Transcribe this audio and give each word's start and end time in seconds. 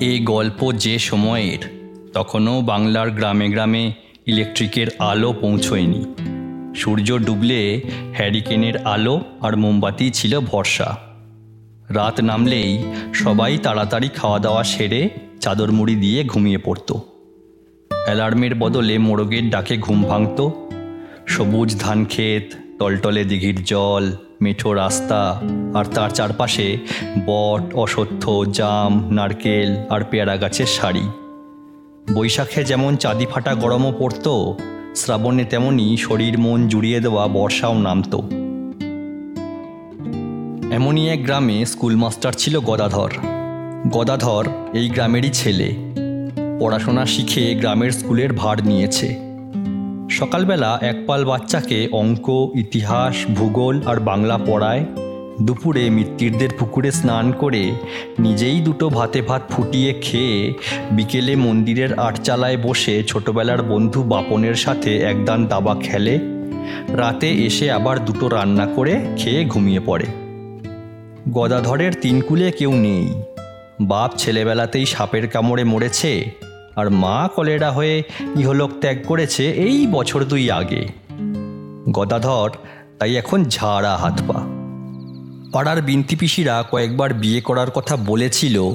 এই 0.00 0.18
গল্প 0.18 0.72
যে 0.72 0.98
সময়ের, 0.98 1.58
তখনও 2.12 2.60
বাংলার 2.60 3.10
গ্রামে 3.10 3.48
গ্রামে 3.48 3.92
ইলেকট্রিকের 4.26 4.86
আলো 4.98 5.32
পৌঁছয়নি। 5.32 6.04
সূর্য 6.76 7.18
ডুবলে 7.18 7.80
হ্যারিকেনের 8.14 8.86
আলো 8.86 9.20
আর 9.40 9.56
মোমবাতি 9.56 10.10
ছিল 10.10 10.40
ভরসা। 10.40 10.98
রাত 11.88 12.20
নামলেই 12.20 12.84
সবাই 13.14 13.58
তাড়াতাড়ি 13.58 14.08
খাওয়া 14.08 14.38
দাওয়া 14.38 14.64
সেরে 14.64 15.08
চাদর 15.40 15.72
মুড়ি 15.72 15.94
দিয়ে 15.94 16.24
ঘুমিয়ে 16.24 16.58
পড়তো। 16.58 17.00
অ্যালার্মের 18.04 18.54
বদলে 18.54 18.98
মোরগের 18.98 19.50
ডাকে 19.50 19.76
ঘুম 19.76 20.02
ভাঙত। 20.02 20.48
সবুজ 21.26 21.80
ধান 21.80 22.04
ক্ষেত 22.04 22.65
টলটলে 22.78 23.24
দিঘির 23.24 23.64
জল, 23.64 24.12
মেঠো 24.42 24.72
রাস্তা, 24.72 25.42
আর 25.74 25.84
তার 25.84 26.10
চারপাশে 26.10 26.76
বট, 27.26 27.74
অসত্য, 27.74 28.44
জাম, 28.52 29.08
নারকেল 29.12 29.76
আর 29.90 30.00
পেয়ারা 30.10 30.36
গাছের 30.36 30.66
সারি। 30.66 31.08
বৈশাখে 32.14 32.64
যেমন 32.64 32.96
চাঁদি 32.96 33.26
ফাটা 33.26 33.54
গরমও 33.54 33.92
পড়তো, 33.98 34.58
শ্রাবণে 34.96 35.44
তেমনই 35.44 35.96
শরীর 35.96 36.38
মন 36.38 36.68
জুড়িয়ে 36.68 37.00
দেওয়া 37.00 37.26
বর্ষাও 37.26 37.78
নামতো। 37.78 38.18
এমনই 40.72 41.08
এক 41.08 41.24
গ্রামে 41.24 41.64
স্কুল 41.64 41.96
মাস্টার 41.96 42.32
ছিল 42.32 42.60
গদাধর। 42.60 43.10
গদাধর 43.90 44.44
এই 44.72 44.88
গ্রামেরই 44.88 45.30
ছেলে। 45.30 45.74
পড়াশোনা 46.60 47.06
শিখে 47.06 47.54
গ্রামের 47.54 47.90
স্কুলের 47.90 48.32
ভার 48.32 48.66
নিয়েছে। 48.66 49.25
সকালবেলা 50.10 50.78
একপাল 50.82 51.24
বাচ্চাকে 51.24 51.88
অঙ্ক, 51.92 52.48
ইতিহাস, 52.54 53.26
ভূগোল 53.34 53.82
আর 53.86 53.96
বাংলা 54.00 54.38
পড়ায়। 54.38 54.84
দুপুরে 55.42 55.90
মিত্তিরদের 55.90 56.48
পুকুরে 56.58 56.90
স্নান 56.90 57.32
করে 57.32 57.70
নিজেই 58.18 58.60
দুটো 58.60 58.88
ভাতে 58.88 59.22
ভাত 59.22 59.42
ফুটিয়ে 59.50 59.92
খেয়ে 59.92 60.54
বিকেলে 60.90 61.36
মন্দিরের 61.36 61.98
আটচালায় 61.98 62.56
বসে 62.56 63.02
ছোটবেলার 63.02 63.62
বন্ধু 63.62 64.02
বাপনের 64.02 64.54
সাথে 64.54 64.98
একদান 64.98 65.46
দাবা 65.46 65.76
খেলে। 65.82 66.18
রাতে 66.88 67.30
এসে 67.30 67.70
আবার 67.70 68.04
দুটো 68.04 68.28
রান্না 68.28 68.66
করে 68.66 69.00
খেয়ে 69.16 69.44
ঘুমিয়ে 69.44 69.80
পড়ে। 69.80 70.04
গদাধরের 71.32 71.92
তিনকুলে 72.00 72.52
কেউ 72.52 72.72
নেই। 72.72 73.22
বাপ 73.80 74.10
ছেলেবেলাতেই 74.16 74.86
সাপের 74.86 75.28
কামড়ে 75.28 75.64
মরেছে। 75.64 76.45
আর 76.76 76.90
মা 76.90 77.28
কলেরা 77.34 77.70
হয়ে 77.70 78.02
ইহলোক 78.38 78.70
ত্যাগ 78.80 79.06
করেছে 79.06 79.52
এই 79.52 79.86
বছর 79.86 80.24
দুই 80.24 80.50
আগে। 80.50 80.88
গদাধর 81.90 82.50
তাই 82.98 83.16
এখন 83.16 83.44
ঝাড়া 83.44 83.96
হাত 83.96 84.20
পা। 84.28 84.40
পাড়ার 85.52 85.82
বিন্তি 85.82 86.16
পিসিরা 86.16 86.64
কয়েকবার 86.70 87.14
বিয়ে 87.14 87.40
করার 87.40 87.70
কথা 87.70 87.96
বলেছিল, 87.96 88.70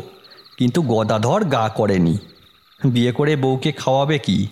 কিন্তু 0.57 0.81
গদাধর 0.81 1.45
গা 1.45 1.69
করেনি। 1.69 2.17
বিয়ে 2.85 3.11
করে 3.11 3.35
বউকে 3.35 3.71
খাওয়াবে 3.71 4.19
কি? 4.19 4.47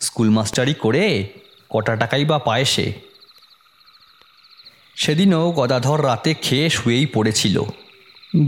স্কুল 0.00 0.30
মাস্টারি 0.30 0.74
করে 0.74 1.28
কটা 1.70 1.96
টাকাই 1.96 2.24
বা 2.24 2.38
পায় 2.38 2.64
সে? 2.64 2.92
সেদিনও 4.96 5.52
গদাধর 5.52 6.04
রাতে 6.04 6.34
খেয়ে 6.34 6.70
শুয়েই 6.70 7.06
পড়েছিল। 7.06 7.62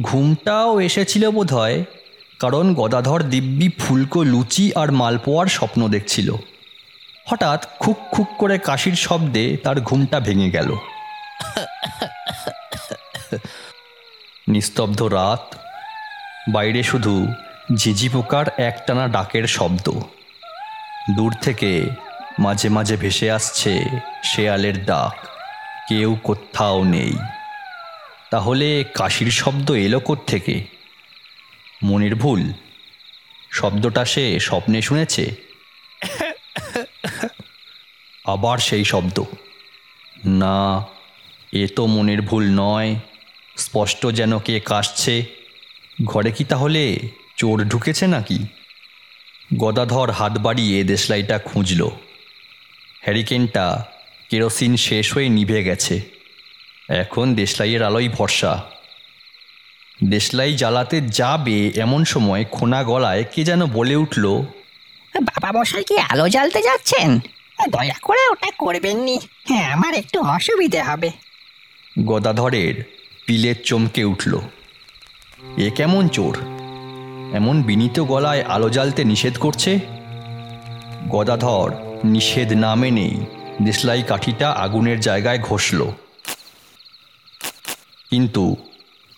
ঘুমটাও 0.02 0.80
এসেছিল 0.80 1.30
বোধ 1.30 1.52
হয় 1.52 1.84
কারণ 2.40 2.74
গদাধর 2.74 3.22
দিব্যি 3.22 3.68
ফুলকো 3.68 4.22
লুচি 4.22 4.72
আর 4.74 4.92
মালপোয়ার 4.92 5.46
স্বপ্ন 5.46 5.88
দেখছিল। 5.88 6.34
হঠাৎ 7.30 7.66
খুক 7.78 7.96
খুক 8.10 8.28
করে 8.38 8.58
কাশির 8.58 8.94
শব্দে 8.94 9.56
তার 9.56 9.80
ঘুমটা 9.80 10.20
ভেঙে 10.20 10.50
গেল। 10.50 10.76
নিস্তব্ধ 14.48 15.02
রাত। 15.02 15.54
বাইরে 16.52 16.82
শুধু 16.82 17.26
ঝিঝি 17.76 18.08
পোকার 18.08 18.46
একটানা 18.56 19.08
ডাকের 19.08 19.46
শব্দ। 19.46 19.90
দূর 21.16 21.34
থেকে 21.40 21.90
মাঝে 22.38 22.68
মাঝে 22.68 22.96
ভেসে 22.96 23.30
আসছে 23.30 23.84
শেয়ালের 24.24 24.84
ডাক। 24.84 25.26
কেউ 25.88 26.16
কোথাও 26.22 26.84
নেই। 26.84 27.16
তাহলে 28.30 28.84
কাশির 28.94 29.30
শব্দ 29.30 29.70
এলো 29.70 30.16
থেকে 30.26 30.79
মনের 31.82 32.14
ভুল। 32.14 32.52
শব্দটা 33.50 34.04
সে 34.04 34.40
স্বপ্নে 34.40 34.82
শুনেছে। 34.82 35.34
আবার 38.24 38.58
সেই 38.58 38.84
শব্দ। 38.84 39.22
না, 40.26 40.86
এ 41.52 41.66
তো 41.76 41.86
মনের 41.86 42.22
ভুল 42.22 42.46
নয়। 42.50 42.96
স্পষ্ট 43.56 44.06
যেন 44.06 44.38
কে 44.38 44.60
কাশছে। 44.60 45.24
ঘরে 46.04 46.32
কি 46.32 46.44
তাহলে 46.44 46.98
চোর 47.36 47.64
ঢুকেছে 47.64 48.06
নাকি? 48.06 48.46
গদাধর 49.56 50.10
হাত 50.10 50.38
বাড়িয়ে 50.38 50.84
দেশলাইটা 50.84 51.38
খুঁজল। 51.38 51.88
হ্যারিকেনটা 53.00 53.84
কেরোসিন 54.28 54.76
শেষ 54.76 55.14
হয়ে 55.14 55.28
নিভে 55.28 55.64
গেছে। 55.64 56.00
এখন 56.88 57.34
দেশলাইয়ের 57.34 57.82
আলোই 57.82 58.08
ভরসা। 58.08 58.70
দেশলাই 60.04 60.54
জ্বালাতে 60.54 61.00
যাবে 61.00 61.68
এমন 61.68 62.04
সময় 62.04 62.44
খোনা 62.44 62.84
গলায় 62.84 63.24
কে 63.24 63.44
যেন 63.44 63.66
বলে 63.66 63.96
উঠল 63.96 64.42
বাবা 65.20 65.60
মশাই 65.60 65.84
কি 65.84 65.98
আলো 65.98 66.28
জ্বালতে 66.28 66.62
যাচ্ছেন? 66.62 67.20
দয়া 67.70 67.94
করে 68.02 68.28
ওটা 68.28 68.50
করবেননি 68.58 69.18
হ্যাঁ 69.48 69.72
আমার 69.72 69.94
একটু 69.94 70.20
অসুবিধে 70.20 70.82
হবে। 70.82 71.10
গদাধরের 72.04 72.84
পিলের 73.26 73.54
চমকে 73.64 74.04
উঠল। 74.04 74.38
এ 75.56 75.70
কেমন 75.70 76.08
চোর? 76.08 76.36
এমন 77.36 77.62
বিনীত 77.62 78.00
গলায় 78.00 78.42
আলো 78.42 78.70
জ্বালতে 78.70 79.04
নিষেধ 79.04 79.38
করছে? 79.38 79.80
গদাধর 81.08 81.70
নিষেধ 82.04 82.52
না 82.52 82.74
মেনেই 82.74 83.26
দেশলাই 83.62 84.02
কাঠিটা 84.02 84.50
আগুনের 84.50 85.00
জায়গায় 85.00 85.38
ঘষল। 85.38 85.90
কিন্তু 88.10 88.56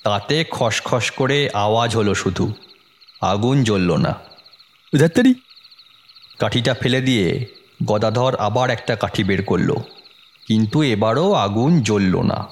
তাতে 0.03 0.45
খসখস 0.51 1.11
করে 1.11 1.51
আওয়াজ 1.55 1.97
হলো 1.97 2.15
শুধু। 2.15 2.53
আগুন 3.21 3.65
জ্বলল 3.65 3.97
না। 3.97 4.15
ধাত্তারি 4.99 5.35
কাঠিটা 6.39 6.75
ফেলে 6.75 7.01
দিয়ে 7.01 7.47
গদাধর 7.85 8.37
আবার 8.37 8.71
একটা 8.71 8.97
কাঠি 8.97 9.25
বের 9.25 9.45
করল। 9.45 9.75
কিন্তু 10.47 10.83
এবারও 10.83 11.33
আগুন 11.33 11.81
জ্বলল 11.83 12.23
না। 12.23 12.49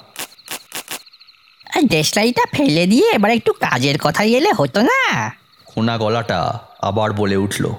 আর 1.77 1.81
দেশলাইটা 1.81 2.43
ফেলে 2.53 2.85
দিয়ে 2.85 3.11
এবার 3.11 3.31
একটু 3.31 3.53
কাজের 3.53 3.99
কথা 3.99 4.23
এলে 4.23 4.51
হতো 4.51 4.81
না? 4.81 5.31
খোনা 5.65 5.97
গলাটা 5.97 6.59
আবার 6.79 7.13
বলে 7.13 7.35
উঠল। 7.35 7.69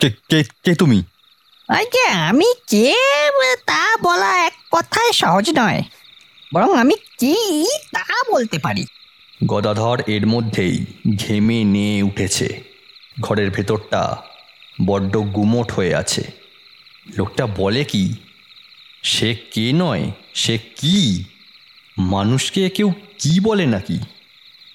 কে 0.00 0.42
কে 0.64 0.74
তুমি? 0.74 1.02
আমি 2.12 2.54
কে? 2.68 2.94
তা 3.66 3.96
বলা 4.02 4.46
এক 4.46 4.52
কথায় 4.72 5.12
সহজ 5.12 5.50
নয়। 5.58 5.82
বরং 6.54 6.74
আমি 6.74 6.94
কি 7.18 7.66
তা 7.92 8.32
বলতে 8.32 8.58
পারি? 8.58 8.86
গদাধর 9.46 10.02
এর 10.06 10.26
মধ্যেই 10.26 10.86
ঘেমে 11.16 11.64
নিয়ে 11.64 12.02
উঠেছে। 12.02 12.62
ঘরের 13.20 13.50
ভেতরটা 13.50 14.16
বড্ড 14.86 15.16
গুমোট 15.16 15.72
হয়ে 15.72 15.94
আছে। 15.94 16.22
লোকটা 17.16 17.46
বলে 17.46 17.84
কি 17.84 18.14
সে 19.02 19.34
কে 19.34 19.72
নয়? 19.72 20.10
সে 20.34 20.58
কি? 20.58 21.24
মানুষকে 21.98 22.70
কেউ 22.70 22.92
কি 23.18 23.40
বলে 23.40 23.66
নাকি? 23.66 23.98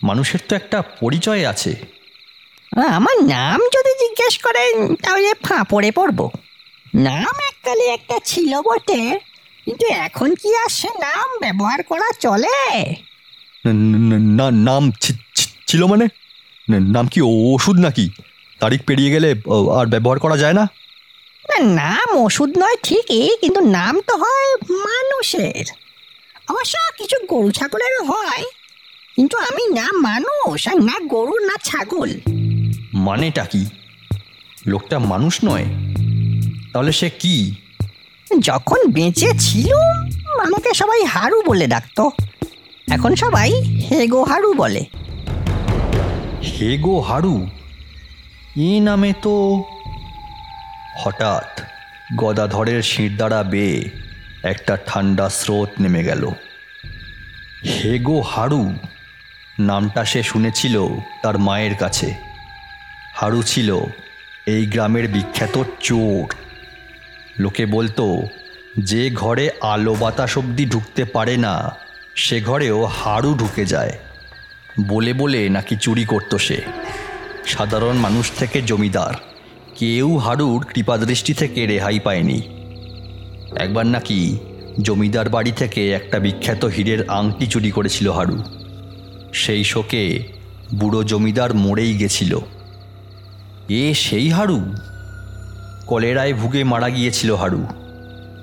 মানুষের 0.04 0.40
তো 0.50 0.56
একটা 0.56 0.82
পরিচয় 0.82 1.46
আছে। 1.46 1.76
আমার 2.78 3.24
নাম 3.24 3.60
যদি 3.60 4.08
জিজ্ঞেস 4.08 4.38
করেন 4.38 4.96
তাহলে 4.96 5.34
ফাঁপড়ে 5.34 5.92
পড়ব। 5.92 6.30
নাম 6.96 7.40
এককালে 7.48 7.86
একটা 7.86 8.20
ছিল 8.26 8.62
বটে। 8.62 9.20
কিন্তু 9.68 9.86
এখন 10.08 10.30
কি 10.42 10.50
আর 10.64 10.70
সে 10.70 10.90
নাম 11.06 11.28
ব্যবহার 11.42 11.80
করা 11.84 12.10
চলে? 12.20 12.60
না 14.40 14.46
নাম 14.68 14.84
ছিল 15.70 15.82
মানে? 15.86 16.06
নাম 16.96 17.06
কি 17.08 17.20
ওষুধ 17.52 17.78
নাকি? 17.86 18.06
তারিখ 18.62 18.80
পেরিয়ে 18.88 19.14
গেলে 19.16 19.30
আর 19.78 19.86
ব্যবহার 19.86 20.20
করা 20.20 20.38
যায় 20.38 20.56
না? 20.60 20.64
না 21.46 21.58
নাম 21.82 22.08
ওষুধ 22.26 22.52
নয় 22.58 22.78
ঠিকই 22.84 23.28
কিন্তু 23.42 23.62
নাম 23.78 23.96
তো 24.08 24.14
হয় 24.24 24.50
মানুষের। 24.86 25.66
অবশ্য 26.52 26.76
কিছু 26.98 27.18
গরু 27.32 27.50
ছাগলেরও 27.52 28.04
হয় 28.12 28.46
কিন্তু 29.16 29.36
আমি 29.38 29.64
না 29.80 29.88
মানুষ 30.08 30.60
আর 30.68 30.78
না 30.90 30.96
গরু 31.14 31.36
না 31.50 31.56
ছাগল। 31.64 32.10
মানেটা 33.08 33.44
কি? 33.46 33.64
লোকটা 34.72 34.98
মানুষ 35.12 35.34
নয়? 35.44 35.68
তাহলে 36.74 36.92
সে 36.92 37.10
কি? 37.22 37.38
যখন 38.40 38.92
বেঁচে 38.92 39.30
ছিল 39.40 39.74
আমাকে 40.40 40.74
সবাই 40.74 41.04
হারু 41.04 41.42
বলে 41.48 41.68
ডাকতো। 41.68 42.12
এখন 42.92 43.16
সবাই 43.16 43.54
হেগো 43.92 44.24
হারু 44.24 44.54
বলে। 44.54 44.86
হেগো 46.44 47.00
হারু? 47.00 47.48
এ 48.58 48.80
নামে 48.80 49.14
তো 49.22 49.64
হঠাৎ 50.98 51.62
গদাধরের 52.16 52.82
শিরদাঁড়া 52.82 53.44
বেয়ে 53.44 53.90
একটা 54.44 54.78
ঠান্ডা 54.88 55.30
স্রোত 55.30 55.82
নেমে 55.82 56.04
গেল। 56.04 56.30
হেগো 57.66 58.22
হারু? 58.22 58.74
নামটা 59.60 60.06
সে 60.06 60.24
শুনেছিল 60.24 60.88
তার 61.24 61.38
মায়ের 61.38 61.76
কাছে। 61.76 62.14
হারু 63.14 63.42
ছিল 63.42 63.78
এই 64.46 64.66
গ্রামের 64.66 65.08
বিখ্যাত 65.08 65.64
চোর। 65.80 66.47
লোকে 67.40 67.66
বলতো, 67.66 68.28
যে 68.80 69.12
ঘরে 69.14 69.50
আলো 69.62 69.96
বাতাস 70.00 70.38
অব্দি 70.38 70.66
ঢুকতে 70.66 71.06
পারে 71.06 71.38
না, 71.38 71.72
সে 72.16 72.42
ঘরেও 72.42 72.86
হাড়ু 72.86 73.34
ঢুকে 73.34 73.66
যায়। 73.66 73.92
বলে 74.88 75.14
বলে 75.14 75.50
নাকি 75.50 75.76
চুরি 75.82 76.06
করতো 76.06 76.38
সে। 76.38 76.62
সাধারণ 77.46 77.96
মানুষ 77.96 78.32
থেকে 78.32 78.62
জমিদার, 78.62 79.14
কেউ 79.76 80.18
হাড়ুর 80.18 80.66
কৃপাদৃষ্টি 80.66 81.34
থেকে 81.34 81.66
রেহাই 81.66 82.00
পায়নি। 82.00 82.42
একবার 83.56 83.86
নাকি 83.86 84.38
জমিদার 84.82 85.30
বাড়ি 85.30 85.52
থেকে 85.52 85.92
একটা 85.92 86.20
বিখ্যাত 86.20 86.66
হীরের 86.66 87.10
আংটি 87.10 87.48
চুরি 87.48 87.72
করেছিল 87.72 88.12
হাড়ু। 88.12 88.44
সেই 89.34 89.64
শোকে 89.64 90.24
বুড়ো 90.76 91.04
জমিদার 91.04 91.54
মরেই 91.54 91.98
গেছিল। 91.98 92.40
এ 93.70 93.94
সেই 93.94 94.30
হাড়ু? 94.30 94.74
কলেরায় 95.88 96.34
ভুগে 96.34 96.64
মারা 96.64 96.90
গিয়েছিল 96.90 97.36
হাড়ু 97.36 97.66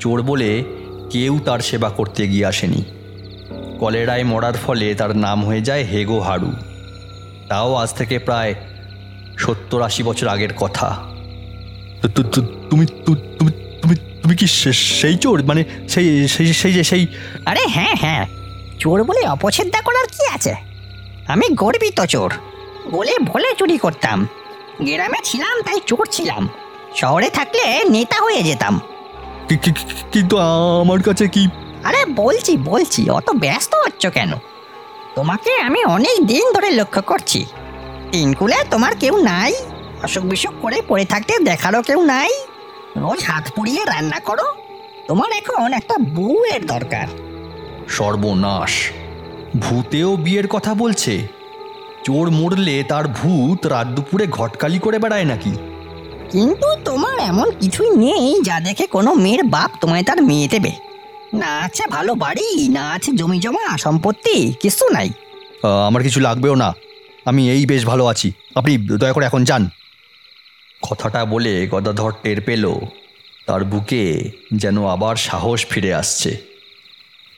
চোর 0.00 0.23
বলে 0.23 0.64
কেউ 1.11 1.38
তার 1.44 1.61
সেবা 1.61 1.88
করতে 1.88 2.29
গিয়ে 2.29 2.46
আসেনি। 2.46 2.85
কলেরায় 3.79 4.25
মরার 4.25 4.52
ফলে 4.52 4.94
তার 4.94 5.17
নাম 5.17 5.44
হয়ে 5.44 5.61
যায় 5.61 5.85
হেগো 5.85 6.20
হাড়ু 6.20 6.52
তাও 7.49 7.75
আজ 7.75 7.94
থেকে 7.94 8.19
প্রায় 8.19 8.55
সত্তর 9.38 9.82
আশি 9.82 10.02
বছর 10.02 10.29
আগের 10.29 10.52
কথা। 10.55 10.88
তুমি 12.70 12.87
তুমি 13.06 13.17
তুমি 13.81 13.94
তুমি 14.23 14.37
কি 14.37 14.47
সেই 14.73 15.17
চোর? 15.17 15.44
মানে 15.44 15.64
সেই 15.88 16.29
সেই 16.29 16.47
সেই 16.52 16.73
যে 16.73 16.85
সেই 16.85 17.06
আরে 17.47 17.67
হ্যাঁ 17.67 17.94
হ্যাঁ। 18.00 18.26
চোর 18.79 19.05
বলে 19.05 19.29
অপছেদ্যা 19.29 19.81
করার 19.81 20.06
কি 20.06 20.35
আছে? 20.35 20.55
আমি 21.26 21.55
গর্বিত 21.55 22.05
চোর। 22.05 22.32
বলে 22.90 23.19
ভোলে 23.19 23.55
চুরি 23.58 23.79
করতাম। 23.79 24.29
গ্রামে 24.82 25.19
ছিলাম 25.25 25.62
তাই 25.62 25.81
চোর 25.87 26.06
ছিলাম। 26.11 26.49
শহরে 26.94 27.31
থাকলে 27.31 27.85
নেতা 27.85 28.23
হয়ে 28.23 28.43
যেতাম। 28.43 28.81
কি- 29.49 29.58
কি- 29.58 29.75
কি- 29.75 30.12
কিন্তু 30.12 30.38
আমার 30.81 31.02
কাছে 31.02 31.29
কি 31.29 31.49
আরে 31.85 32.05
বলছি 32.06 32.56
বলছি 32.56 33.11
অত 33.11 33.31
ব্যস্ত 33.31 33.75
হচ্ছ 33.75 34.06
কেন? 34.06 34.32
তোমাকে 35.14 35.61
আমি 35.61 35.85
অনেক 35.85 36.26
দিন 36.26 36.52
ধরে 36.52 36.70
লক্ষ্য 36.70 37.02
করছি। 37.02 37.46
তিনকুলে 38.12 38.56
তোমার 38.70 38.96
কেউ 38.96 39.23
নাই। 39.23 39.55
অসুখ 40.02 40.25
বিসুখ 40.25 40.55
করে 40.62 40.82
পড়ে 40.88 41.05
থাকতে 41.05 41.38
দেখারও 41.38 41.82
কেউ 41.82 42.02
নাই। 42.02 42.31
রোজ 42.97 43.25
হাত 43.25 43.50
পুড়িয়ে 43.56 43.85
রান্না 43.85 44.20
করো। 44.20 44.55
তোমার 45.08 45.32
এখন 45.32 45.73
একটা 45.73 45.94
বউয়ের 45.99 46.67
দরকার। 46.67 47.06
সর্বনাশ। 47.88 48.90
ভূতেও 49.61 50.17
বিয়ের 50.17 50.49
কথা 50.49 50.75
বলছে। 50.75 51.29
চোর 52.05 52.31
মরলে 52.31 52.82
তার 52.82 53.08
ভূত 53.08 53.67
রাত 53.67 53.87
দুপুরে 53.87 54.26
ঘটকালি 54.26 54.79
করে 54.79 54.99
বেড়ায় 54.99 55.25
নাকি? 55.25 55.74
কিন্তু 56.35 56.69
তোমার 56.85 57.17
এমন 57.31 57.49
কিছুই 57.61 57.91
নেই 57.97 58.27
যা 58.43 58.57
দেখে 58.61 58.87
কোনো 58.87 59.11
মেয়ের 59.15 59.43
বাপ 59.55 59.71
তোমায় 59.81 60.05
তার 60.09 60.23
মেয়ে 60.23 60.49
দেবে। 60.49 60.73
না 61.35 61.51
আছে 61.67 61.85
ভালো 61.87 62.13
বাড়ি 62.15 62.49
না 62.69 62.85
আছে 62.95 63.11
জমি 63.13 63.39
জমা 63.39 63.65
সম্পত্তি 63.79 64.37
কিছু 64.63 64.85
নাই। 64.93 65.09
আমার 65.87 66.03
কিছু 66.03 66.19
লাগবেও 66.21 66.55
না। 66.55 66.69
আমি 67.25 67.43
এই 67.51 67.63
বেশ 67.67 67.83
ভালো 67.85 68.05
আছি। 68.07 68.29
আপনি 68.55 68.73
দয়া 69.01 69.13
করে 69.13 69.25
এখন 69.27 69.43
যান। 69.45 69.63
কথাটা 70.83 71.21
বলে 71.25 71.53
গদাধর 71.67 72.13
টের 72.23 72.39
পেল। 72.41 72.65
তার 73.47 73.63
বুকে 73.65 74.03
যেন 74.55 74.77
আবার 74.87 75.17
সাহস 75.29 75.61
ফিরে 75.71 75.91
আসছে। 75.95 76.31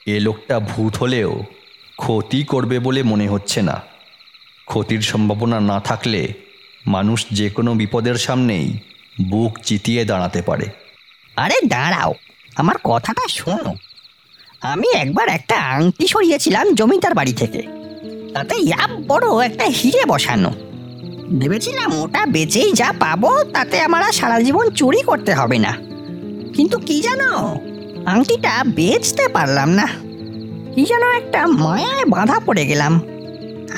এ 0.06 0.16
লোকটা 0.20 0.56
ভূত 0.70 0.92
হলেও 0.96 1.30
ক্ষতি 1.96 2.40
করবে 2.44 2.76
বলে 2.78 3.00
মনে 3.02 3.26
হচ্ছে 3.28 3.60
না। 3.62 3.76
ক্ষতির 4.66 5.02
সম্ভাবনা 5.10 5.58
না 5.60 5.78
থাকলে 5.80 6.22
মানুষ 6.86 7.26
যে 7.30 7.50
কোনো 7.50 7.74
বিপদের 7.74 8.14
সামনেই 8.14 8.78
বুক 9.30 9.58
চিতিয়ে 9.58 10.04
দাঁড়াতে 10.04 10.42
পারে। 10.42 10.64
আরে 11.36 11.54
দাঁড়াও, 11.68 12.14
আমার 12.56 12.74
কথাটা 12.84 13.28
শোনো। 13.28 13.74
আমি 14.60 14.92
একবার 14.94 15.28
একটা 15.28 15.56
আংটি 15.56 16.06
সরিয়েছিলাম 16.06 16.74
জমিদার 16.74 17.14
বাড়ি 17.14 17.32
থেকে। 17.32 17.62
তাতে 18.34 18.56
ইয়াব 18.56 19.04
বড় 19.08 19.46
একটা 19.46 19.64
হিরে 19.64 20.04
বসানো। 20.08 20.52
ভেবেছিলাম 21.38 22.02
ওটা 22.02 22.26
বেচেই 22.26 22.72
যা 22.72 22.92
পাবো, 23.00 23.44
তাতে 23.44 23.80
আমার 23.80 24.02
আর 24.02 24.12
সারা 24.12 24.40
জীবন 24.40 24.70
চুরি 24.70 25.02
করতে 25.02 25.34
হবে 25.34 25.58
না। 25.58 25.76
কিন্তু 26.54 26.78
কি 26.78 27.00
জানো, 27.00 27.60
আংটিটা 28.06 28.64
বেচতে 28.64 29.28
পারলাম 29.28 29.68
না। 29.68 29.86
কি 30.74 30.84
যেন 30.84 31.10
একটা 31.10 31.46
মায়ায় 31.46 32.04
বাঁধা 32.04 32.40
পড়ে 32.40 32.66
গেলাম। 32.66 33.00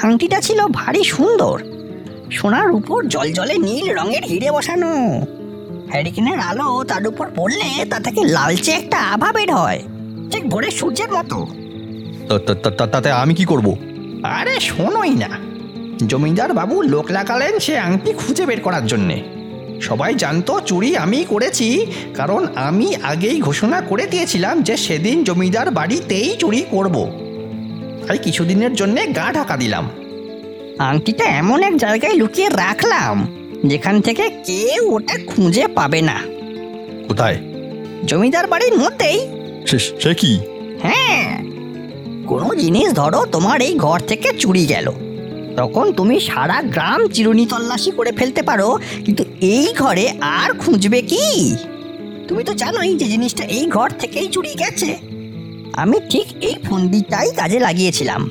আংটিটা 0.02 0.40
ছিল 0.40 0.66
ভারী 0.66 1.05
সুন্দর। 1.05 1.68
সোনার 2.30 2.69
উপর 2.70 2.98
জলজলে 3.08 3.54
নীল 3.58 3.86
রঙের 3.94 4.25
হিরে 4.25 4.50
বসানো। 4.50 4.92
হ্যারিকেনের 5.90 6.38
আলো 6.40 6.69
তার 6.88 7.04
উপর 7.06 7.26
পড়লে 7.36 7.69
তা 7.90 7.98
থেকে 8.00 8.20
লালচে 8.25 8.72
একটা 8.72 8.98
আভা 9.14 9.30
বের 9.32 9.50
হয় 9.54 9.80
ঠিক 10.32 10.42
ভোরের 10.50 10.70
সূর্যের 10.70 11.10
মতো। 11.12 11.36
তাতে 12.92 13.10
আমি 13.22 13.34
কি 13.34 13.44
করব? 13.44 13.66
আরে 14.22 14.54
শোনোই 14.60 15.14
না। 15.14 15.30
জমিদার 16.06 16.50
বাবু 16.52 16.76
লোক 16.82 17.06
লাগালেন 17.10 17.54
সে 17.58 17.75
আংটি 17.78 18.10
খুঁজে 18.12 18.44
বের 18.46 18.60
করার 18.60 18.84
জন্যে। 18.86 19.16
সবাই 19.81 20.12
জানতো 20.14 20.52
চুরি 20.60 20.90
আমি 20.96 21.19
করেছি 21.28 21.69
কারণ 22.14 22.42
আমি 22.69 22.88
আগেই 23.02 23.38
ঘোষণা 23.40 23.78
করে 23.81 24.04
দিয়েছিলাম 24.06 24.54
যে 24.62 24.74
সেদিন 24.76 25.16
জমিদার 25.24 25.69
বাড়িতেই 25.70 26.28
চুরি 26.36 26.62
করব। 26.70 26.96
তাই 28.06 28.19
কিছুদিনের 28.19 28.72
জন্যে 28.74 29.02
গা 29.19 29.26
ঢাকা 29.32 29.56
দিলাম। 29.56 29.84
আংটিটা 30.78 31.25
এমন 31.25 31.62
এক 31.62 31.76
জায়গায় 31.76 32.12
লুকিয়ে 32.12 32.48
রাখলাম 32.48 33.26
যেখান 33.66 34.00
থেকে 34.00 34.28
কেউ 34.28 34.94
ওটা 34.94 35.14
খুঁজে 35.26 35.66
পাবে 35.66 36.02
না। 36.02 36.22
কোথায়? 37.08 37.38
জমিদার 38.04 38.46
বাড়ির 38.46 38.78
মধ্যেই। 38.78 39.28
সে- 39.66 40.00
সে 40.00 40.14
কি? 40.14 40.38
হ্যাঁ 40.82 41.44
কোনো 42.26 42.54
জিনিস 42.54 42.92
ধরো 42.92 43.26
তোমার 43.26 43.60
এই 43.60 43.75
ঘর 43.75 44.00
থেকে 44.00 44.32
চুরি 44.38 44.66
গেল। 44.66 44.92
তখন 45.56 45.92
তুমি 45.92 46.20
সারা 46.20 46.62
গ্রাম 46.62 47.08
চিরুনি 47.08 47.46
তল্লাশি 47.46 47.90
করে 47.90 48.12
ফেলতে 48.12 48.42
পারো 48.42 48.78
কিন্তু 49.04 49.24
এই 49.40 49.74
ঘরে 49.78 50.12
আর 50.20 50.58
খুঁজবে 50.58 51.02
কি? 51.02 51.56
তুমি 52.28 52.44
তো 52.44 52.54
জানোই 52.54 52.94
যে 52.94 53.04
জিনিসটা 53.04 53.44
এই 53.44 53.66
ঘর 53.66 53.90
থেকেই 53.90 54.28
চুরি 54.28 54.54
গেছে। 54.54 54.98
আমি 55.72 56.00
ঠিক 56.10 56.26
এই 56.40 56.54
ফন্দিটাই 56.64 57.31
কাজে 57.36 57.58
লাগিয়েছিলাম। 57.60 58.31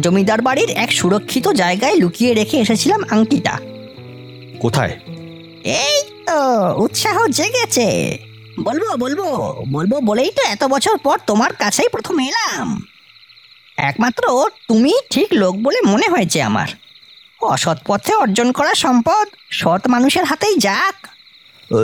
জমিদার 0.00 0.42
বাড়ির 0.42 0.70
এক 0.70 0.92
সুরক্ষিত 0.92 1.48
জায়গায় 1.48 1.96
লুকিয়ে 1.96 2.34
রেখে 2.34 2.58
এসেছিলাম 2.58 3.02
আংটিটা। 3.10 3.58
কোথায়? 4.60 5.00
এই 5.64 6.02
তো 6.26 6.74
উৎসাহ 6.76 7.26
জেগেছে। 7.26 8.18
বলব 8.60 8.96
বলব 8.98 9.20
বলব 9.70 10.00
বলেই 10.04 10.30
তো 10.30 10.42
এত 10.42 10.64
বছর 10.64 10.98
পর 10.98 11.18
তোমার 11.26 11.54
কাছেই 11.54 11.88
প্রথম 11.88 12.20
এলাম। 12.20 12.82
একমাত্র 13.76 14.50
তুমি 14.68 14.92
ঠিক 15.10 15.26
লোক 15.32 15.56
বলে 15.56 15.80
মনে 15.86 16.08
হয়েছে 16.10 16.42
আমার। 16.42 16.68
অসৎ 17.42 17.78
পথে 17.86 18.14
অর্জন 18.14 18.52
করা 18.52 18.74
সম্পদ 18.74 19.28
সৎ 19.50 19.88
মানুষের 19.88 20.24
হাতেই 20.24 20.56
যাক। 20.58 21.06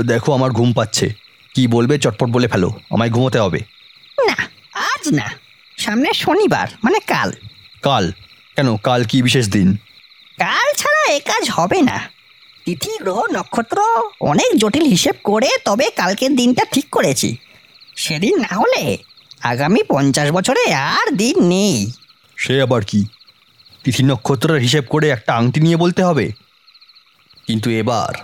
দেখো 0.07 0.33
আমার 0.33 0.51
ঘুম 0.51 0.73
পাচ্ছে। 0.73 1.15
কি 1.55 1.67
বলবে 1.67 1.99
চটপট 1.99 2.29
বলে 2.29 2.49
ফেলো। 2.49 2.73
আমায় 2.91 3.11
ঘুমোতে 3.11 3.39
হবে। 3.39 3.61
না 4.27 4.37
আজ 4.75 5.15
না। 5.15 5.31
সামনে 5.79 6.13
শনিবার 6.13 6.67
মানে 6.85 6.99
কাল। 7.01 7.33
কাল। 7.83 8.13
কেন? 8.57 8.77
কাল 8.77 9.05
কি 9.05 9.23
বিশেষ 9.23 9.49
দিন? 9.49 9.77
কাল 10.39 10.73
ছাড়া 10.77 11.13
এ 11.13 11.21
কাজ 11.21 11.51
হবে 11.51 11.83
না। 11.83 12.11
তিথি 12.65 12.99
গ্রহ 12.99 13.27
নক্ষত্র 13.33 13.83
অনেক 14.21 14.57
জটিল 14.57 14.83
হিসেব 14.83 15.15
করে 15.25 15.49
তবে 15.65 15.91
কালকের 15.91 16.37
দিনটা 16.37 16.65
ঠিক 16.65 16.91
করেছি। 16.91 17.37
সেদিন 17.97 18.41
না 18.41 18.57
হলে 18.57 18.99
আগামী 19.41 19.81
পঞ্চাশ 19.89 20.31
বছরে 20.31 20.75
আর 20.75 21.17
দিন 21.17 21.45
নেই। 21.45 21.93
সে 22.37 22.63
আবার 22.63 22.83
কি? 22.85 23.07
তিথি 23.85 24.03
নক্ষত্রের 24.03 24.61
হিসেব 24.61 24.85
করে 24.91 25.09
একটা 25.09 25.35
আংটি 25.35 25.61
নিয়ে 25.61 25.77
বলতে 25.77 26.03
হবে। 26.03 26.33
কিন্তু 27.47 27.71
এবার 27.71 28.15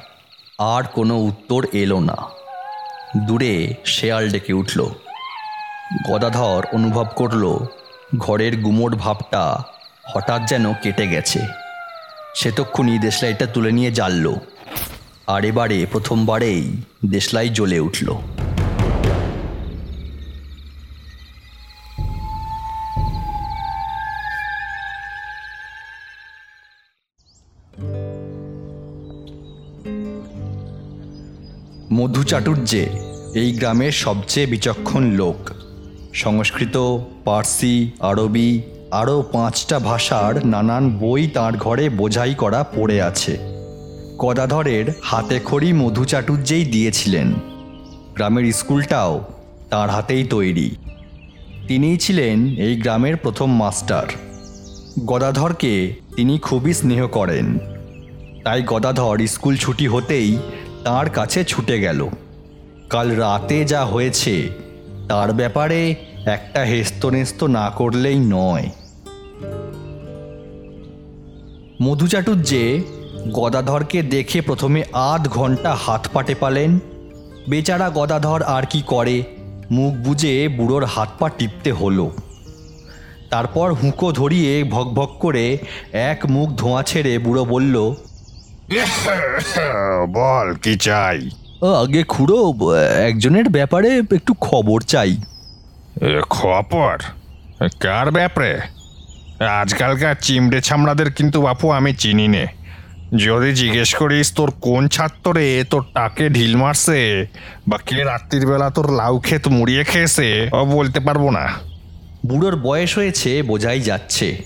আর 0.58 0.82
কোনো 0.82 1.18
উত্তর 1.18 1.66
এলো 1.72 2.00
না। 2.00 2.16
দূরে 3.16 3.74
শেয়াল 3.86 4.30
ডেকে 4.30 4.52
উঠল। 4.52 4.86
গদাধর 6.10 6.64
অনুভব 6.72 7.06
করল 7.16 7.58
ঘরের 8.18 8.56
গুমোট 8.56 8.94
ভাবটা 8.94 9.62
হঠাৎ 10.14 10.46
যেন 10.48 10.74
কেটে 10.74 11.08
গেছে। 11.08 11.40
সে 12.34 12.50
তক্ষুনি 12.50 12.98
দেশলাইটা 12.98 13.46
তুলে 13.46 13.72
নিয়ে 13.72 13.90
জ্বালল। 13.90 14.34
আর 15.26 15.44
এবারে 15.44 15.86
প্রথমবারেই 15.92 16.76
দেশলাই 17.06 17.48
জ্বলে 17.48 17.80
উঠল। 17.80 18.14
মধু 31.92 32.24
চাটুর্যে 32.24 32.86
এই 33.34 33.52
গ্রামের 33.52 33.92
সবচেয়ে 33.92 34.46
বিচক্ষণ 34.46 35.10
লোক। 35.10 35.63
সংস্কৃত, 36.14 36.98
পার্সি, 37.24 37.90
আরবি, 38.00 38.62
আরও 38.90 39.22
পাঁচটা 39.32 39.78
ভাষার 39.78 40.46
নানান 40.46 40.90
বই 40.90 41.28
তাঁর 41.28 41.56
ঘরে 41.56 41.88
বোঝাই 41.88 42.34
করা 42.34 42.62
পড়ে 42.62 43.02
আছে। 43.02 43.38
গদাধরের 44.18 44.92
হাতে 45.02 45.40
খড়ি 45.44 45.72
মধু 45.72 46.04
চাটুর্যেই 46.04 46.64
দিয়েছিলেন। 46.64 47.32
গ্রামের 48.14 48.52
স্কুলটাও 48.52 49.24
তার 49.70 49.90
হাতেই 49.90 50.24
তৈরি। 50.24 50.76
তিনিই 51.68 51.98
ছিলেন 51.98 52.46
এই 52.56 52.76
গ্রামের 52.76 53.16
প্রথম 53.16 53.52
মাস্টার। 53.52 54.06
গদাধরকে 55.06 55.94
তিনি 56.16 56.38
খুবই 56.38 56.74
স্নেহ 56.74 57.08
করেন। 57.08 57.58
তাই 58.44 58.62
গদাধর 58.66 59.26
স্কুল 59.26 59.56
ছুটি 59.56 59.86
হতেই 59.86 60.36
তার 60.84 61.10
কাছে 61.10 61.44
ছুটে 61.44 61.80
গেল। 61.80 62.08
কাল 62.90 63.10
রাতে 63.16 63.64
যা 63.64 63.84
হয়েছে 63.84 64.63
তার 65.08 65.30
ব্যাপারে 65.32 65.80
একটা 66.26 66.60
হেস্তনেস্ত 66.62 67.40
না 67.44 67.66
করলেই 67.70 68.18
নয়। 68.18 68.66
মধু 71.82 72.06
চাটুর্যে 72.06 72.64
গদাধরকে 73.32 73.98
দেখে 74.14 74.38
প্রথমে 74.40 74.80
আধ 74.92 75.22
ঘণ্টা 75.28 75.70
হাত 75.74 76.02
পাটে 76.12 76.34
পালেন। 76.34 76.78
বেচারা 77.48 77.88
গদাধর 77.94 78.40
আর 78.42 78.64
কি 78.66 78.80
করে, 78.86 79.16
মুখ 79.70 79.92
বুজে 79.94 80.34
বুড়োর 80.48 80.84
হাত 80.84 81.10
পা 81.18 81.28
টিপতে 81.28 81.70
হলো। 81.72 82.06
তারপর 83.30 83.68
হুঁকো 83.72 84.08
ধরিয়ে 84.12 84.52
ভকভক 84.64 85.10
করে 85.20 85.58
এক 85.92 86.20
মুখ 86.30 86.48
ধোঁয়া 86.56 86.82
ছেড়ে 86.82 87.12
বুড়ো 87.18 87.44
বলল, 87.44 87.76
বল, 90.08 90.46
কি 90.54 90.74
চাই? 90.78 91.18
আগে 91.64 92.02
খুড়ো 92.02 92.74
একজনের 93.06 93.48
ব্যাপারে 93.48 93.98
একটু 93.98 94.34
খবর 94.34 94.80
চাই। 94.80 95.16
খবর? 96.30 96.98
কার 97.80 98.10
ব্যাপারে? 98.10 98.60
আজকালকার 99.46 100.14
চিমড়ে 100.20 100.60
ছামড়াদের 100.60 101.12
কিন্তু 101.12 101.42
বাপু 101.42 101.70
আমি 101.70 101.94
চিনি 101.94 102.28
নে 102.28 102.46
যদি 103.16 103.52
জিজ্ঞেস 103.54 103.94
করিস 103.94 104.32
তোর 104.34 104.52
কোন 104.60 104.88
ছাত্রে 104.88 105.64
তোর 105.70 105.84
টাকে 105.94 106.28
ঢিল 106.28 106.56
মারছে 106.56 107.26
বা 107.68 107.78
কে 107.78 108.04
রাত্রির 108.04 108.46
বেলা 108.46 108.70
তোর 108.70 108.92
লাউ 108.92 109.18
ক্ষেত 109.18 109.48
মুড়িয়ে 109.48 109.84
খেয়েছে 109.84 110.50
ও 110.52 110.64
বলতে 110.64 111.00
পারব 111.00 111.30
না। 111.30 111.52
বুড়োর 112.26 112.56
বয়স 112.56 112.98
হয়েছে 112.98 113.42
বোঝাই 113.42 113.80
যাচ্ছে। 113.80 114.42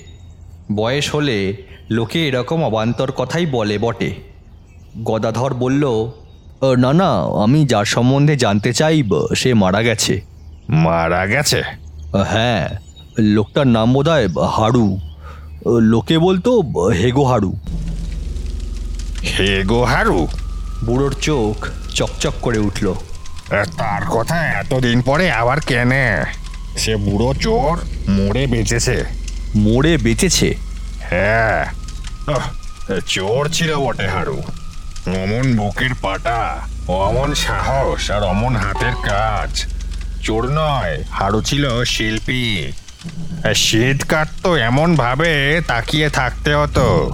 বয়স 0.73 1.15
হলে 1.15 1.63
লোকে 1.91 2.29
এরকম 2.29 2.65
অবান্তর 2.65 3.13
কথাই 3.13 3.47
বলে 3.47 3.79
বটে। 3.79 4.15
গদাধর 5.05 5.55
বলল 5.55 5.85
"আ, 5.87 6.28
না 6.79 6.93
না 6.93 7.11
আমি 7.43 7.67
যার 7.67 7.85
সম্বন্ধে 7.85 8.37
জানতে 8.37 8.73
চাই 8.73 9.03
ব- 9.03 9.27
সে 9.37 9.55
মারা 9.55 9.83
গেছে। 9.83 10.21
মারা 10.69 11.27
গেছে? 11.27 11.63
হ্যাঁ 12.31 12.69
লোকটার 13.19 13.67
নাম 13.67 13.93
বোধ 13.93 14.09
হাড়ু 14.39 14.99
লোকে 15.67 16.19
বলতো 16.19 16.61
হেগো 16.89 17.25
হাড়ু 17.25 17.53
হে 19.39 19.63
গো 19.65 19.85
হারু? 19.85 20.29
বুড়োর 20.85 21.13
চোখ 21.13 21.69
চকচক 21.95 22.33
করে 22.41 22.59
উঠল। 22.59 22.95
তার 23.51 24.07
কথা 24.07 24.47
এতদিন 24.47 25.03
পরে 25.03 25.31
আবার 25.33 25.61
কেনে? 25.61 26.23
সে 26.77 26.97
বুড়ো 26.97 27.35
চোর 27.35 27.79
মরে 28.11 28.47
বেঁচেছে। 28.47 29.05
মোড়ে 29.55 29.97
বেঁচেছে? 29.97 30.55
হ্যাঁ। 31.01 31.65
চোর 33.07 33.49
ছিল 33.49 33.77
বটে 33.77 34.09
হারু। 34.09 34.43
অমন 35.07 35.57
বুকের 35.57 35.91
পাটা 36.03 36.61
অমন 36.89 37.35
সাহস 37.35 38.11
আর 38.11 38.23
অমন 38.23 38.57
হাতের 38.57 38.93
কাজ। 39.03 39.67
চোর 40.23 40.51
নয় 40.51 41.05
হাড়ু 41.11 41.43
ছিল 41.43 41.85
শিল্পী। 41.85 42.73
শীত 43.55 44.05
কাটতো 44.09 44.57
এমন 44.57 44.97
ভাবে 44.97 45.61
তাকিয়ে 45.67 46.09
থাকতে 46.09 46.55
হতো। 46.55 47.11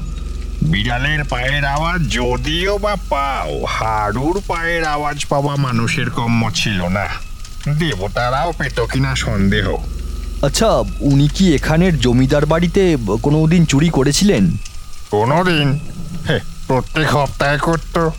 বিড়ালের 0.62 1.25
পায়ের 1.25 1.64
আওয়াজ 1.64 2.11
যদিও 2.11 2.79
বা 2.79 2.97
পাও 3.11 3.64
হাড়ুর 3.64 4.43
পায়ের 4.49 4.85
আওয়াজ 4.85 5.25
পাওয়া 5.25 5.57
মানুষের 5.57 6.11
কম্য 6.11 6.50
ছিল 6.55 6.88
না। 6.88 7.07
দেবতারাও 7.79 8.53
পেত 8.53 8.81
কিনা 8.81 9.17
সন্দেহ। 9.17 9.76
আচ্ছা 10.43 10.69
উনি 11.00 11.29
কি 11.29 11.55
এখানের 11.55 11.99
জমিদার 11.99 12.47
বাড়িতে 12.47 12.97
কোনো 13.23 13.47
দিন 13.47 13.64
চুরি 13.64 13.88
করেছিলেন? 13.88 14.57
কোনোদিন 15.11 15.79
হে, 16.29 16.41
প্রত্যেক 16.68 17.11
সপ্তাহে 17.11 17.59
করতো। 17.59 18.12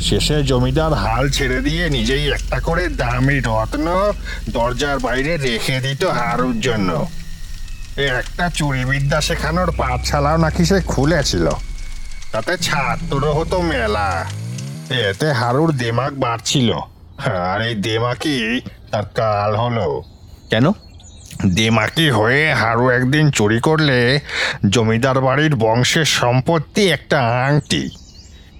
শেষে 0.00 0.42
জমিদার 0.44 0.92
হাল 0.92 1.30
ছেড়ে 1.30 1.60
দিয়ে 1.60 1.90
নিজেই 1.90 2.32
একটা 2.32 2.60
করে 2.60 2.88
দামি 2.88 3.40
রত্ন 3.40 4.12
দরজার 4.50 4.98
বাইরে 4.98 5.36
রেখে 5.36 5.80
দিত 5.80 6.04
হারুর 6.04 6.60
জন্য। 6.60 7.06
একটা 7.96 8.48
চুরি 8.48 8.84
বিদ্যা 8.84 9.20
শেখানোর 9.20 9.72
পাঠশালাও 9.76 10.36
নাকি 10.36 10.64
সে 10.64 10.80
খুলেছিল। 10.80 11.50
তাতে 12.32 12.56
ছাত্রও 12.56 13.32
হতো 13.32 13.60
মেলা। 13.60 14.26
এতে 14.90 15.32
হারুর 15.32 15.72
দেমাগ 15.72 16.20
বাড়ছিল। 16.20 16.72
আর 17.26 17.62
এই 17.62 17.74
দেমাকি 17.74 18.60
তার 18.90 19.04
কাল 19.04 19.56
হলো। 19.56 20.02
কেন? 20.50 20.70
দেমাকি 21.48 22.10
হয়ে 22.10 22.52
হারু 22.54 22.88
একদিন 22.90 23.30
চুরি 23.30 23.60
করলে 23.60 24.20
জমিদার 24.68 25.20
বাড়ির 25.20 25.54
বংশের 25.56 26.04
সম্পত্তি 26.04 26.88
একটা 26.88 27.44
আংটি। 27.46 27.90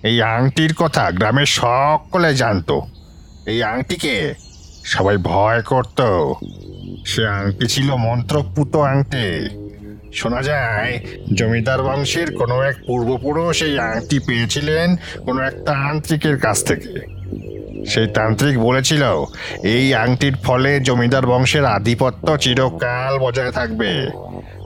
এই 0.03 0.23
আংটির 0.23 0.75
কথা 0.75 1.11
গ্রামের 1.11 1.47
সকলে 1.47 2.35
জানতো। 2.35 2.83
এই 3.47 3.62
আংটিকে 3.62 4.35
সবাই 4.85 5.17
ভয় 5.17 5.62
করত। 5.62 6.00
সে 7.07 7.26
আংটি 7.26 7.67
ছিল 7.67 7.95
মন্ত্রপুত 7.95 8.76
আংটি। 8.76 9.63
শোনা 10.14 10.42
যায়, 10.42 11.00
জমিদার 11.35 11.83
বংশের 11.83 12.35
কোনো 12.35 12.62
এক 12.62 12.76
পূর্বপুরুষ 12.87 13.62
এই 13.62 13.78
আংটি 13.78 14.18
পেয়েছিলেন 14.18 14.97
কোনো 15.25 15.42
এক 15.42 15.54
তান্ত্রিকের 15.66 16.38
কাছ 16.38 16.64
থেকে। 16.64 17.14
সেই 17.87 18.06
তান্ত্রিক 18.06 18.59
বলেছিল, 18.59 19.02
এই 19.62 19.94
আংটির 19.94 20.37
ফলে 20.44 20.80
জমিদার 20.80 21.26
বংশের 21.26 21.64
আধিপত্য 21.64 22.37
চিরকাল 22.37 23.18
বজায় 23.18 23.50
থাকবে। 23.50 23.90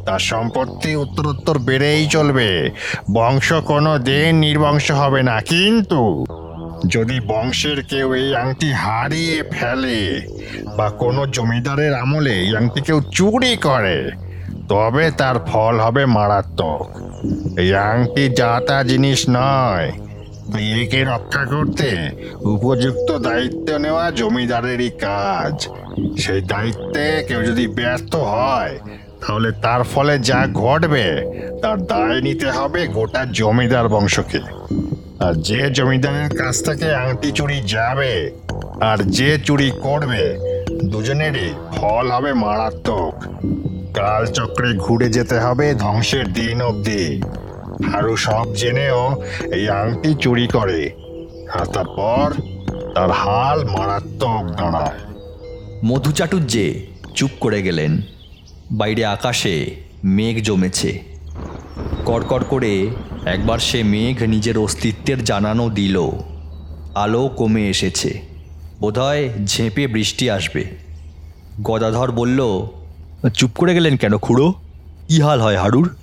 তার 0.06 0.18
সম্পত্তি 0.18 0.94
উত্তরোত্তর 0.94 1.58
বেড়েই 1.58 2.06
চলবে। 2.06 2.70
বংশ 3.14 3.52
কোনো 3.52 3.98
দিন 3.98 4.34
নির্বংশ 4.36 4.90
হবে 4.90 5.22
না। 5.22 5.40
কিন্তু 5.40 6.26
যদি 6.86 7.20
বংশের 7.26 7.82
কেউ 7.82 8.14
এই 8.14 8.36
আংটি 8.36 8.72
হারিয়ে 8.72 9.42
ফেলে 9.50 10.20
বা 10.76 10.90
কোনো 10.90 11.26
জমিদারের 11.26 11.94
আমলে 11.94 12.30
এই 12.30 12.56
আংটি 12.56 12.80
কেউ 12.80 13.00
চুরি 13.12 13.56
করে 13.56 14.10
তবে 14.68 15.10
তার 15.10 15.36
ফল 15.46 15.74
হবে 15.80 16.06
মারাত্মক। 16.06 16.86
এই 17.58 17.74
আংটি 17.74 18.28
যা 18.28 18.60
তা 18.66 18.82
জিনিস 18.82 19.24
নয়। 19.30 19.92
বিয়েকে 20.48 21.04
রক্ষা 21.04 21.44
করতে 21.44 21.88
উপযুক্ত 22.40 23.18
দায়িত্ব 23.18 23.76
নেওয়া 23.76 24.10
জমিদারেরই 24.10 24.90
কাজ। 24.90 25.68
সেই 26.18 26.40
দায়িত্বে 26.40 27.24
কেউ 27.28 27.42
যদি 27.42 27.66
ব্যর্থ 27.66 28.16
হয়, 28.16 28.78
তাহলে 29.20 29.52
তার 29.52 29.82
ফলে 29.84 30.18
যা 30.18 30.46
ঘটবে, 30.52 31.06
তার 31.62 31.78
দায় 31.82 32.20
নিতে 32.20 32.50
হবে 32.50 32.86
গোটা 32.86 33.26
জমিদার 33.32 33.88
বংশকে। 33.88 34.40
আর 35.20 35.34
যে 35.34 35.70
জমিদারের 35.70 36.30
কাছ 36.36 36.56
থেকে 36.64 36.94
আংটি 36.94 37.32
চুরি 37.32 37.58
যাবে, 37.66 38.30
আর 38.80 38.98
যে 38.98 39.38
চুরি 39.38 39.70
করবে, 39.82 40.24
দুজনেরই 40.84 41.48
ফল 41.76 42.10
হবে 42.10 42.32
মারাত্মক। 42.32 43.14
কাল 43.98 44.24
চক্রে 44.26 44.70
ঘুরে 44.74 45.08
যেতে 45.08 45.36
হবে 45.40 45.74
ধ্বংসের 45.74 46.26
দিন 46.32 46.62
অবধি। 46.62 47.04
আরও 47.96 48.16
সব 48.16 48.46
জেনেও 48.54 49.00
এই 49.52 49.64
আংটি 49.68 50.10
চুরি 50.14 50.46
করে, 50.46 50.80
আর 51.52 51.66
তারপর 51.66 52.26
তার 52.94 53.10
হাল 53.10 53.58
মারাত্মক 53.64 54.44
দাঁড়ায়। 54.50 54.98
মধু 55.84 56.10
চাটুর্যে 56.12 56.66
চুপ 57.14 57.30
করে 57.40 57.62
গেলেন, 57.62 57.92
বাইরে 58.72 59.02
আকাশে 59.04 59.54
মেঘ 60.04 60.36
জমেছে। 60.42 60.90
কড়কড় 62.06 62.44
করে 62.48 62.72
একবার 63.24 63.58
সে 63.58 63.82
মেঘ 63.82 64.16
নিজের 64.22 64.58
অস্তিত্বের 64.58 65.24
জানানো 65.24 65.64
দিল। 65.70 65.96
আলো 66.94 67.22
কমে 67.28 67.62
এসেছে। 67.68 68.10
বোধহয় 68.80 69.24
ঝেঁপে 69.46 69.84
বৃষ্টি 69.86 70.24
আসবে। 70.30 70.62
গদাধর 71.62 72.10
বলল 72.10 72.40
চুপ 73.34 73.50
করে 73.54 73.74
গেলেন 73.74 73.96
কেন 73.96 74.18
খুড়ো? 74.18 74.54
কী 75.08 75.22
হাল 75.22 75.40
হয় 75.40 75.56
হাড়ুর? 75.56 75.96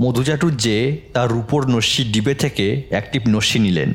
মধু 0.00 0.24
চাটুর্যে 0.24 1.00
তার 1.12 1.28
রূপোর 1.28 1.66
নস্যির 1.68 2.12
ডিবে 2.12 2.34
থেকে 2.34 2.82
একটি 2.90 3.20
নস্যি 3.28 3.58
নিলেন। 3.58 3.92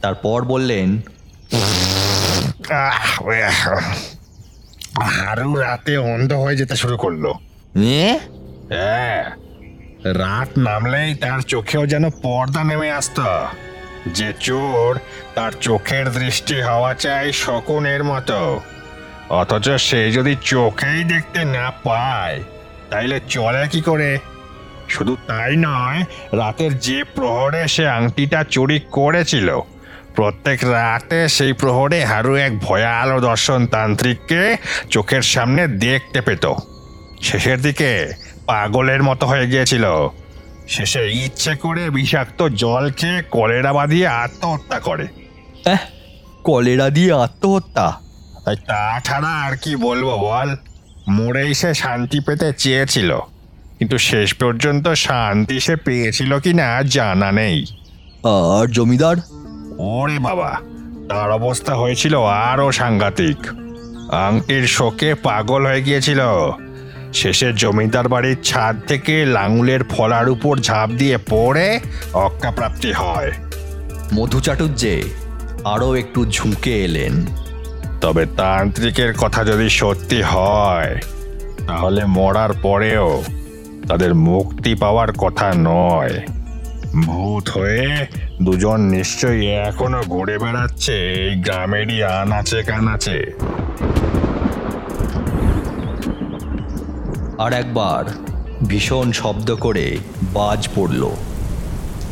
তারপর 0.00 0.44
বললেন 0.44 1.00
আহ, 2.70 3.20
হারু 5.00 5.54
রাতে 5.54 5.96
অন্ধ 5.96 6.32
হয়ে 6.32 6.56
যেতে 6.56 6.76
শুরু 6.76 6.96
করল। 6.96 7.26
হ্যাঁ 8.68 9.30
রাত 10.04 10.58
নামলেই 10.58 11.14
তার 11.14 11.40
চোখেও 11.40 11.86
যেন 11.86 12.10
পর্দা 12.10 12.64
নেমে 12.64 12.90
আসতো। 12.90 13.22
যে 14.06 14.32
চোর 14.40 14.98
তার 15.34 15.52
চোখের 15.60 16.12
দৃষ্টি 16.12 16.62
হওয়া 16.62 16.94
চাই 16.94 17.32
শকুনের 17.32 18.04
মতো। 18.04 18.60
অথচ 19.30 19.70
সে 19.70 20.12
যদি 20.12 20.36
চোখেই 20.42 21.04
দেখতে 21.04 21.44
না 21.44 21.72
পায়, 21.84 22.42
তাইলে 22.90 23.20
চলে 23.28 23.68
কি 23.68 23.80
করে? 23.80 24.18
শুধু 24.88 25.16
তাই 25.26 25.56
নয়, 25.56 26.04
রাতের 26.32 26.78
যে 26.78 27.04
প্রহরে 27.04 27.68
সে 27.68 27.88
আংটিটা 27.88 28.44
চুরি 28.44 28.80
করেছিল, 28.92 29.60
প্রত্যেক 30.14 30.64
রাতে 30.64 31.28
সেই 31.28 31.52
প্রহরে 31.52 32.04
হারু 32.04 32.34
এক 32.36 32.58
ভয়ালো 32.58 33.20
দর্শন 33.20 33.66
তান্ত্রিককে 33.66 34.56
চোখের 34.90 35.22
সামনে 35.22 35.68
দেখতে 35.68 36.20
পেত। 36.20 36.54
শেষের 37.22 37.62
দিকে 37.62 38.12
পাগলের 38.46 39.02
মতো 39.02 39.26
হয়ে 39.26 39.46
গিয়েছিল। 39.46 39.84
শেষে 40.68 41.10
ইচ্ছে 41.10 41.54
করে 41.54 41.90
বিষাক্ত 41.90 42.42
জল 42.42 42.90
খেয়ে 42.90 43.22
কলেরা 43.22 43.72
বাঁধিয়ে 43.72 44.06
আত্মহত্যা 44.06 44.80
করে। 44.80 45.06
এহ 45.64 45.78
কলেরা 46.44 46.90
দিয়ে 46.90 47.12
আত্মহত্যা? 47.12 48.09
তাছাড়া 48.44 49.28
আর 49.28 49.56
কি 49.56 49.76
বলব 49.76 50.08
বল? 50.08 50.56
মরেই 51.08 51.54
সে 51.54 51.74
শান্তি 51.74 52.20
পেতে 52.20 52.52
চেয়েছিল। 52.52 53.18
কিন্তু 53.78 53.98
শেষ 53.98 54.34
পর্যন্ত 54.34 54.88
শান্তি 54.88 55.60
সে 55.60 55.76
পেয়েছিল 55.76 56.38
কি 56.38 56.54
না 56.54 56.82
জানা 56.82 57.32
নেই। 57.32 57.64
আর 58.24 58.66
জমিদার? 58.66 59.16
ওরে 59.78 60.18
বাবা 60.18 60.60
তার 61.08 61.30
অবস্থা 61.30 61.74
হয়েছিল 61.74 62.22
আরও 62.22 62.72
সাংঘাতিক। 62.72 63.36
আংটির 64.12 64.66
শোকে 64.66 65.14
পাগল 65.14 65.66
হয়ে 65.66 65.82
গিয়েছিল। 65.82 66.20
শেষে 67.14 67.52
জমিদার 67.52 68.08
বাড়ির 68.08 68.36
ছাদ 68.42 68.80
থেকে 68.88 69.26
লাঙুলের 69.26 69.84
ফলার 69.84 70.28
উপর 70.28 70.58
ঝাঁপ 70.58 70.90
দিয়ে 70.90 71.18
পড়ে 71.18 71.80
অক্কাপ্রাপ্তি 72.12 72.92
হয়। 72.92 73.32
মধু 74.14 74.40
চাটুর্যে 74.40 75.02
আরও 75.64 75.94
একটু 75.94 76.26
ঝুঁকে 76.30 76.84
এলেন। 76.84 77.26
তবে 78.02 78.24
তান্ত্রিকের 78.40 79.12
কথা 79.22 79.40
যদি 79.44 79.68
সত্যি 79.80 80.20
হয়, 80.32 80.92
তাহলে 81.68 82.02
মরার 82.16 82.52
পরেও 82.62 83.08
তাদের 83.88 84.12
মুক্তি 84.28 84.72
পাওয়ার 84.74 85.10
কথা 85.12 85.48
নয়। 85.70 86.14
ভূত 87.04 87.44
হয়ে 87.48 87.86
দুজন 88.42 88.80
নিশ্চয়ই 88.94 89.46
এখনও 89.68 90.02
ঘুরে 90.08 90.36
বেড়াচ্ছে 90.38 90.94
এই 91.22 91.32
গ্রামেরই 91.36 91.98
আনাচে 92.20 92.60
কানাচে। 92.62 93.18
আর 97.38 97.52
একবার 97.52 98.02
ভীষণ 98.68 99.06
শব্দ 99.12 99.48
করে 99.54 99.86
বাজ 100.34 100.60
পড়ল, 100.74 101.02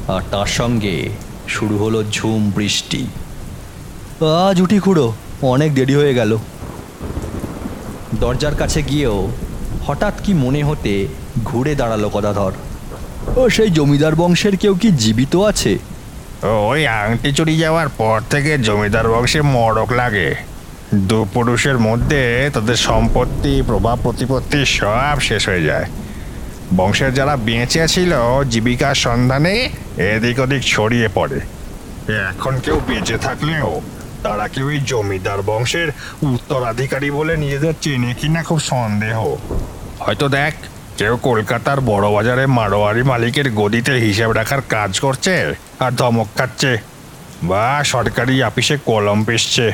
আর 0.09 0.23
তার 0.31 0.51
সঙ্গে 0.59 0.97
শুরু 1.49 1.75
হলো 1.79 1.99
ঝুম 2.13 2.41
বৃষ্টি। 2.57 3.03
আজ 4.47 4.57
উঠি 4.61 4.79
খুঁড়ো। 4.81 5.09
অনেক 5.43 5.75
দেরি 5.75 5.95
হয়ে 5.95 6.15
গেল। 6.15 6.39
দরজার 8.15 8.55
কাছে 8.55 8.83
গিয়েও 8.83 9.31
হঠাৎ 9.87 10.15
কি 10.25 10.35
মনে 10.35 10.63
হতে 10.63 11.07
ঘুরে 11.45 11.75
দাঁড়াল 11.75 12.09
গদাধর। 12.09 12.53
ও 13.37 13.51
সেই 13.51 13.71
জমিদার 13.71 14.15
বংশের 14.15 14.57
কেউ 14.57 14.75
কি 14.75 14.91
জীবিত 14.91 15.37
আছে? 15.37 15.79
ওই 16.45 16.87
আংটি 16.87 17.33
চুরি 17.33 17.59
যাওয়ার 17.59 17.89
পর 17.89 18.21
থেকে 18.31 18.59
জমিদার 18.59 19.09
বংশে 19.09 19.43
মরক 19.43 19.93
লাগে। 19.93 20.35
দু 20.95 21.27
পুরুষের 21.35 21.79
মধ্যে 21.79 22.51
তাদের 22.55 22.77
সম্পত্তি, 22.77 23.63
প্রভাব, 23.67 23.99
প্রতিপত্তি 24.03 24.67
সব 24.67 25.21
শেষ 25.21 25.49
হয়ে 25.49 25.65
যায়। 25.65 25.85
বংশের 26.77 27.15
যারা 27.15 27.37
বেঁচে 27.37 27.89
ছিল 27.89 28.13
জীবিকার 28.51 28.95
সন্ধানে 28.95 29.69
এদিক 29.97 30.39
ওদিক 30.39 30.63
ছড়িয়ে 30.63 31.09
পড়ে। 31.15 31.41
এখন 32.29 32.59
কেউ 32.59 32.81
বেঁচে 32.89 33.19
থাকলেও 33.19 33.81
তারা 34.23 34.49
কেউ 34.49 34.71
এই 34.71 34.81
জমিদার 34.81 35.43
বংশের 35.43 35.89
উত্তরাধিকারী 36.23 37.11
বলে 37.11 37.37
নিজেদের 37.37 37.75
চেনে 37.81 38.15
কিনা 38.15 38.43
খুব 38.43 38.61
সন্দেহ। 38.61 39.37
হয়তো 39.99 40.29
দেখ, 40.29 40.55
কেউ 40.99 41.17
কলকাতার 41.17 41.81
বড় 41.81 42.11
বাজারে 42.11 42.47
মারোয়ারি 42.47 43.03
মালিকের 43.03 43.53
গদিতে 43.53 43.93
হিসাব 43.93 44.31
রাখার 44.31 44.63
কাজ 44.63 45.01
করছে 45.01 45.55
আর 45.79 45.91
ধমক 45.91 46.27
খাচ্ছে। 46.37 46.79
বা 47.43 47.81
সরকারি 47.85 48.43
অফিসে 48.43 48.77
কলম 48.85 49.25
পেশছে। 49.25 49.73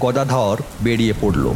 গদাধর 0.00 0.62
বেরিয়ে 0.80 1.12
পড়ল। 1.20 1.54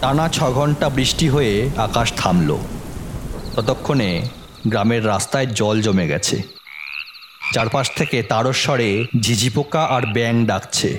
টানা 0.00 0.28
ছ 0.28 0.42
ঘণ্টা 0.42 0.88
বৃষ্টি 0.88 1.28
হয়ে 1.28 1.70
আকাশ 1.76 2.12
থামল। 2.16 2.56
ততক্ষণে 3.56 4.28
গ্রামের 4.68 5.06
রাস্তায় 5.06 5.46
জল 5.46 5.80
জমে 5.82 6.06
গেছে। 6.06 6.55
চারপাশ 7.52 7.90
থেকে 7.96 8.22
তারস্বরে 8.22 9.06
ঝিঝি 9.20 9.50
পোকা 9.50 9.82
আর 9.84 10.02
ব্যাং 10.12 10.46
ডাকছে। 10.46 10.98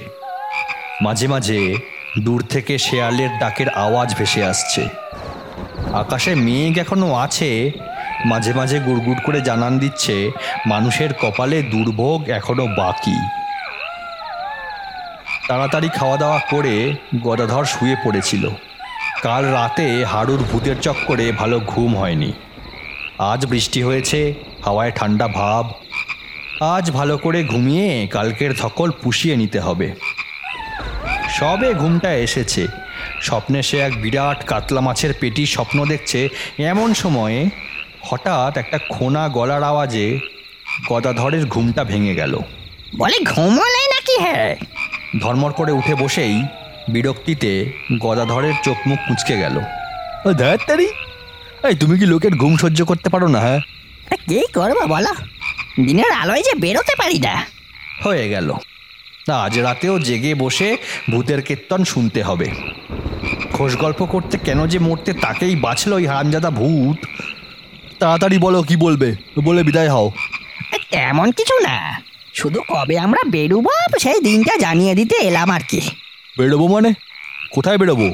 মাঝে 1.01 1.27
মাঝে 1.27 1.75
দূর 2.19 2.43
থেকে 2.49 2.77
শেয়ালের 2.77 3.29
ডাকের 3.39 3.69
আওয়াজ 3.69 4.15
ভেসে 4.15 4.45
আসছে। 4.45 4.87
আকাশে 5.93 6.35
মেঘ 6.35 6.77
এখনও 6.77 7.15
আছে, 7.15 7.71
মাঝে 8.25 8.53
মাঝে 8.53 8.79
গুড়গুড় 8.79 9.21
করে 9.25 9.41
জানান 9.41 9.79
দিচ্ছে, 9.79 10.31
মানুষের 10.65 11.09
কপালে 11.21 11.61
দুর্ভোগ 11.61 12.29
এখনও 12.29 12.67
বাকি। 12.67 13.17
তাড়াতাড়ি 15.47 15.89
খাওয়া 15.89 16.17
দাওয়া 16.17 16.39
করে 16.39 16.93
গদাধর 17.23 17.65
শুয়ে 17.65 17.95
পড়েছিল। 18.03 18.49
কাল 19.21 19.45
রাতে 19.45 20.05
হাড়ুর 20.05 20.43
ভূতের 20.51 20.75
চক্করে 20.81 21.31
ভালো 21.31 21.59
ঘুম 21.59 21.97
হয়নি। 21.97 22.33
আজ 23.19 23.45
বৃষ্টি 23.45 23.83
হয়েছে, 23.83 24.33
হাওয়ায় 24.65 24.91
ঠান্ডা 24.95 25.27
ভাব 25.27 25.71
আজ 26.61 26.91
ভালো 26.91 27.17
করে 27.17 27.43
ঘুমিয়ে 27.43 28.07
কালকের 28.07 28.53
ধকল 28.53 28.91
পুষিয়ে 28.91 29.35
নিতে 29.35 29.59
হবে। 29.59 29.93
সবে 31.29 31.73
ঘুমটা 31.73 32.13
এসেছে। 32.13 32.67
স্বপ্নে 33.21 33.63
সে 33.63 33.79
এক 33.79 34.01
বিরাট 34.01 34.45
কাতলা 34.45 34.81
মাছের 34.81 35.13
পেটি 35.19 35.45
স্বপ্ন 35.45 35.85
দেখছে। 35.85 36.29
এমন 36.57 36.93
সময়ে 36.93 37.49
হঠাৎ 38.01 38.57
একটা 38.57 38.79
খোনা 38.89 39.29
গলার 39.29 39.63
আওয়াজে 39.63 40.19
গদাধরের 40.89 41.45
ঘুমটা 41.45 41.83
ভেঙে 41.83 42.15
গেল। 42.15 42.39
বলে 42.97 43.17
ঘুমোলে 43.25 43.87
নাকি 43.87 44.19
হ্যাঁ 44.19 44.55
ধর্মর 45.21 45.51
করে 45.51 45.71
উঠে 45.71 45.95
বসেই 45.95 46.43
বিরক্তিতে 46.89 47.71
গদাধরের 47.99 48.53
চোখ 48.63 48.77
মুখ 48.87 48.99
কুঁচকে 49.07 49.37
গেল। 49.37 49.59
ধ্যাত্তারি 50.37 50.87
এই 51.63 51.75
তুমি 51.75 51.99
কি 51.99 52.05
লোকের 52.05 52.35
ঘুম 52.35 52.57
সহ্য 52.57 52.85
করতে 52.85 53.09
পারো 53.09 53.27
না 53.27 53.39
হ্যাঁ? 53.39 53.59
কি 54.27 54.45
করব 54.53 54.85
বলো? 54.87 55.36
দিনের 55.85 56.11
আলোয় 56.11 56.43
যে 56.43 56.55
বেরোতে 56.55 56.93
পারি 56.97 57.19
না। 57.19 57.45
হয়ে 58.05 58.29
গেল। 58.29 58.53
আজ 59.33 59.59
রাতেও 59.59 59.99
জেগে 59.99 60.35
বসে 60.35 60.77
ভূতের 61.11 61.41
কীর্তন 61.41 61.83
শুনতে 61.83 62.23
হবে। 62.23 62.51
খোশ 63.53 63.77
গল্প 63.77 64.05
করতে 64.05 64.37
কেন 64.37 64.67
যে 64.67 64.79
মরতে 64.79 65.13
তাকেই 65.13 65.55
বাঁচল 65.55 65.93
ওই 65.93 66.05
হারামজাদা 66.05 66.49
ভূত? 66.49 67.05
তাড়াতাড়ি 67.99 68.37
বলো 68.37 68.63
কি 68.63 68.75
বলবে? 68.75 69.15
বলে 69.43 69.63
বিদায় 69.63 69.89
হও। 69.89 70.11
তেমন 70.91 71.31
কিছু 71.31 71.59
না। 71.59 72.01
শুধু 72.33 72.61
কবে 72.69 72.99
আমরা 72.99 73.29
বেরোবো 73.29 73.69
সেই 73.99 74.21
দিনটা 74.21 74.57
জানিয়ে 74.57 74.95
দিতে 74.95 75.15
এলাম 75.15 75.51
আর 75.51 75.59
কি। 75.69 75.81
বেরোবো 76.37 76.67
মানে? 76.67 76.93
কোথায় 77.51 77.77
বেরোবো? 77.77 78.13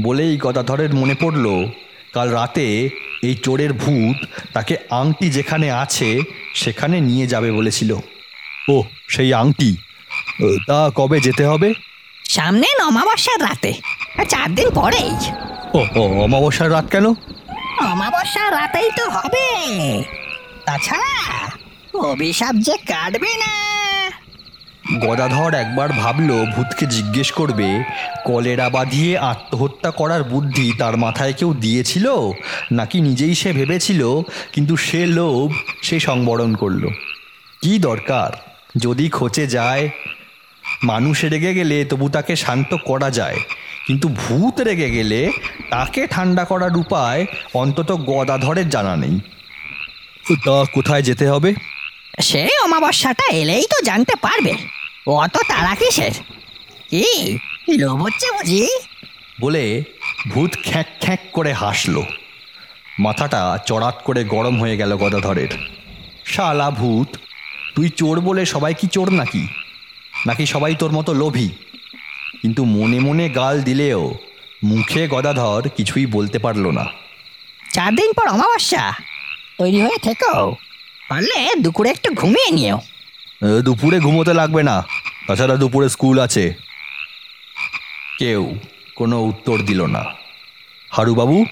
বলেই 0.00 0.36
কথা 0.36 0.50
গদাধরের 0.50 0.94
মনে 0.94 1.14
পড়ল 1.14 1.66
কাল 2.12 2.30
রাতে 2.30 2.88
এই 3.22 3.34
চোরের 3.34 3.72
ভূত 3.72 4.26
তাকে 4.52 4.76
আংটি 4.90 5.30
যেখানে 5.30 5.70
আছে 5.70 6.20
সেখানে 6.54 7.00
নিয়ে 7.00 7.26
যাবে 7.26 7.52
বলেছিল। 7.52 7.96
ও 8.68 8.82
সেই 9.08 9.34
আংটি। 9.34 9.76
তা 10.66 10.90
কবে 10.94 11.20
যেতে 11.20 11.46
হবে? 11.46 11.74
সামনে 12.28 12.66
অমাবস্যার 12.86 13.40
রাতে 13.42 13.72
চার 14.28 14.54
দিন 14.54 14.70
পরেই। 14.70 15.10
ও 15.74 16.00
ও 16.00 16.22
অমাবস্যার 16.22 16.70
রাত 16.70 16.86
কেন? 16.90 17.06
অমাবস্যার 17.92 18.52
রাতেই 18.52 18.90
তো 18.96 19.10
হবে। 19.10 19.46
তাছাড়া 20.64 21.50
অভিশাপ 21.94 22.54
যে 22.54 22.76
কাটবে 22.76 23.32
না। 23.36 23.67
গদাধর 24.96 25.54
একবার 25.54 25.92
ভাবলো, 25.92 26.46
ভূতকে 26.56 26.86
জিজ্ঞেস 26.86 27.30
করবে, 27.30 27.84
কলেরা 28.24 28.68
বাঁধিয়ে 28.68 29.18
আত্মহত্যা 29.18 29.90
করার 29.90 30.24
বুদ্ধি 30.24 30.72
তার 30.78 30.96
মাথায় 30.96 31.32
কেউ 31.32 31.54
দিয়েছিল? 31.54 32.12
নাকি 32.72 33.00
নিজেই 33.00 33.34
সে 33.34 33.52
ভেবেছিল, 33.52 34.20
কিন্তু 34.52 34.76
সে 34.76 35.06
লোভ 35.06 35.52
সে 35.82 36.00
সংবরণ 36.00 36.54
করল। 36.54 36.86
কি 37.62 37.78
দরকার? 37.78 38.30
যদি 38.76 39.08
খোঁচে 39.08 39.46
যায়, 39.46 39.88
মানুষ 40.82 41.24
রেগে 41.24 41.54
গেলে 41.54 41.84
তবু 41.84 42.08
তাকে 42.08 42.36
শান্ত 42.36 42.74
করা 42.74 43.10
যায়। 43.10 43.36
কিন্তু 43.86 44.08
ভূত 44.08 44.60
রেগে 44.60 44.90
গেলে 44.90 45.32
তাকে 45.70 46.06
ঠান্ডা 46.06 46.44
করার 46.44 46.76
উপায় 46.76 47.26
অন্তত 47.54 47.92
গদাধরের 47.92 48.68
জানা 48.68 48.96
নেই। 48.96 49.20
তা 50.44 50.64
কোথায় 50.72 51.02
যেতে 51.02 51.28
হবে? 51.28 51.54
সে 52.20 52.48
অমাবস্যাটা 52.64 53.30
এলেই 53.30 53.66
তো 53.70 53.84
জানতে 53.84 54.16
পারবে। 54.22 54.77
অত 55.06 55.36
তারা 55.48 55.74
কিসের? 55.74 56.10
কি? 56.90 57.38
লোভ 57.78 58.02
হচ্ছে 58.02 58.30
বুঝি? 58.32 58.68
বলে 59.40 59.82
ভূত 60.28 60.50
খ্যাঁক 60.64 60.86
খ্যাঁক 61.00 61.20
করে 61.32 61.52
হাসলো। 61.52 62.04
মাথাটা 62.98 63.58
চড়াত 63.66 64.00
করে 64.04 64.24
গরম 64.24 64.60
হয়ে 64.60 64.76
গেল 64.76 64.96
গদাধরের। 64.96 65.48
শালা 66.24 66.70
ভূত 66.70 67.16
তুই 67.74 67.88
চোর 67.88 68.20
বলে 68.20 68.46
সবাই 68.46 68.74
কি 68.74 68.86
চোর 68.86 69.10
নাকি? 69.10 69.48
নাকি 70.26 70.46
সবাই 70.46 70.74
তোর 70.74 70.92
মতো 70.92 71.14
লোভী? 71.14 71.48
কিন্তু 72.42 72.64
মনে 72.64 73.00
মনে 73.00 73.28
গাল 73.28 73.62
দিলেও 73.62 74.14
মুখে 74.64 75.08
গদাধর 75.08 75.68
কিছুই 75.76 76.06
বলতে 76.06 76.38
পারল 76.38 76.70
না। 76.70 76.86
চার 77.72 77.94
দিন 77.94 78.12
পর 78.12 78.28
অমাবস্যা। 78.28 78.94
তৈরি 79.58 79.80
হয়ে 79.80 79.98
থেকো। 79.98 80.56
পারলে 81.08 81.54
দুপুরে 81.58 81.90
একটু 81.90 82.14
ঘুমিয়ে 82.14 82.50
নিও। 82.50 82.78
দুপুরে 83.42 84.00
ঘুমোতে 84.00 84.34
লাগবে 84.34 84.62
না। 84.62 84.86
তাছাড়া 85.26 85.56
দুপুরে 85.56 85.88
স্কুল 85.88 86.20
আছে। 86.20 86.54
কেউ 88.18 88.58
কোনো 88.94 89.20
উত্তর 89.20 89.58
দিল 89.58 89.86
না। 89.86 90.04
হারুবাবু 90.90 91.44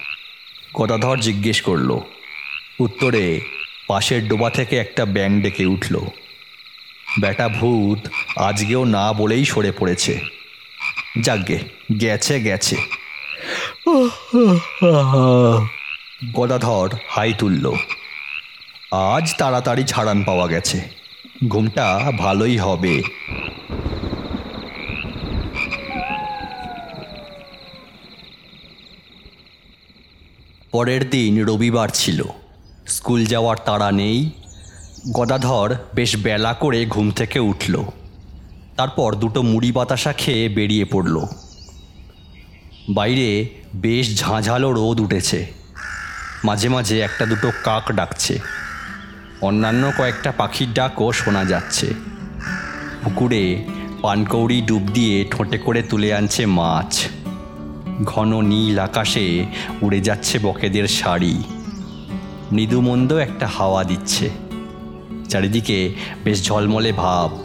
গদাধর 0.75 1.19
জিজ্ঞেস 1.19 1.61
করল। 1.61 1.99
উত্তরে 2.79 3.41
পাশের 3.87 4.27
ডোবা 4.27 4.49
থেকে 4.49 4.77
একটা 4.77 5.05
ব্যাং 5.05 5.41
ডেকে 5.41 5.65
উঠল। 5.65 5.99
বেটা 7.21 7.49
ভূত, 7.49 8.07
আজকেও 8.37 8.83
না 8.83 9.13
বলেই 9.13 9.45
সরে 9.45 9.71
পড়েছে। 9.71 10.21
যাকগে 11.21 11.59
গেছে 12.01 12.39
গেছে। 12.39 12.75
গদাধর 16.33 16.89
হাই 17.09 17.33
তুলল। 17.33 17.73
আজ 18.91 19.35
তাড়াতাড়ি 19.37 19.83
ছাড়ান 19.83 20.23
পাওয়া 20.23 20.47
গেছে। 20.47 20.96
ঘুমটা 21.47 22.11
ভালোই 22.17 22.57
হবে। 22.57 23.01
পরের 30.71 31.09
দিন 31.09 31.45
রবিবার 31.45 31.89
ছিল। 31.93 32.23
স্কুল 32.87 33.25
যাওয়ার 33.25 33.57
তাড়া 33.65 33.91
নেই। 33.91 34.29
গদাধর 35.11 35.75
বেশ 35.95 36.17
বেলা 36.17 36.53
করে 36.53 36.85
ঘুম 36.85 37.11
থেকে 37.11 37.39
উঠল। 37.39 37.83
তারপর 38.77 39.15
দুটো 39.15 39.41
মুড়ি 39.41 39.71
বাতাসা 39.71 40.13
খেয়ে 40.13 40.49
বেরিয়ে 40.49 40.85
পড়ল। 40.85 41.25
বাইরে 42.89 43.49
বেশ 43.75 44.19
ঝাঁঝালো 44.19 44.71
রোদ 44.71 44.99
উঠেছে। 44.99 45.47
মাঝে 46.43 46.69
মাঝে 46.69 46.99
একটা 46.99 47.25
দুটো 47.25 47.51
কাক 47.63 47.91
ডাকছে। 47.91 48.56
অন্যান্য 49.41 49.91
কয়েকটা 49.97 50.33
পাখির 50.37 50.73
ডাকও 50.73 51.11
শোনা 51.11 51.45
যাচ্ছে। 51.45 51.93
পুকুরে 53.03 53.63
পানকৌড়ি 54.01 54.61
ডুব 54.61 54.81
দিয়ে 54.93 55.25
ঠোঁটে 55.31 55.57
করে 55.57 55.81
তুলে 55.81 56.13
আনছে 56.13 56.45
মাছ। 56.45 57.05
ঘন 58.03 58.41
নীল 58.41 58.79
আকাশে 58.79 59.45
উড়ে 59.81 60.01
যাচ্ছে 60.01 60.39
বকেদের 60.39 60.87
শাড়ি। 60.87 61.43
মৃদুমন্দ 62.51 63.13
একটা 63.13 63.47
হাওয়া 63.47 63.83
দিচ্ছে। 63.83 64.29
চারিদিকে 65.29 65.93
বেশ 66.23 66.45
ঝলমলে 66.45 66.91
ভাব। 66.91 67.37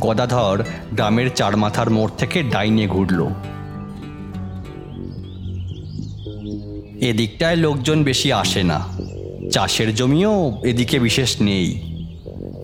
গদাধর 0.00 0.64
গ্রামের 0.92 1.34
চার 1.34 1.56
মাথার 1.56 1.90
মোড় 1.90 2.10
থেকে 2.18 2.42
ডাইনে 2.42 2.86
ঘুরল। 2.86 3.26
এদিকটায় 7.00 7.56
লোকজন 7.56 8.02
বেশি 8.02 8.32
আসে 8.32 8.62
না। 8.62 8.91
চাষের 9.52 9.94
জমিও 9.94 10.60
এদিকে 10.64 10.98
বিশেষ 10.98 11.30
নেই। 11.42 11.66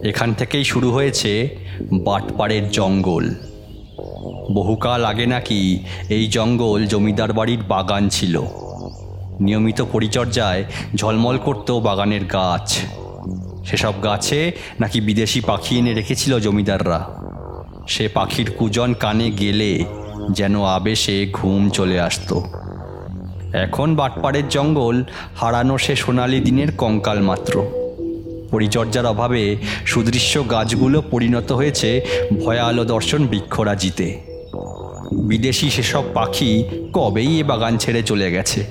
এখান 0.03 0.35
থেকেই 0.35 0.65
শুরু 0.65 0.91
হয়েছে 0.91 1.49
বাটপাড়ের 2.05 2.71
জঙ্গল। 2.71 3.35
বহুকাল 4.55 5.05
আগে 5.05 5.27
নাকি 5.27 5.61
এই 6.09 6.27
জঙ্গল 6.27 6.87
জমিদার 6.87 7.33
বাড়ির 7.33 7.63
বাগান 7.69 8.09
ছিল। 8.09 8.35
নিয়মিত 9.41 9.81
পরিচর্যায় 9.93 10.65
ঝলমল 10.97 11.39
করত 11.39 11.71
বাগানের 11.71 12.25
গাছ। 12.25 12.69
সেসব 13.65 13.95
গাছে 14.05 14.53
নাকি 14.81 15.01
বিদেশি 15.01 15.41
পাখি 15.41 15.79
এনে 15.79 15.93
রেখেছিল 15.95 16.39
জমিদাররা। 16.39 17.01
সে 17.89 18.09
পাখির 18.09 18.51
কুজন 18.51 18.95
কানে 18.95 19.31
গেলে 19.31 19.85
যেন 20.31 20.65
আবেশে 20.65 21.17
ঘুম 21.33 21.71
চলে 21.71 22.01
আসতো। 22.01 22.37
এখন 23.53 23.95
বাটপাড়ের 23.95 24.49
জঙ্গল 24.49 25.05
হারানো 25.37 25.79
সে 25.79 25.97
সোনালি 25.97 26.41
দিনের 26.41 26.69
কঙ্কাল 26.77 27.21
মাত্র। 27.21 27.65
পরিচর্যার 28.51 29.07
অভাবে 29.07 29.57
সুদৃশ্য 29.87 30.51
গাছগুলো 30.51 31.03
পরিণত 31.11 31.53
হয়েছে 31.53 32.01
ভয়ালো 32.45 32.85
দর্শন 32.85 33.27
বৃক্ষরাজিতে। 33.27 34.21
বিদেশি 35.13 35.71
সেসব 35.71 36.05
পাখি 36.15 36.65
কবেই 36.93 37.41
এ 37.41 37.43
বাগান 37.43 37.77
ছেড়ে 37.77 38.03
চলে 38.03 38.31
গেছে। 38.31 38.65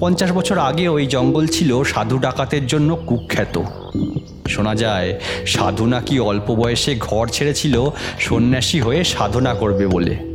পঞ্চাশ 0.00 0.32
বছর 0.32 0.58
আগে 0.58 0.88
ওই 0.88 1.06
জঙ্গল 1.06 1.46
ছিল 1.46 1.82
সাধু 1.82 2.18
ডাকাতের 2.18 2.66
জন্য 2.66 2.96
কুখ্যাত। 3.06 3.62
শোনা 4.48 4.74
যায়, 4.74 5.20
সাধু 5.46 5.86
নাকি 5.86 6.20
অল্প 6.20 6.54
বয়সে 6.54 6.96
ঘর 7.00 7.28
ছেড়েছিল 7.28 7.90
সন্ন্যাসী 8.18 8.80
হয়ে 8.80 9.04
সাধনা 9.04 9.54
করবে 9.54 9.86
বলে। 9.86 10.27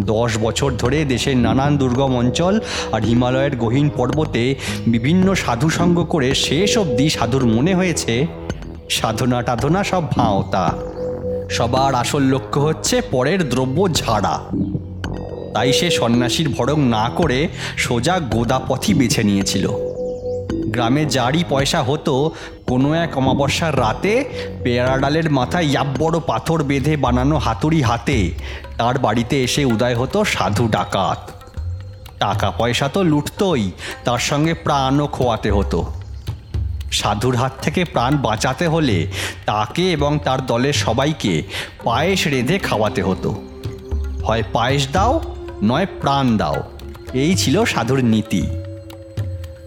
দশ 0.00 0.38
বছর 0.38 0.70
ধরে 0.70 1.04
দেশের 1.04 1.36
নানান 1.36 1.76
দুর্গম 1.76 2.16
অঞ্চল 2.16 2.60
আর 2.92 3.02
হিমালয়ের 3.02 3.56
গহীন 3.56 3.90
পর্বতে 3.90 4.54
বিভিন্ন 4.86 5.34
সাধু 5.34 5.70
সঙ্গ 5.70 6.04
করে 6.04 6.34
শেষ 6.34 6.78
অবধি 6.78 7.10
সাধুর 7.10 7.44
মনে 7.46 7.74
হয়েছে 7.74 8.26
সাধনা 8.90 9.42
টাধনা 9.42 9.84
সব 9.84 10.10
ভাঁওতা। 10.10 10.74
সবার 11.50 11.94
আসল 11.94 12.22
লক্ষ্য 12.22 12.60
হচ্ছে 12.60 13.02
পরের 13.10 13.48
দ্রব্য 13.48 13.88
ঝাড়া। 13.94 14.40
তাই 15.54 15.72
সে 15.72 15.90
সন্ন্যাসীর 15.90 16.48
ভরং 16.48 16.80
না 16.80 17.10
করে 17.16 17.48
সোজা 17.76 18.18
গোদাপথই 18.18 18.94
বেছে 18.94 19.22
নিয়েছিল। 19.22 19.68
গ্রামে 20.66 21.04
যারই 21.04 21.44
পয়সা 21.48 21.82
হতো 21.82 22.30
কোনো 22.68 22.94
এক 22.94 23.18
অমাবস্যার 23.18 23.78
রাতে 23.78 24.24
পেয়ারা 24.64 24.98
ডালের 24.98 25.30
মাথায় 25.30 25.64
ইয়াব 25.64 25.86
বড় 25.98 26.20
পাথর 26.26 26.62
বেঁধে 26.62 26.96
বানানো 26.96 27.38
হাতুড়ি 27.38 27.82
হাতে, 27.82 28.30
তার 28.78 28.98
বাড়িতে 28.98 29.44
এসে 29.44 29.64
উদয় 29.64 29.96
হতো 29.96 30.24
সাধু 30.24 30.68
ডাকাত। 30.68 31.30
টাকা 32.18 32.50
পয়সা 32.50 32.88
তো 32.88 33.02
লুটতই, 33.02 33.70
তার 34.04 34.18
সঙ্গে 34.18 34.54
প্রাণও 34.54 35.06
খোয়াতে 35.06 35.50
হতো। 35.50 35.92
সাধুর 36.92 37.36
হাত 37.36 37.52
থেকে 37.62 37.84
প্রাণ 37.84 38.16
বাঁচাতে 38.16 38.66
হলে 38.66 39.06
তাকে 39.46 39.92
এবং 39.92 40.18
তার 40.24 40.46
দলের 40.46 40.72
সবাইকে 40.72 41.42
পায়েস 41.84 42.26
রেঁধে 42.26 42.58
খাওয়াতে 42.58 43.02
হতো। 43.02 43.30
হয় 44.24 44.42
পায়েস 44.52 44.88
দাও, 44.92 45.20
নয় 45.62 45.86
প্রাণ 46.00 46.36
দাও। 46.36 46.62
এই 47.12 47.34
ছিল 47.34 47.64
সাধুর 47.64 48.04
নীতি। 48.04 48.46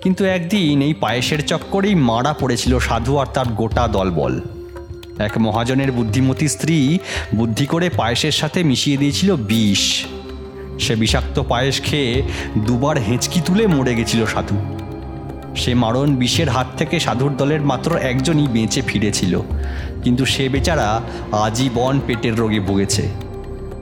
কিন্তু 0.07 0.25
একদিন 0.25 0.81
এই 0.81 0.93
পায়েসের 0.93 1.45
চক্করেই 1.45 1.95
মারা 1.95 2.33
পড়েছিল 2.33 2.79
সাধু 2.79 3.17
আর 3.17 3.25
তার 3.33 3.45
গোটা 3.45 3.87
দলবল। 3.87 4.41
এক 5.17 5.37
মহাজনের 5.37 5.91
বুদ্ধিমতী 5.91 6.47
স্ত্রী 6.47 6.99
বুদ্ধি 7.35 7.65
করে 7.65 7.89
পায়েসের 7.89 8.31
সাথে 8.31 8.63
মিশিয়ে 8.63 8.97
দিয়েছিল 8.97 9.35
বিষ। 9.35 10.05
সে 10.79 10.95
বিষাক্ত 10.95 11.39
পায়েস 11.39 11.81
খেয়ে 11.81 12.23
দুবার 12.57 12.97
হেঁচকি 12.97 13.41
তুলে 13.45 13.67
মরে 13.67 13.95
গেছিল 13.95 14.25
সাধু। 14.25 14.57
সে 15.55 15.73
মারণ 15.73 16.15
বিষের 16.15 16.49
হাত 16.49 16.67
থেকে 16.77 16.99
সাধুর 16.99 17.37
দলের 17.37 17.61
মাত্র 17.61 17.97
একজনই 17.97 18.47
বেঁচে 18.47 18.81
ফিরেছিল। 18.81 19.41
কিন্তু 20.03 20.25
সে 20.25 20.49
বেচারা 20.49 21.01
আজীবন 21.31 21.99
পেটের 22.07 22.35
রোগে 22.35 22.59
ভুগেছে। 22.59 23.07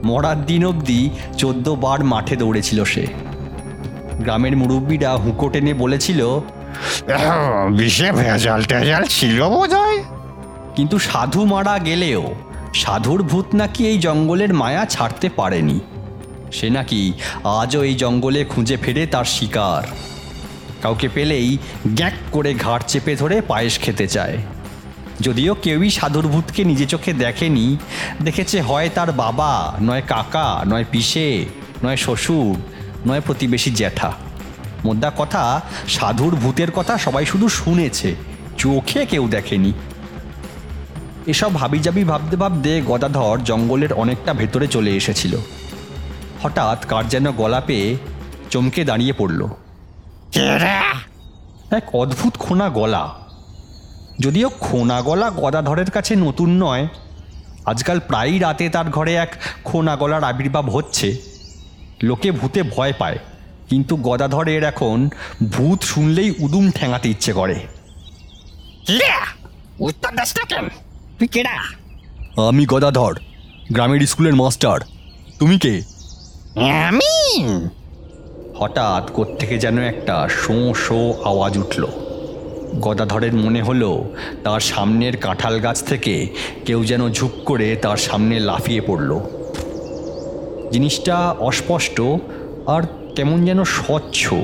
মরার 0.04 0.46
দিন 0.46 0.66
অবধি 0.66 1.10
চোদ্দ 1.38 1.74
বার 1.74 2.04
মাঠে 2.04 2.36
দৌড়েছিল 2.36 2.84
সে। 2.84 3.06
গ্রামের 4.20 4.56
মুরব্বীরা 4.56 5.10
হুঁকো 5.16 5.48
টেনে 5.48 5.74
বলেছিল 5.74 6.20
বিষে 7.70 8.12
ভেজাল 8.12 8.60
টেজাল 8.62 9.02
ছিল 9.04 9.38
বোধ 9.48 9.72
হয় 9.74 10.00
কিন্তু 10.76 10.98
সাধু 10.98 11.44
মারা 11.44 11.78
গেলেও 11.78 12.22
সাধুর 12.74 13.22
ভূত 13.22 13.48
নাকি 13.54 13.82
এই 13.86 13.98
জঙ্গলের 13.98 14.54
মায়া 14.54 14.84
ছাড়তে 14.84 15.28
পারেনি। 15.28 15.80
সে 16.52 16.70
নাকি 16.70 17.12
আজও 17.44 17.80
এই 17.82 17.94
জঙ্গলে 17.94 18.44
খুঁজে 18.44 18.76
ফেরে 18.76 19.06
তার 19.06 19.24
শিকার। 19.24 19.82
কাউকে 20.82 21.08
পেলেই 21.14 21.58
গ্যাক 21.86 22.12
করে 22.32 22.54
ঘাড় 22.54 22.82
চেপে 22.86 23.16
ধরে 23.16 23.40
পায়েস 23.40 23.78
খেতে 23.78 24.06
চায়। 24.06 24.36
যদিও 25.20 25.52
কেউই 25.54 25.90
সাধুর 25.90 26.26
ভূতকে 26.26 26.64
নিজে 26.64 26.86
চোখে 26.86 27.12
দেখেনি 27.12 27.76
দেখেছে 28.22 28.60
হয় 28.60 28.88
তার 28.94 29.12
বাবা 29.12 29.52
নয় 29.82 30.02
কাকা 30.08 30.48
নয় 30.66 30.86
পিসে 30.90 31.28
নয় 31.84 31.96
শ্বশুর 31.96 32.54
নয় 33.06 33.20
প্রতিবেশী 33.20 33.70
জ্যাঠা। 33.70 34.12
মোদ্দা 34.84 35.12
কথা 35.18 35.60
সাধুর 35.88 36.34
ভূতের 36.34 36.70
কথা 36.70 36.98
সবাই 36.98 37.26
শুধু 37.26 37.48
শুনেছে 37.48 38.14
চোখে 38.58 39.06
কেউ 39.06 39.28
দেখেনি। 39.28 39.72
এসব 41.26 41.56
হাবিজাবি 41.56 42.04
ভাবতে 42.04 42.36
ভাবতে 42.36 42.82
গদাধর 42.86 43.44
জঙ্গলের 43.44 43.92
অনেকটা 43.92 44.34
ভেতরে 44.34 44.66
চলে 44.66 44.96
এসেছিল। 44.96 45.36
হঠাৎ 46.42 46.86
কার 46.86 47.08
যেন 47.08 47.32
গলা 47.32 47.60
পেয়ে 47.60 47.96
চমকে 48.50 48.84
দাঁড়িয়ে 48.84 49.12
পড়ল। 49.12 49.46
এক 51.70 51.84
অদ্ভুত 51.92 52.36
খোনা 52.36 52.68
গলা। 52.68 53.14
যদিও 54.20 54.48
খোনা 54.48 55.02
গলা 55.02 55.30
গদাধরের 55.30 55.90
কাছে 55.90 56.16
নতুন 56.16 56.50
নয় 56.64 56.88
আজকাল 57.66 58.00
প্রায়ই 58.00 58.38
রাতে 58.38 58.68
তার 58.68 58.90
ঘরে 58.90 59.14
এক 59.14 59.36
খোনা 59.64 59.96
গলার 59.96 60.24
আবির্ভাব 60.24 60.70
হচ্ছে। 60.70 61.35
লোকে 62.02 62.30
ভূতে 62.30 62.62
ভয় 62.62 62.92
পায়। 62.98 63.18
কিন্তু 63.68 63.96
গদাধরের 63.96 64.62
এখন 64.62 65.08
ভূত 65.50 65.82
শুনলেই 65.82 66.34
উদুম 66.38 66.70
ঠেঙাতে 66.70 67.10
ইচ্ছে 67.10 67.32
করে। 67.32 67.54
উত্তর 69.80 70.14
দাস 70.14 70.34
তুই 71.18 71.28
কেডা 71.28 71.62
আমি 72.48 72.66
গদাধর 72.66 73.14
গ্রামের 73.72 74.00
স্কুলের 74.00 74.34
মাস্টার। 74.34 74.80
তুমি 75.38 75.58
কে? 75.58 75.82
আমি? 76.88 77.44
হঠাৎ 78.58 79.10
কোত্থেকে 79.10 79.58
যেন 79.58 79.78
একটা 79.78 80.28
শোঁ 80.28 80.74
শোঁ 80.74 81.14
আওয়াজ 81.24 81.58
উঠল। 81.58 81.86
গদাধরের 82.80 83.34
মনে 83.34 83.62
হলো 83.62 84.14
তার 84.44 84.60
সামনের 84.60 85.16
কাঁঠাল 85.16 85.60
গাছ 85.60 85.84
থেকে 85.84 86.34
কেউ 86.66 86.84
যেন 86.84 87.12
ঝুপ 87.12 87.30
করে 87.44 87.76
তার 87.76 87.96
সামনে 87.96 88.40
লাফিয়ে 88.40 88.80
পড়ল। 88.80 89.20
জিনিসটা 90.72 91.34
অস্পষ্ট 91.40 92.00
আর 92.66 92.82
কেমন 93.16 93.44
যেন 93.44 93.64
স্বচ্ছ। 93.64 94.34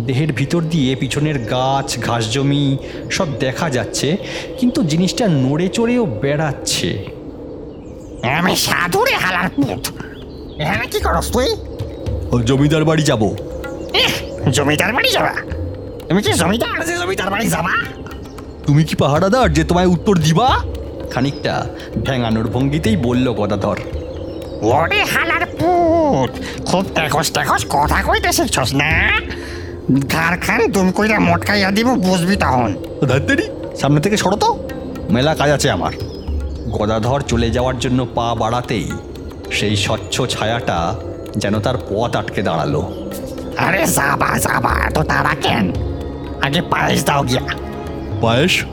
দেহের 0.00 0.32
ভিতর 0.32 0.60
দিয়ে 0.60 0.94
পিছনের 0.94 1.38
গাছ 1.38 1.98
ঘাস 1.98 2.32
জমি 2.32 2.76
সব 3.10 3.26
দেখা 3.38 3.70
যাচ্ছে 3.70 4.16
কিন্তু 4.58 4.82
জিনিসটা 4.82 5.28
নড়ে 5.28 5.68
চড়েও 5.68 6.06
বেড়াচ্ছে। 6.06 7.04
আমি 8.38 8.56
সাধুরে 8.56 9.14
হালার 9.14 9.48
পুত। 9.56 9.82
এখানে 10.60 10.86
কি 10.86 11.00
করস 11.00 11.32
তুই? 11.32 11.48
জমিদার 12.44 12.84
বাড়ি 12.84 13.02
যাব। 13.02 13.22
জমিদার 14.50 14.92
বাড়ি 14.92 15.10
যাবা? 15.10 15.34
তুমি 16.08 16.22
কি 16.22 16.32
জমিদার 16.32 16.86
যে 16.86 16.98
জমিদার 16.98 17.30
বাড়ি 17.30 17.46
যাবা? 17.48 17.74
তুমি 18.66 18.84
কি 18.84 18.94
পাহারাদার 18.94 19.52
যে 19.52 19.64
তোমায় 19.64 19.86
উত্তর 19.86 20.16
দিবা? 20.16 20.48
খানিকটা 21.10 21.66
ভেঙানোর 22.06 22.46
ভঙ্গিতেই 22.48 22.96
বলল 22.96 23.32
গদাধর। 23.32 23.76
ওরে 24.62 25.04
হালার 25.04 25.46
পুত। 25.46 26.30
খুব 26.64 26.84
টেকস 26.94 27.32
টেকস 27.32 27.66
কথা 27.68 28.02
কইতে 28.02 28.32
শিখছস 28.32 28.74
না? 28.74 29.20
ঘর 30.08 30.36
খান 30.36 30.70
দুম 30.70 30.90
কইরা 30.90 31.18
মটকাইয়া 31.18 31.70
দিব 31.70 31.86
বুঝবি 31.86 32.36
তখন 32.36 32.74
ধাত্তেরি 33.06 33.48
সামনে 33.76 34.00
থেকে 34.00 34.16
সরো 34.16 34.36
তো। 34.36 34.68
মেলা 35.10 35.34
কাজ 35.34 35.50
আছে 35.50 35.70
আমার। 35.70 35.92
গদাধর 36.70 37.20
চলে 37.20 37.50
যাওয়ার 37.50 37.78
জন্য 37.78 38.06
পা 38.14 38.34
বাড়াতেই 38.34 38.90
সেই 39.50 39.76
স্বচ্ছ 39.76 40.22
ছায়াটা 40.22 40.94
যেন 41.36 41.58
তার 41.58 41.74
পথ 41.90 42.16
আটকে 42.16 42.42
দাঁড়াল। 42.42 42.82
আরে 43.56 43.86
যাবা 43.86 44.38
যাবা 44.38 44.90
তো 44.94 45.02
তারা 45.02 45.34
কেন? 45.34 45.72
আগে 46.42 46.62
পায়েস 46.62 47.04
দাও 47.04 47.24
গিয়া। 47.24 47.40
পায়েস? 48.20 48.64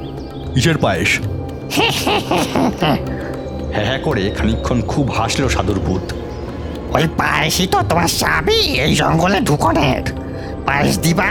কিসের 0.54 0.78
পায়েস? 0.78 1.12
হ্যাঁ 3.78 3.90
হ্যাঁ 3.92 4.02
করে 4.08 4.24
খানিকক্ষণ 4.38 4.80
খুব 4.92 5.06
হাসলো 5.18 5.48
সাধুর 5.56 5.80
ভূত। 5.86 6.06
ওই 6.96 7.06
পায়েসই 7.18 7.68
তো 7.74 7.78
তোমার 7.90 8.10
চাবি 8.22 8.60
এই 8.86 8.92
জঙ্গলে 8.96 9.40
ঢুকনের। 9.50 10.04
পায়েস 10.68 10.96
দিবা 11.00 11.30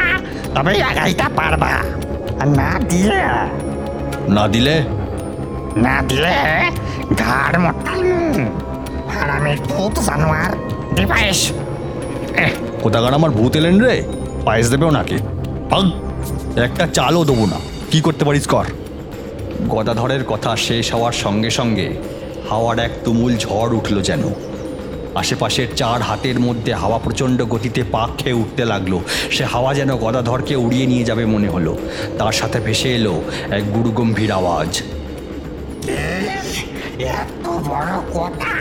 তবে 0.55 0.73
আগাইটা 0.91 1.27
পারবা। 1.39 1.73
আর 2.41 2.49
না 2.61 2.71
দিলে? 2.91 3.23
না 4.37 4.45
দিলে? 4.55 4.77
না 5.87 5.97
দিলে 6.09 6.35
ঘাড় 7.23 7.57
মটাইমু 7.65 8.21
হারামের 9.15 9.59
ভূত 9.71 9.95
জানোয়ার। 10.09 10.53
দি 10.97 11.05
পায়েস 11.13 11.41
কোথাকার 12.83 13.13
আমার 13.19 13.31
ভূত 13.31 13.53
এলেন 13.57 13.77
রে? 13.85 13.95
পায়েস 14.47 14.67
দেবে 14.73 14.85
ওনাকে 14.85 15.17
পাগ 15.71 15.85
একটা 16.67 16.85
চালও 16.97 17.23
দেবো 17.25 17.45
না। 17.53 17.59
কি 17.91 17.99
করতে 18.01 18.23
পারিস 18.25 18.47
কর। 18.53 18.67
গদাধরের 19.73 20.23
কথা 20.25 20.51
শেষ 20.67 20.87
হওয়ার 20.95 21.17
সঙ্গে 21.25 21.51
সঙ্গে 21.51 21.89
হাওয়ার 22.51 22.79
এক 22.79 22.91
তুমুল 23.05 23.37
ঝড় 23.37 23.73
উঠল 23.77 24.03
যেন। 24.03 24.23
আশেপাশের 25.15 25.69
চার 25.77 26.03
হাতের 26.03 26.41
মধ্যে 26.41 26.73
হাওয়া 26.73 26.99
প্রচণ্ড 26.99 27.43
গতিতে 27.45 27.83
পাক 27.93 28.11
খেয়ে 28.19 28.35
উঠতে 28.35 28.65
লাগল। 28.65 28.99
সে 29.31 29.45
হাওয়া 29.45 29.75
যেন 29.75 29.97
গদাধরকে 29.97 30.57
উড়িয়ে 30.57 30.87
নিয়ে 30.87 31.05
যাবে 31.05 31.25
মনে 31.27 31.49
হলো। 31.49 31.79
তার 32.19 32.33
সাথে 32.33 32.61
ভেসে 32.61 32.95
এলো 32.95 33.23
এক 33.51 33.73
গুরুগম্ভীর 33.73 34.33
আওয়াজ। 34.33 34.83
এত 36.99 37.49
বড় 37.49 37.93
কথা? 38.15 38.55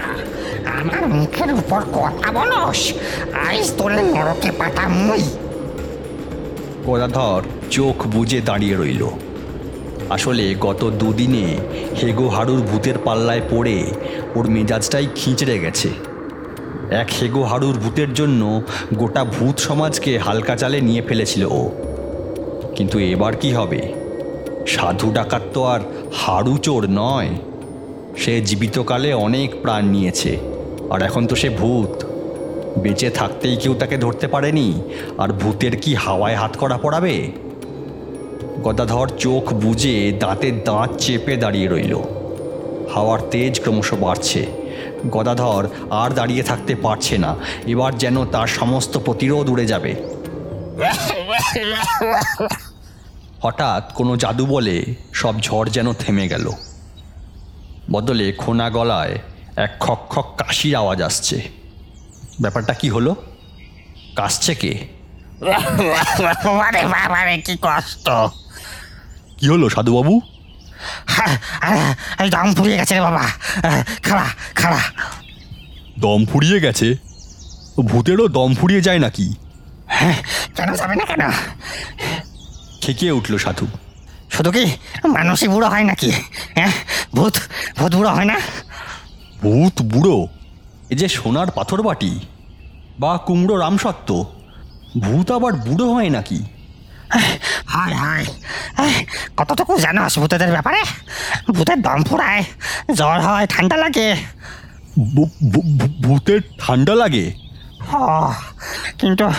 আমার 0.79 1.07
মুখের 1.07 1.53
উপর 1.53 1.81
কথা 1.93 2.31
বলস? 2.31 2.93
আইস 3.47 3.73
তোরে 3.77 4.01
নরকে 4.03 4.51
পাঠামুই 4.51 5.23
গদাধর 6.85 7.41
চোখ 7.71 8.07
বুজে 8.07 8.41
দাঁড়িয়ে 8.41 8.75
রইল। 8.75 9.03
আসলে 10.15 10.45
গত 10.55 10.81
দুদিনে 10.99 11.45
হেগো 12.01 12.27
হাড়ুর 12.27 12.61
ভূতের 12.61 12.97
পাল্লায় 12.97 13.43
পড়ে 13.49 13.77
ওর 14.35 14.45
মেজাজটাই 14.47 15.07
খিঁচড়ে 15.15 15.59
গেছে। 15.59 15.89
এক 16.91 17.09
হেগো 17.21 17.43
হাড়ুর 17.43 17.77
ভূতের 17.77 18.13
জন্য 18.13 18.41
গোটা 18.93 19.23
ভূত 19.25 19.55
সমাজকে 19.59 20.11
হালকা 20.17 20.55
চালে 20.55 20.81
নিয়ে 20.81 21.01
ফেলেছিল 21.01 21.43
ও। 21.43 21.63
কিন্তু 22.75 22.99
এবার 22.99 23.33
কি 23.35 23.49
হবে? 23.53 23.81
সাধু 24.67 25.07
ডাকাত 25.11 25.43
তো 25.53 25.61
আর 25.63 25.81
হাড়ু 26.13 26.57
চোর 26.57 26.83
নয়। 26.89 27.31
সে 28.17 28.33
জীবিতকালে 28.41 29.09
অনেক 29.13 29.49
প্রাণ 29.61 29.83
নিয়েছে, 29.85 30.31
আর 30.89 30.99
এখন 31.01 31.23
তো 31.27 31.35
সে 31.35 31.49
ভূত। 31.49 31.93
বেঁচে 32.77 33.09
থাকতেই 33.09 33.55
কেউ 33.55 33.73
তাকে 33.73 33.95
ধরতে 33.97 34.27
পারেনি, 34.27 34.67
আর 35.17 35.29
ভূতের 35.33 35.73
কি 35.77 35.91
হাওয়ায় 35.93 36.35
হাত 36.35 36.53
করা 36.57 36.77
পড়াবে? 36.77 37.15
গদাধর 38.65 39.09
চোখ 39.09 39.53
বুজে 39.53 40.11
দাঁতে 40.19 40.51
দাঁত 40.51 40.97
চেপে 40.97 41.37
দাঁড়িয়ে 41.37 41.67
রইল। 41.67 41.95
হাওয়ার 42.93 43.19
তেজ 43.31 43.61
ক্রমশ 43.61 43.93
বাড়ছে। 43.93 44.45
গদাধর 45.09 45.67
আর 45.89 46.09
দাঁড়িয়ে 46.09 46.43
থাকতে 46.43 46.75
পারছে 46.75 47.17
না। 47.17 47.35
এবার 47.67 47.97
যেন 47.97 48.25
তার 48.25 48.47
সমস্ত 48.47 48.97
প্রতিরোধ 48.97 49.49
উড়ে 49.49 49.65
যাবে। 49.65 49.95
হঠাৎ 53.41 53.93
কোনো 53.93 54.17
জাদু 54.17 54.45
বলে 54.45 54.95
সব 55.13 55.41
ঝড় 55.41 55.69
যেন 55.69 55.93
থেমে 55.93 56.27
গেল। 56.27 56.51
বদলে 57.91 58.31
খোনা 58.31 58.69
গলায় 58.69 59.19
এক 59.55 59.75
খক 59.79 59.99
খক 60.09 60.35
কাশির 60.37 60.75
আওয়াজ 60.75 61.01
আসছে। 61.01 61.41
ব্যাপারটা 62.41 62.73
কি 62.73 62.89
হলো? 62.89 63.15
কাশছে 64.15 64.55
কে? 64.55 64.87
কি 67.45 67.57
কষ্ট। 67.61 68.09
কি 69.37 69.45
হলো 69.51 69.67
সাধুবাবু? 69.75 70.13
হ্যাঁ, 71.15 71.35
এই 72.23 72.29
দম 72.35 72.47
ফুরিয়ে 72.57 72.77
গেছে 72.79 72.93
রে 72.97 73.01
বাবা। 73.07 73.23
খাড়া 74.05 74.27
খাড়া। 74.59 74.81
দম 76.03 76.19
ফুরিয়ে 76.29 76.57
গেছে? 76.65 76.87
ভূতেরও 77.91 78.25
দম 78.37 78.49
ফুরিয়ে 78.59 78.81
যায় 78.87 79.01
নাকি? 79.05 79.27
হ্যাঁ, 79.97 80.17
কেন 80.55 80.69
যাবে 80.79 80.95
না 80.99 81.05
কেন? 81.11 81.23
খেকিয়ে 82.81 83.11
উঠল 83.19 83.33
সাধু। 83.37 83.65
শুধু 84.35 84.49
কি 84.55 84.63
মানুষই 85.15 85.47
বুড়ো 85.53 85.67
হয় 85.73 85.85
নাকি? 85.91 86.09
হ্যাঁ 86.57 86.73
ভূত 87.15 87.35
ভূত 87.77 87.91
বুড়ো 87.97 88.11
হয় 88.15 88.27
না? 88.31 88.37
ভূত 89.43 89.75
বুড়ো? 89.91 90.17
এ 90.91 90.95
যে 91.01 91.07
সোনার 91.17 91.49
পাথর 91.57 91.79
বাটি 91.87 92.11
বা 93.01 93.11
কুমড়ো 93.27 93.55
রামসত্ত্ব 93.63 94.09
ভূত 95.03 95.27
আবার 95.37 95.53
বুড়ো 95.65 95.87
হয় 95.95 96.11
নাকি? 96.17 96.39
হায় 97.65 97.93
হায়। 97.93 98.25
কতটুকু 99.37 99.77
জানোস 99.77 100.19
ভূতেদের 100.19 100.51
ব্যাপারে? 100.51 100.83
ভূতের 101.51 101.81
দম 101.81 102.03
ফুরায় 102.03 102.43
জ্বর 102.93 103.21
হয় 103.21 103.47
ঠান্ডা 103.47 103.77
লাগে। 103.77 104.15
ভূতের 106.01 106.39
ঠান্ডা 106.59 106.95
লাগে? 106.95 107.33
ও 107.93 108.31
কিন্তু 108.99 109.31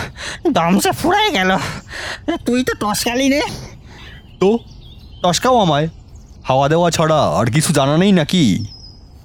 দম 0.49 0.79
যে 0.79 0.91
ফুরাই 0.91 1.31
গেল। 1.31 1.57
তুই 2.45 2.63
তো 2.63 2.73
টসকালি 2.73 3.29
রে। 3.29 3.41
তো? 4.39 4.59
টসকাও 5.23 5.57
আমায়। 5.59 5.87
হাওয়া 6.43 6.69
দেওয়া 6.69 6.91
ছাড়া 6.91 7.19
আর 7.39 7.45
কিছু 7.45 7.73
জানা 7.73 7.97
নেই 7.97 8.11
নাকি? 8.11 8.65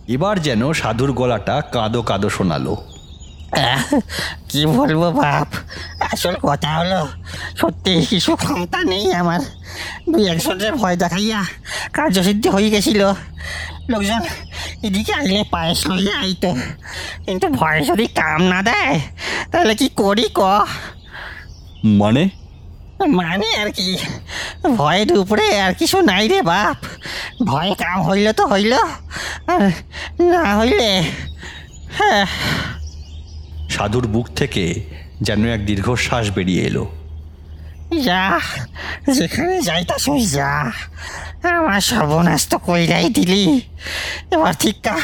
এবার 0.09 0.39
যেন 0.43 0.73
সাধুর 0.73 1.13
গলাটা 1.13 1.61
কাঁদো 1.61 2.03
কাঁদো 2.03 2.29
শোনালো। 2.29 2.77
কি 4.49 4.67
বলব 4.67 5.03
বাপ? 5.11 5.49
আসল 6.13 6.35
কথা 6.43 6.71
হলো 6.79 7.09
সত্যি 7.57 8.07
কিছু 8.07 8.37
ক্ষমতা 8.37 8.79
নেই 8.85 9.13
আমার। 9.13 9.41
দুই 10.11 10.29
একজনের 10.29 10.75
ভয় 10.75 10.97
দেখাইয়া 10.97 11.41
কার্যসিদ্ধি 11.93 12.49
হয়ে 12.49 12.71
গেছিল। 12.71 13.01
লোকজন 13.89 14.23
এদিকে 14.83 15.13
আইলে 15.15 15.45
পায়েস 15.51 15.87
লইয়া 15.87 16.17
আইতো। 16.19 16.51
কিন্তু 17.27 17.49
ভয় 17.49 17.81
যদি 17.85 18.07
কাম 18.07 18.43
না 18.43 18.63
দেয় 18.63 19.01
তাহলে 19.53 19.75
কি 19.75 19.89
করি 19.89 20.29
ক? 20.35 20.41
মানে? 21.85 22.29
মানে 23.07 23.47
আর 23.57 23.71
কি? 23.71 23.97
ভয়ের 24.77 25.19
উপরে 25.19 25.61
আর 25.61 25.75
কিছু 25.75 26.01
নাই 26.01 26.29
রে 26.29 26.43
বাপ। 26.43 26.77
ভয় 27.47 27.75
কাম 27.75 28.03
হইল 28.03 28.33
তো 28.33 28.47
হইল 28.47 28.73
আর 29.47 29.63
না 30.21 30.59
হইলে 30.59 31.03
হ্যাঁ। 31.99 32.27
সাধুর 33.73 34.07
বুক 34.07 34.27
থেকে 34.37 34.65
যেন 35.21 35.41
এক 35.47 35.67
দীর্ঘশ্বাস 35.67 36.31
বেরিয়ে 36.31 36.63
এলো। 36.63 36.85
যা 38.05 38.41
যেখানে 39.13 39.63
যাইতাছই 39.63 40.27
যা। 40.27 40.71
আমার 41.59 41.81
সর্বনাশ 41.81 42.43
তো 42.49 42.59
কইরাই 42.59 43.09
দিলি। 43.09 43.61
এবার 44.31 44.55
ঠিকটা 44.59 44.95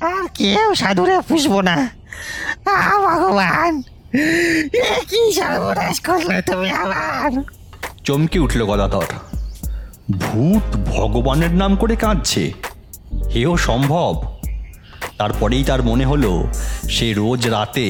আর 0.00 0.24
কেউ 0.34 0.74
সাধুরে 0.74 1.16
পুষবো 1.28 1.60
না। 1.60 1.76
আ 2.66 2.76
ভগবান 3.06 3.82
কি 5.10 5.32
সর্বনাশ 5.32 6.00
করলে 6.00 6.42
তুমি 6.42 6.70
আমার? 6.70 7.30
চমকে 8.04 8.38
উঠল 8.38 8.60
গদাধর। 8.64 9.10
ভূত 10.18 10.76
ভগবানের 10.86 11.50
নাম 11.50 11.76
করে 11.76 11.96
কাঁদছে। 11.96 12.52
হেও 13.34 13.56
সম্ভব 13.56 14.12
তারপরেই 15.18 15.64
তার 15.64 15.82
মনে 15.82 16.04
হলো, 16.06 16.46
সে 16.88 17.14
রোজ 17.14 17.48
রাতে 17.48 17.86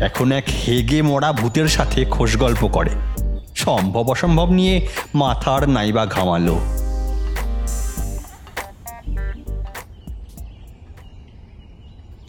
এখন 0.00 0.32
এক 0.32 0.44
হেগে 0.48 1.02
মরা 1.02 1.32
ভূতের 1.32 1.68
সাথে 1.68 2.04
খোশ 2.04 2.36
গল্প 2.36 2.66
করে। 2.66 2.90
সম্ভব 3.54 4.10
অসম্ভব 4.10 4.50
নিয়ে 4.50 4.88
মাথার 5.14 5.68
নাইবা 5.68 6.06
ঘামালো। 6.06 6.60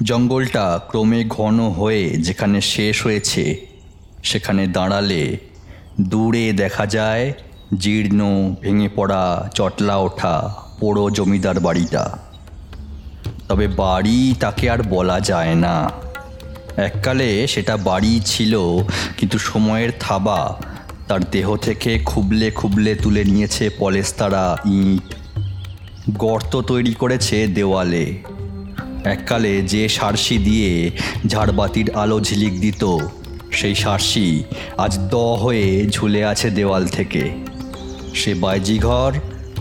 জঙ্গলটা 0.04 0.80
ক্রমে 0.90 1.24
ঘন 1.30 1.60
হয়ে 1.60 2.10
যেখানে 2.10 2.62
শেষ 2.62 3.04
হয়েছে, 3.04 3.66
সেখানে 4.24 4.68
দাঁড়ালে 4.68 5.38
দূরে 6.02 6.54
দেখা 6.54 6.86
যায় 6.86 7.34
জীর্ণ, 7.78 8.22
ভেঙে 8.62 8.90
পড়া, 8.96 9.50
চটলা 9.54 9.98
ওঠা 9.98 10.36
পোড়ো 10.80 11.10
জমিদার 11.10 11.60
বাড়িটা। 11.60 12.33
তবে 13.54 13.68
বাড়ি 13.68 14.36
তাকে 14.39 14.70
আর 14.70 14.84
বলা 14.84 15.20
যায় 15.20 15.56
না। 15.56 15.92
এককালে 16.78 17.48
সেটা 17.48 17.78
বাড়ি 17.78 18.22
ছিল, 18.26 18.54
কিন্তু 19.18 19.38
সময়ের 19.39 19.92
থাবা 20.00 20.60
তার 21.08 21.20
দেহ 21.32 21.56
থেকে 21.58 22.00
খুবলে 22.06 22.52
খুবলে 22.52 22.96
তুলে 22.96 23.24
নিয়েছে 23.24 23.70
পলেস্তারা 23.80 24.58
ইট। 24.66 25.16
গর্ত 26.18 26.62
তৈরি 26.62 26.94
করেছে 26.94 27.48
দেওয়ালে। 27.48 28.18
এককালে 29.06 29.62
যে 29.62 29.89
সারসি 29.89 30.38
দিয়ে 30.38 30.92
ঝাড়বাতির 31.28 31.92
আলো 31.96 32.20
ঝিলিক 32.20 32.62
দিত, 32.62 32.84
সেই 33.52 33.76
সারসি 33.76 34.44
আজ 34.78 34.94
দ 35.10 35.16
হয়ে 35.16 35.86
ঝুলে 35.92 36.26
আছে 36.26 36.50
দেওয়াল 36.50 36.88
থেকে। 36.88 37.24
সে 38.16 38.34
বাইজিঘর 38.34 39.12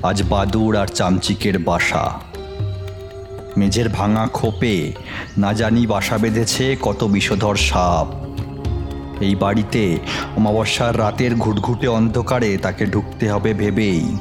আজ 0.03 0.23
বাদুর 0.23 0.77
আর 0.77 0.87
চামচিকের 0.87 1.59
বাসা। 1.59 2.32
মেঝের 3.57 3.89
ভাঙা 3.89 4.27
খোপে 4.27 4.93
না 5.39 5.53
জানি 5.53 5.87
বাসা 5.87 6.19
বেঁধেছে 6.19 6.77
কত 6.83 7.05
বিষধর 7.05 7.57
সাপ। 7.57 8.07
এই 9.21 9.35
বাড়িতে 9.35 9.99
অমাবস্যার 10.37 10.99
রাতের 10.99 11.35
ঘুটঘুটে 11.35 11.89
অন্ধকারে 11.89 12.59
তাকে 12.59 12.87
ঢুকতে 12.87 13.31
হবে 13.31 13.55
ভেবেই 13.55 14.17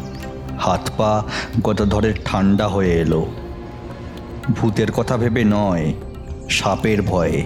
হাত 0.60 0.92
পা 0.98 1.24
গতধরের 1.64 2.14
ঠান্ডা 2.26 2.68
হয়ে 2.68 2.94
এলো। 2.94 3.26
ভূতের 4.56 4.92
কথা 4.92 5.18
ভেবে 5.18 5.44
নয়, 5.44 5.94
সাপের 6.50 7.02
ভয়ে। 7.02 7.46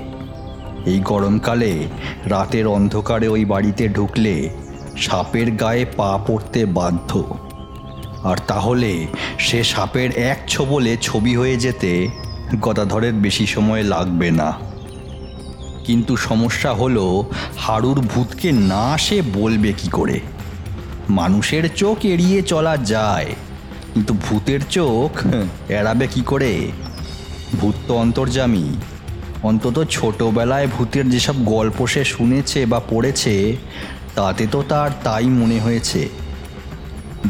এই 0.85 0.99
গরমকালে 0.99 1.87
রাতের 2.25 2.67
অন্ধকারে 2.67 3.27
ওই 3.27 3.45
বাড়িতে 3.45 3.87
ঢুকলে 3.87 4.49
সাপের 4.97 5.51
গায়ে 5.51 5.85
পা 5.97 6.19
পড়তে 6.27 6.65
বাধ্য। 6.65 7.23
আর 8.29 8.37
তাহলে 8.47 8.91
সে 9.45 9.59
সাপের 9.63 10.09
এক 10.31 10.39
ছোবলে 10.47 10.93
ছবি 11.01 11.33
হয়ে 11.35 11.57
যেতে 11.57 11.91
গদাধরের 12.65 13.15
বেশি 13.25 13.45
সময় 13.45 13.83
লাগবে 13.83 14.29
না। 14.31 14.49
কিন্তু 15.85 16.13
সমস্যা 16.27 16.71
হলো, 16.73 17.05
হাড়ুর 17.57 17.99
ভূতকে 18.01 18.49
না 18.73 18.85
সে 18.97 19.17
বলবে 19.39 19.71
কি 19.73 19.89
করে? 19.89 20.17
মানুষের 21.09 21.65
চোখ 21.75 21.97
এড়িয়ে 22.13 22.39
চলা 22.41 22.75
যায়, 22.93 23.29
কিন্তু 23.93 24.11
ভূতের 24.25 24.61
চোখ 24.69 25.11
এড়াবে 25.69 26.05
কি 26.07 26.21
করে? 26.21 26.53
ভূত 27.59 27.75
তো 27.87 27.93
অন্তর্জামী 27.95 28.67
অন্তত 29.43 29.77
ছোটবেলায় 29.89 30.67
ভূতের 30.67 31.05
যেসব 31.09 31.35
গল্প 31.45 31.77
সে 31.93 32.03
শুনেছে 32.05 32.59
বা 32.65 32.79
পড়েছে, 32.89 33.35
তাতে 34.15 34.43
তো 34.47 34.59
তার 34.69 34.89
তাই 35.03 35.27
মনে 35.39 35.57
হয়েছে। 35.59 36.01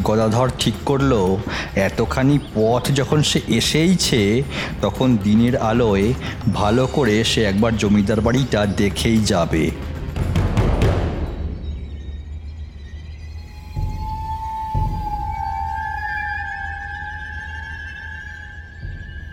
গদাধর 0.02 0.48
ঠিক 0.58 0.74
করল, 0.84 1.36
এতখানি 1.74 2.38
পথ 2.54 2.90
যখন 2.92 3.22
সে 3.22 3.40
এসেইছে, 3.48 4.42
তখন 4.82 5.16
দিনের 5.16 5.56
আলোয় 5.56 6.12
ভালো 6.54 6.86
করে 6.86 7.24
সে 7.24 7.42
একবার 7.42 7.76
জমিদার 7.76 8.20
বাড়িটা 8.20 8.66
দেখেই 8.66 9.18
যাবে। 9.24 9.70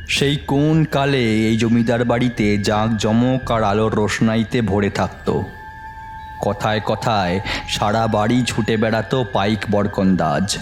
সেই 0.08 0.36
কোন 0.36 0.84
কালে 0.84 1.47
এই 1.49 1.58
জমিদার 1.58 2.06
বাড়িতে 2.06 2.58
জাঁক 2.58 2.97
জমক 2.97 3.52
আর 3.52 3.63
আলোর 3.63 3.93
রোশনাইতে 3.93 4.62
ভরে 4.62 4.89
থাকতো? 4.89 5.43
কথায় 6.43 6.82
কথায় 6.86 7.39
সারা 7.67 8.08
বাড়ি 8.08 8.43
ছুটে 8.47 8.77
বেড়াতো 8.77 9.17
পাইক 9.34 9.62
বরকন্দাজ। 9.71 10.58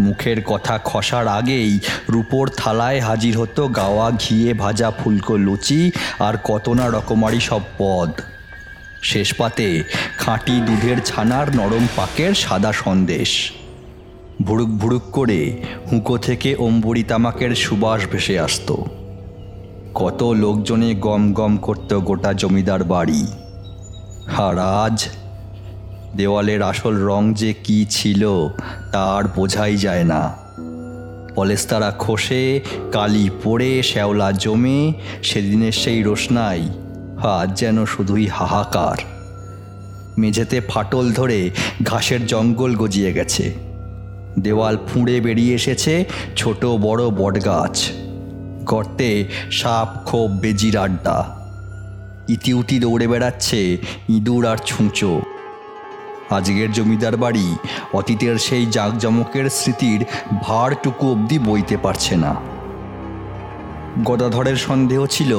মুখের 0.00 0.38
কথা 0.44 0.74
খসার 0.84 1.26
আগেই 1.28 1.70
রূপোর 2.08 2.44
থালায় 2.56 3.00
হাজির 3.00 3.34
হতো 3.38 3.62
গাওয়া 3.68 4.06
ঘিয়ে 4.10 4.54
ভাজা 4.54 4.88
ফুলকো 4.90 5.34
লুচি 5.36 5.80
আর 6.18 6.34
কত 6.44 6.66
না 6.68 6.86
রকমারি 6.88 7.40
সব 7.40 7.62
পদ। 7.78 8.10
শেষ 9.02 9.28
পাতে 9.34 9.68
খাঁটি 10.18 10.60
দুধের 10.60 10.98
ছানার 11.04 11.46
নরম 11.56 11.84
পাকের 11.96 12.32
সাদা 12.34 12.72
সন্দেশ। 12.72 13.30
ভুড়ুক 14.42 14.68
ভুড়ুক 14.68 15.02
করে 15.12 15.40
হুঁকো 15.88 16.16
থেকে 16.18 16.50
অম্বুরি 16.66 17.02
তামাকের 17.02 17.52
সুবাস 17.54 18.00
ভেসে 18.12 18.36
আসতো। 18.40 18.76
কত 19.94 20.20
লোকজনে 20.22 20.90
গম 20.94 21.22
গম 21.32 21.52
করতো 21.56 22.00
গোটা 22.00 22.30
জমিদার 22.32 22.84
বাড়ি। 22.84 23.22
আর 24.38 24.58
আজ 24.58 25.08
দেওয়ালের 26.16 26.62
আসল 26.62 26.96
রং 26.96 27.34
যে 27.34 27.54
কি 27.64 27.86
ছিল 27.90 28.48
তার 28.92 29.28
বোঝাই 29.28 29.76
যায় 29.76 30.04
না। 30.04 30.36
পলেস্তারা 31.34 31.92
খসে, 31.98 32.60
কালি 32.92 33.30
পড়ে, 33.44 33.82
শ্যাওলা 33.82 34.32
জমে, 34.32 34.92
সেদিনের 35.22 35.72
সেই 35.72 36.02
রোশনাই 36.02 36.68
আজ 37.22 37.58
যেন 37.58 37.84
শুধুই 37.84 38.26
হাহাকার। 38.26 38.96
মেঝেতে 40.18 40.60
ফাটল 40.60 41.12
ধরে 41.12 41.50
ঘাসের 41.82 42.26
জঙ্গল 42.26 42.76
গজিয়ে 42.76 43.12
গেছে। 43.12 43.54
দেওয়াল 44.38 44.76
ফুঁড়ে 44.76 45.20
বেরিয়ে 45.20 45.54
এসেছে 45.54 46.04
ছোট 46.36 46.64
বড় 46.64 47.10
বটগাছ। 47.10 47.90
গর্তে 48.64 49.24
সাপ 49.50 49.88
খোপ 50.06 50.30
বেজির 50.30 50.76
আড্ডা। 50.76 51.39
ইতিউতি 52.32 52.78
দৌড়ে 52.78 53.06
বেড়াচ্ছে 53.06 53.60
ইঁদুর 54.08 54.46
আর 54.46 54.56
ছুঁচো। 54.66 55.22
আজকের 56.30 56.72
জমিদার 56.72 57.16
বাড়ি 57.16 57.56
অতীতের 57.92 58.38
সেই 58.38 58.66
জাঁকজমকের 58.66 59.50
স্মৃতির 59.50 60.04
ভারটুকু 60.42 61.04
অবধি 61.12 61.38
বইতে 61.38 61.76
পারছে 61.76 62.16
না। 62.16 62.32
গদাধরের 64.04 64.56
সন্দেহ 64.56 65.06
ছিল, 65.06 65.32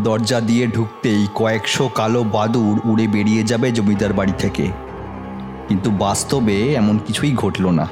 দরজা 0.00 0.40
দিয়ে 0.40 0.66
ঢুকতেই 0.66 1.26
কয়েকশো 1.34 1.88
কালো 1.88 2.22
বাদুর 2.22 2.80
উড়ে 2.84 3.06
বেরিয়ে 3.06 3.42
যাবে 3.42 3.72
জমিদার 3.72 4.12
বাড়ি 4.12 4.32
থেকে। 4.38 4.66
কিন্তু 5.68 5.90
বাস্তবে 5.90 6.74
এমন 6.74 6.98
কিছুই 6.98 7.32
ঘটল 7.32 7.64
না। 7.70 7.86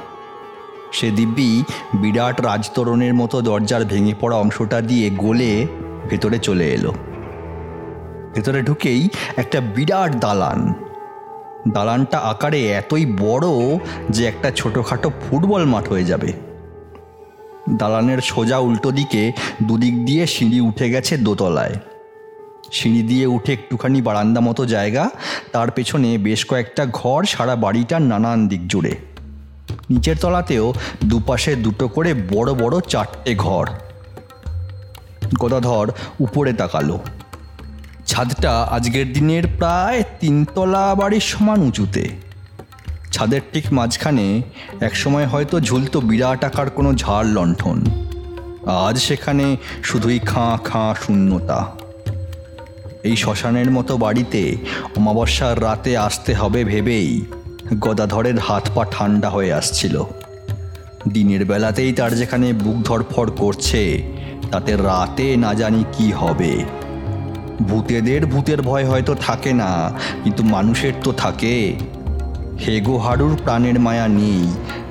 সে 0.93 1.07
দিব্যি 1.11 1.63
বিরাট 1.93 2.41
রাজতরণের 2.41 3.13
মতো 3.13 3.37
দরজার 3.41 3.83
ভেঙে 3.85 4.13
পড়া 4.21 4.37
অংশটা 4.37 4.81
দিয়ে 4.81 5.07
গলে 5.09 5.51
ভেতরে 6.09 6.37
চলে 6.39 6.65
এলো। 6.71 6.93
ভেতরে 8.35 8.61
ঢুকেই 8.61 9.09
একটা 9.37 9.61
বিরাট 9.61 10.15
দালান। 10.15 10.73
দালানটা 11.71 12.19
আকারে 12.19 12.67
এতই 12.67 13.05
বড় 13.05 13.47
যে 14.09 14.25
একটা 14.25 14.51
ছোটোখাটো 14.51 15.09
ফুটবল 15.09 15.65
মাঠ 15.65 15.89
হয়ে 15.89 16.03
যাবে। 16.03 16.33
দালানের 17.77 18.21
সোজা 18.21 18.57
উল্টো 18.57 18.91
দিকে 18.91 19.31
দুদিক 19.63 20.05
দিয়ে 20.05 20.27
সিঁড়ি 20.27 20.61
উঠে 20.61 20.89
গেছে 20.89 21.17
দোতলায়। 21.17 21.75
সিঁড়ি 22.71 23.01
দিয়ে 23.01 23.25
উঠে 23.25 23.53
একটুখানি 23.53 24.01
বারান্দা 24.01 24.41
মতো 24.41 24.65
জায়গা, 24.65 25.09
তার 25.51 25.71
পেছনে 25.71 26.17
বেশ 26.17 26.45
কয়েকটা 26.45 26.85
ঘর 26.85 27.23
সারা 27.23 27.55
বাড়িটার 27.55 28.01
নানান 28.01 28.47
দিক 28.47 28.67
জুড়ে। 28.67 28.95
নিচের 29.89 30.15
তলাতেও 30.21 30.73
দুপাশে 31.05 31.55
দুটো 31.55 31.87
করে 31.87 32.13
বড় 32.13 32.53
বড় 32.53 32.79
চারটে 32.87 33.35
ঘর। 33.35 33.67
গদাধর 35.39 35.91
উপরে 36.19 36.53
তাকালো। 36.53 36.99
ছাদটা 38.13 38.53
আজকের 38.71 39.13
দিনের 39.13 39.45
প্রায় 39.59 40.03
তিনতলা 40.19 40.95
বাড়ির 40.95 41.25
সমান 41.31 41.59
উঁচুতে। 41.61 42.03
ছাদের 43.11 43.41
ঠিক 43.53 43.65
মাঝখানে 43.73 44.41
একসময় 44.79 45.27
হয়তো 45.27 45.55
ঝুলতো 45.59 45.97
বিরাট 46.01 46.43
আকার 46.43 46.69
কোনো 46.69 46.93
ঝাড় 46.93 47.27
লণ্ঠন। 47.27 47.77
আজ 48.87 48.95
সেখানে 48.97 49.45
শুধুই 49.83 50.19
খাঁ 50.19 50.57
খাঁ 50.57 50.93
শূন্যতা। 51.03 51.59
এই 53.03 53.15
শ্মশানের 53.15 53.71
মতো 53.71 53.97
বাড়িতে 53.97 54.41
অমাবস্যার 54.97 55.55
রাতে 55.63 55.97
আসতে 55.97 56.31
হবে 56.33 56.63
ভেবেই 56.63 57.25
গদাধরের 57.79 58.37
হাত 58.39 58.65
পা 58.75 58.83
ঠান্ডা 58.91 59.29
হয়ে 59.29 59.53
আসছিল। 59.53 59.95
দিনের 61.07 61.45
বেলাতেই 61.45 61.91
তার 61.93 62.11
যেখানে 62.15 62.47
বুক 62.53 62.77
ধরফর 62.83 63.31
করছে, 63.31 63.81
তাতে 64.51 64.71
রাতে 64.89 65.27
না 65.37 65.53
জানি 65.53 65.83
কি 65.97 66.11
হবে। 66.11 66.53
ভূতেদের 67.69 68.25
ভূতের 68.25 68.61
ভয় 68.61 68.85
হয়তো 68.85 69.13
থাকে 69.15 69.53
না, 69.53 69.71
কিন্তু 70.23 70.43
মানুষের 70.43 70.93
তো 71.03 71.11
থাকে। 71.11 71.55
হেগো 72.59 72.97
হাড়ুর 72.97 73.33
প্রাণের 73.43 73.79
মায়া 73.79 74.07
নেই, 74.07 74.41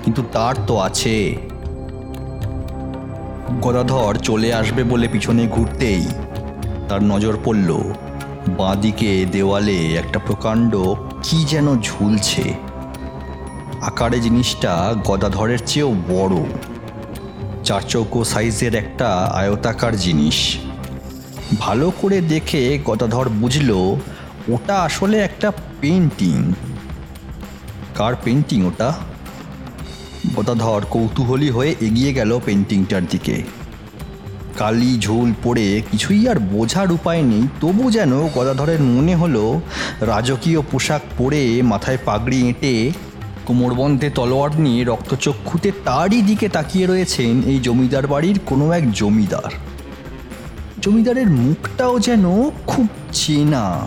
কিন্তু 0.05 0.23
তার 0.33 0.55
তো 0.67 0.75
আছে। 0.79 1.17
গদাধর 3.61 4.15
চলে 4.15 4.55
আসবে 4.55 4.83
বলে 4.85 5.07
পিছনে 5.09 5.47
ঘুরতেই 5.47 6.03
তার 6.89 7.01
নজর 7.03 7.35
পড়ল। 7.45 7.71
বাঁদিকে 8.59 9.11
দেওয়ালে 9.33 9.79
একটা 9.95 10.19
প্রকাণ্ড 10.19 10.73
কি 11.23 11.39
যেন 11.45 11.67
ঝুলছে। 11.81 12.45
আকারে 13.83 14.19
জিনিসটা 14.21 14.73
গদাধরের 15.05 15.61
চেয়েও 15.67 15.91
বড়। 16.09 16.37
চারচৌকো 17.65 18.21
সাইজের 18.25 18.75
একটা 18.75 19.09
আয়তাকার 19.35 19.95
জিনিস। 19.97 20.39
ভালো 21.59 21.93
করে 22.01 22.21
দেখে 22.21 22.79
গদাধর 22.85 23.29
বুঝল, 23.29 23.71
ওটা 24.49 24.75
আসলে 24.79 25.19
একটা 25.19 25.53
পেন্টিং 25.81 26.53
কার 27.95 28.15
পেন্টিং 28.25 28.67
ওটা? 28.67 28.93
গদাধর 30.37 30.83
কৌতূহলী 30.91 31.51
হয়ে 31.51 31.75
এগিয়ে 31.81 32.13
গেল 32.13 32.41
পেন্টিংটার 32.47 33.03
দিকে। 33.11 33.43
কালি 34.57 34.99
ঝোল 35.01 35.33
পড়ে 35.43 35.83
কিছুই 35.91 36.29
আর 36.29 36.39
বোঝার 36.39 36.93
উপায় 36.93 37.23
নেই, 37.23 37.49
তবু 37.61 37.91
যেন 37.91 38.29
গদাধরের 38.29 38.81
মনে 38.83 39.15
হলো, 39.15 39.61
রাজকীয় 40.01 40.61
পোশাক 40.71 41.03
পরে 41.19 41.63
মাথায় 41.63 41.99
পাগড়ি 42.05 42.49
এঁটে 42.49 42.91
কোমরবন্ধে 43.47 44.11
তলোয়ার 44.11 44.61
নিয়ে 44.61 44.85
রক্তচক্ষুতে 44.85 45.73
তারই 45.85 46.23
দিকে 46.23 46.49
তাকিয়ে 46.49 46.87
রয়েছেন 46.87 47.43
এই 47.43 47.59
জমিদার 47.59 48.07
বাড়ির 48.07 48.39
কোনো 48.47 48.73
এক 48.73 48.93
জমিদার। 48.93 49.72
জমিদারের 50.83 51.31
মুখটাও 51.31 51.99
যেন 51.99 52.51
খুব 52.67 52.87
চেনা। 53.13 53.79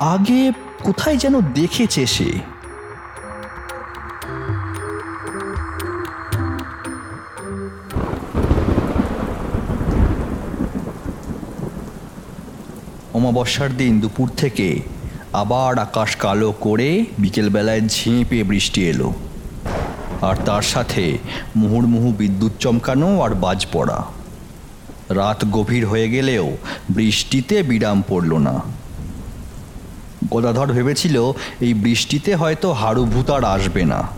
আগে 0.00 0.52
কোথায় 0.84 1.16
যেন 1.16 1.40
দেখেছে 1.40 2.06
সে? 2.06 2.32
অমাবস্যার 13.14 13.76
দিন 13.76 14.00
দুপুর 14.00 14.28
থেকে 14.36 14.82
আবার 15.32 15.78
আকাশ 15.78 16.16
কালো 16.16 16.52
করে 16.52 17.04
বিকেলবেলায় 17.18 17.88
ঝেঁপে 17.88 18.44
বৃষ্টি 18.44 18.88
এলো। 18.88 19.12
আর 20.22 20.36
তার 20.44 20.62
সাথে 20.62 21.18
মুহুর্মুহু 21.56 22.12
বিদ্যুৎ 22.12 22.52
চমকানো 22.58 23.20
আর 23.20 23.30
বাজ 23.34 23.66
পড়া। 23.72 24.17
রাত 25.08 25.44
গভীর 25.52 25.86
হয়ে 25.86 26.10
গেলেও 26.10 26.56
বৃষ্টিতে 26.90 27.62
বিরাম 27.62 28.02
পড়ল 28.08 28.38
না। 28.38 28.62
গদাধর 30.30 30.72
ভেবেছিল, 30.72 31.32
এই 31.60 31.74
বৃষ্টিতে 31.74 32.34
হয়তো 32.34 32.72
হাড়ু 32.72 33.04
ভূত 33.04 33.30
আর 33.30 33.44
আসবে 33.44 33.84
না। 33.84 34.08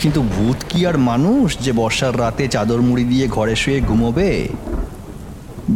কিন্তু 0.00 0.22
ভূত 0.22 0.56
কি 0.68 0.86
আর 0.86 0.98
মানুষ 0.98 1.58
যে 1.58 1.72
বর্ষার 1.72 2.20
রাতে 2.20 2.48
চাদর 2.48 2.80
মুড়ি 2.80 3.04
দিয়ে 3.04 3.28
ঘরে 3.28 3.56
শুয়ে 3.56 3.80
ঘুমোবে? 3.80 4.48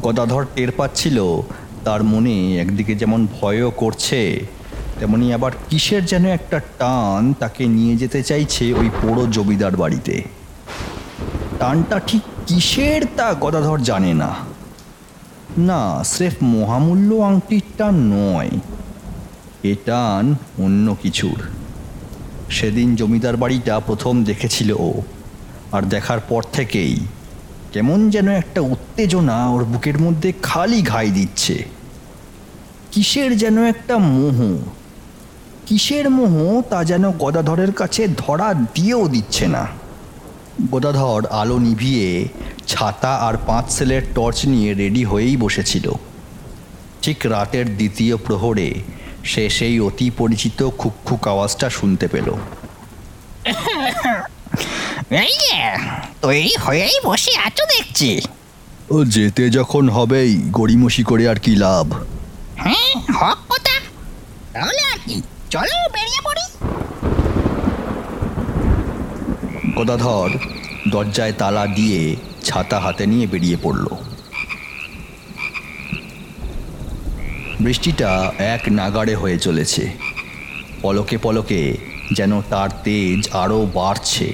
গদাধর 0.00 0.46
টের 0.54 0.70
পাচ্ছিল, 0.70 1.42
তার 1.84 2.02
মনে 2.02 2.56
একদিকে 2.56 2.94
যেমন 2.94 3.26
ভয়ও 3.40 3.70
করছে, 3.70 4.40
তেমনি 5.00 5.34
আবার 5.34 5.52
কিসের 5.70 6.06
যেন 6.06 6.26
একটা 6.26 6.60
টান 6.78 7.32
তাকে 7.32 7.66
নিয়ে 7.66 7.96
যেতে 7.96 8.22
চাইছে 8.22 8.74
ওই 8.74 8.90
পোড়ো 9.02 9.26
জমিদার 9.26 9.76
বাড়িতে। 9.76 10.22
টানটা 11.58 12.00
ঠিক 12.06 12.22
কিসের 12.48 13.02
তা 13.16 13.34
গদাধর 13.34 13.78
জানে 13.78 14.14
না। 14.14 14.30
না, 15.58 16.04
স্রেফ 16.04 16.36
মহামূল্য 16.42 17.10
আংটির 17.22 17.66
টান 17.78 17.94
নয় 17.94 18.50
এ 19.64 19.74
টান 19.84 20.34
অন্য 20.58 20.96
কিছুর। 21.02 21.38
সেদিন 22.50 22.96
জমিদার 22.96 23.36
বাড়িটা 23.36 23.80
প্রথম 23.80 24.24
দেখেছিল 24.24 24.72
ও, 24.72 24.90
আর 25.72 25.82
দেখার 25.82 26.20
পর 26.20 26.42
থেকেই 26.52 26.94
কেমন 27.72 28.10
যেন 28.10 28.28
একটা 28.28 28.60
উত্তেজনা 28.60 29.48
ওর 29.48 29.64
বুকের 29.64 29.98
মধ্যে 29.98 30.32
খালি 30.42 30.82
ঘাই 30.82 31.10
দিচ্ছে। 31.10 31.56
কিসের 32.92 33.30
যেন 33.38 33.56
একটা 33.62 33.98
মোহ, 33.98 34.38
কিসের 35.66 36.10
মোহ 36.10 36.62
তা 36.70 36.84
যেন 36.84 37.04
গদাধরের 37.10 37.72
কাছে 37.72 38.08
ধরা 38.16 38.54
দিয়েও 38.74 39.08
দিচ্ছে 39.08 39.46
না। 39.48 39.64
গদাধর 40.66 41.26
আলো 41.26 41.58
নিভিয়ে 41.58 42.28
ছাতা 42.66 43.14
আর 43.16 43.34
পাঁচ 43.46 43.72
সেলের 43.72 44.02
টর্চ 44.14 44.46
নিয়ে 44.46 44.74
রেডি 44.74 45.04
হয়েই 45.04 45.36
বসেছিল। 45.36 45.92
ঠিক 47.02 47.26
রাতের 47.26 47.76
দ্বিতীয় 47.76 48.16
প্রহরে 48.16 48.74
সে 49.24 49.50
সেই 49.50 49.80
অতি 49.80 50.10
পরিচিত 50.10 50.68
খুকখুক 50.78 51.28
আওয়াজটা 51.28 51.70
শুনতে 51.70 52.08
পেল। 52.08 52.34
এই 55.10 55.28
যে, 55.28 55.76
তৈরি 56.22 56.56
হয়েই 56.66 57.00
বসে 57.04 57.36
আছো 57.36 57.64
দেখছি। 57.64 58.20
ও 58.90 59.04
যেতে 59.04 59.50
যখন 59.50 59.88
হবেই 59.88 60.42
গড়িমসি 60.52 61.02
করে 61.02 61.28
আর 61.28 61.36
কি 61.36 61.56
লাভ? 61.56 61.92
হ্যাঁ 62.56 62.94
হক 63.14 63.38
কথা। 63.48 63.80
তাহলে 64.52 64.82
আর 64.92 64.98
কি 65.06 65.22
চলো 65.50 65.88
বেরিয়ে 65.92 66.20
পড়ি। 66.24 66.68
গদাধর 69.78 70.30
দরজায় 70.88 71.32
তালা 71.32 71.66
দিয়ে 71.66 72.16
ছাতা 72.44 72.80
হাতে 72.80 73.06
নিয়ে 73.06 73.26
বেরিয়ে 73.26 73.56
পড়ল। 73.62 73.86
বৃষ্টিটা 77.60 78.32
এক 78.38 78.62
নাগাড়ে 78.68 79.14
হয়ে 79.14 79.38
চলেছে। 79.38 79.82
পলকে 80.82 81.18
পলকে 81.18 81.60
যেন 82.12 82.32
তার 82.42 82.68
তেজ 82.84 83.28
আরও 83.32 83.66
বাড়ছে। 83.74 84.32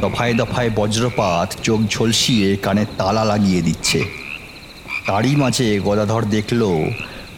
দফায় 0.00 0.34
দফায় 0.34 0.70
বজ্রপাত 0.76 1.48
চোখ 1.62 1.80
ঝলসিয়ে 1.90 2.56
কানে 2.56 2.84
তালা 2.98 3.24
লাগিয়ে 3.24 3.62
দিচ্ছে। 3.62 4.00
তারই 5.06 5.36
মাঝে 5.36 5.80
গদাধর 5.84 6.22
দেখল, 6.22 6.62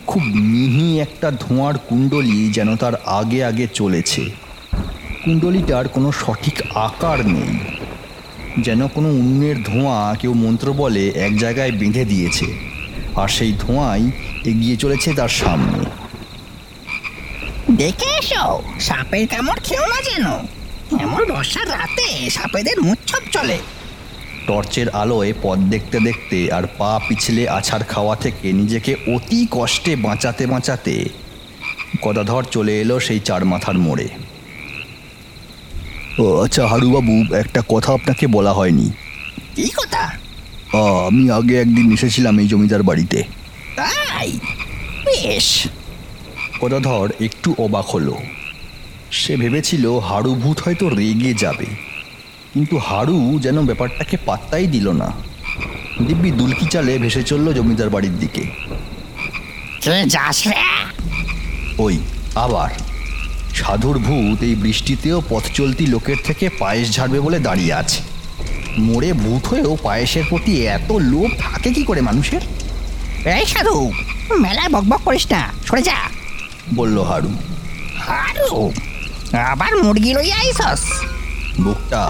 খুব 0.07 0.23
মিহি 0.23 0.99
একটা 1.01 1.31
ধোঁয়ার 1.31 1.77
কুণ্ডলি 1.79 2.41
যেন 2.53 2.77
তার 2.77 2.95
আগে 2.95 3.45
আগে 3.45 3.67
চলেছে। 3.75 4.46
কুণ্ডলিটার 5.27 5.89
কোনো 5.89 6.13
সঠিক 6.13 6.63
আকার 6.75 7.27
নেই। 7.27 7.53
যেন 8.63 8.89
কোনো 8.89 9.09
উন্নের 9.09 9.63
ধোঁয়া 9.63 10.17
কেউ 10.21 10.35
মন্ত্র 10.35 10.73
বলে 10.73 11.09
এক 11.09 11.39
জায়গায় 11.39 11.73
বেঁধে 11.73 12.05
দিয়েছে 12.05 12.47
আর 13.15 13.29
সেই 13.29 13.53
ধোঁয়াই 13.53 14.11
এগিয়ে 14.45 14.77
চলেছে 14.77 15.13
তার 15.15 15.29
সামনে। 15.29 15.79
দেখে 17.77 18.09
এসো 18.19 18.63
সাপের 18.81 19.29
কামড় 19.29 19.61
খেও 19.65 19.85
না 19.87 19.99
যেন। 20.03 20.27
এমন 21.01 21.21
বর্ষার 21.31 21.69
রাতে 21.69 22.31
সাপেদের 22.31 22.81
মুচ্ছব 22.81 23.23
চলে। 23.33 23.59
টর্চের 24.47 24.89
আলোয় 24.91 25.33
পথ 25.43 25.59
দেখতে 25.59 26.01
দেখতে 26.01 26.53
আর 26.53 26.65
পা 26.79 27.01
পিছলে 27.09 27.49
আছাড় 27.49 27.85
খাওয়া 27.89 28.17
থেকে 28.17 28.53
নিজেকে 28.53 28.93
অতি 29.15 29.47
কষ্টে 29.51 29.97
বাঁচাতে 29.97 30.47
বাঁচাতে 30.47 31.09
গদাধর 32.05 32.45
চলে 32.45 32.81
এলো 32.81 33.01
সেই 33.01 33.21
চার 33.21 33.45
মাথার 33.45 33.79
মোড়ে। 33.79 34.09
আচ্ছা 36.45 36.67
হারুবাবু 36.67 37.35
একটা 37.35 37.63
কথা 37.69 37.93
আপনাকে 37.93 38.27
বলা 38.27 38.53
হয়নি। 38.53 38.91
কি 39.57 39.69
কথা? 39.69 40.11
আমি 41.07 41.31
আগে 41.31 41.61
একদিন 41.61 41.93
এসেছিলাম 41.93 42.39
এই 42.39 42.49
জমিদার 42.49 42.83
বাড়িতে। 42.83 43.23
তাই? 43.77 44.33
বেশ। 45.05 45.67
গদাধর 46.61 47.13
একটু 47.21 47.55
অবাক 47.59 47.87
হলো। 47.87 48.19
সে 49.11 49.37
ভেবেছিল 49.37 49.99
হাড়ু 49.99 50.35
ভূত 50.35 50.61
হয়তো 50.61 50.89
রেগে 50.89 51.35
যাবে। 51.35 51.67
কিন্তু 52.55 52.79
হাড়ু 52.79 53.39
যেন 53.43 53.65
ব্যাপারটাকে 53.65 54.17
পাত্তাই 54.27 54.67
দিল 54.67 54.93
না। 54.93 55.13
দিব্যি 56.07 56.31
দুলকি 56.31 56.67
চালে 56.67 56.99
ভেসে 56.99 57.23
চলল 57.23 57.53
জমিদার 57.53 57.91
বাড়ির 57.91 58.19
দিকে। 58.19 58.45
ওই 61.79 61.99
আবার। 62.35 62.96
সাধুর 63.57 63.97
ভূত 63.99 64.39
এই 64.43 64.55
বৃষ্টিতেও 64.55 65.23
পথ 65.31 65.45
চলতি 65.55 65.87
লোকের 65.87 66.17
থেকে 66.25 66.49
পায়েস 66.59 66.87
ঝাড়বে 66.97 67.21
বলে 67.21 67.39
দাঁড়িয়ে 67.39 67.75
আছে। 67.75 68.01
মোড়ে 68.79 69.13
ভূত 69.13 69.43
হয়েও 69.47 69.77
পায়েসের 69.83 70.25
প্রতি 70.29 70.53
এত 70.67 70.93
লোভ 71.13 71.31
থাকে 71.39 71.69
কি 71.73 71.83
করে 71.85 72.01
মানুষের? 72.01 72.43
এই 73.39 73.47
সাধু 73.47 73.93
মেলায় 74.39 74.69
বকবক 74.69 75.01
করিস 75.05 75.25
না 75.33 75.41
সরে 75.67 75.83
যা। 75.83 75.99
বলল 76.75 76.97
হাড়ু 77.03 77.33
আরও 78.27 78.71
আবার 79.53 79.73
মুরগি 79.83 80.15
লই 80.15 80.33
আইসস। 80.33 80.83
বুকটা 81.61 82.03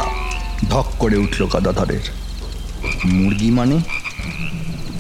ধক 0.71 0.89
করে 0.99 1.17
উঠল 1.17 1.41
গদাধরের 1.47 2.05
মুরগি 3.05 3.51
মানে? 3.51 3.77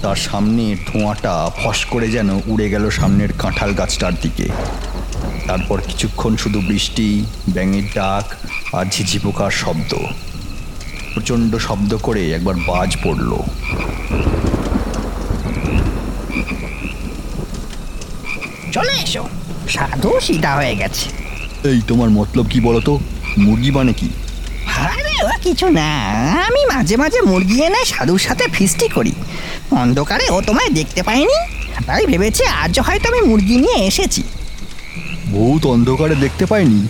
তার 0.02 0.16
সামনে 0.16 0.64
ধোঁয়াটা 0.88 1.50
ফস 1.56 1.84
করে 1.84 2.08
যেন 2.08 2.28
উড়ে 2.46 2.66
গেল 2.70 2.84
সামনের 2.90 3.30
কাঁঠাল 3.38 3.70
গাছটার 3.72 4.14
দিকে। 4.22 4.46
তারপর 5.46 5.78
কিছুক্ষণ 5.80 6.36
শুধু 6.36 6.58
বৃষ্টি 6.60 7.24
ব্যাঙের 7.54 7.86
ডাক 7.94 8.26
আর 8.72 8.84
ঝিঝি 8.92 9.18
পোকার 9.18 9.50
শব্দ। 9.62 9.92
প্রচণ্ড 11.14 11.52
শব্দ 11.58 11.90
করে 11.96 12.22
একবার 12.32 12.56
বাজ 12.68 12.90
পড়ল। 13.04 13.30
চলে 18.74 18.94
এসো। 19.04 19.24
সাধু 19.68 20.10
সিধা 20.26 20.52
হয়ে 20.54 20.74
গেছে। 20.74 21.06
এই 21.70 21.78
তোমার 21.88 22.10
মতলব 22.10 22.46
কি 22.52 22.58
বলো 22.60 22.80
তো 22.80 22.94
মুরগি 23.38 23.70
মানে 23.70 23.92
কি? 23.92 24.08
আরে 24.86 25.14
ও 25.24 25.32
কিছু 25.46 25.66
না। 25.78 25.90
আমি 26.48 26.62
মাঝে 26.74 26.96
মাঝে 26.96 27.18
মুরগি 27.20 27.56
এনে 27.66 27.82
সাধুর 27.92 28.18
সাথে 28.18 28.44
ফিস্টি 28.56 28.86
করি। 28.88 29.12
অন্ধকারে 29.82 30.26
ও 30.30 30.38
তোমায় 30.48 30.70
দেখতে 30.78 31.00
পাইনি 31.02 31.38
তাই 31.86 32.06
ভেবেছি 32.06 32.42
আজ 32.62 32.74
হয়তো 32.86 33.06
আমি 33.12 33.20
মুরগি 33.30 33.56
নিয়ে 33.64 33.80
এসেছি। 33.90 34.22
ভূত 35.30 35.66
অন্ধকারে 35.66 36.14
দেখতে 36.14 36.46
পায়নি 36.46 36.80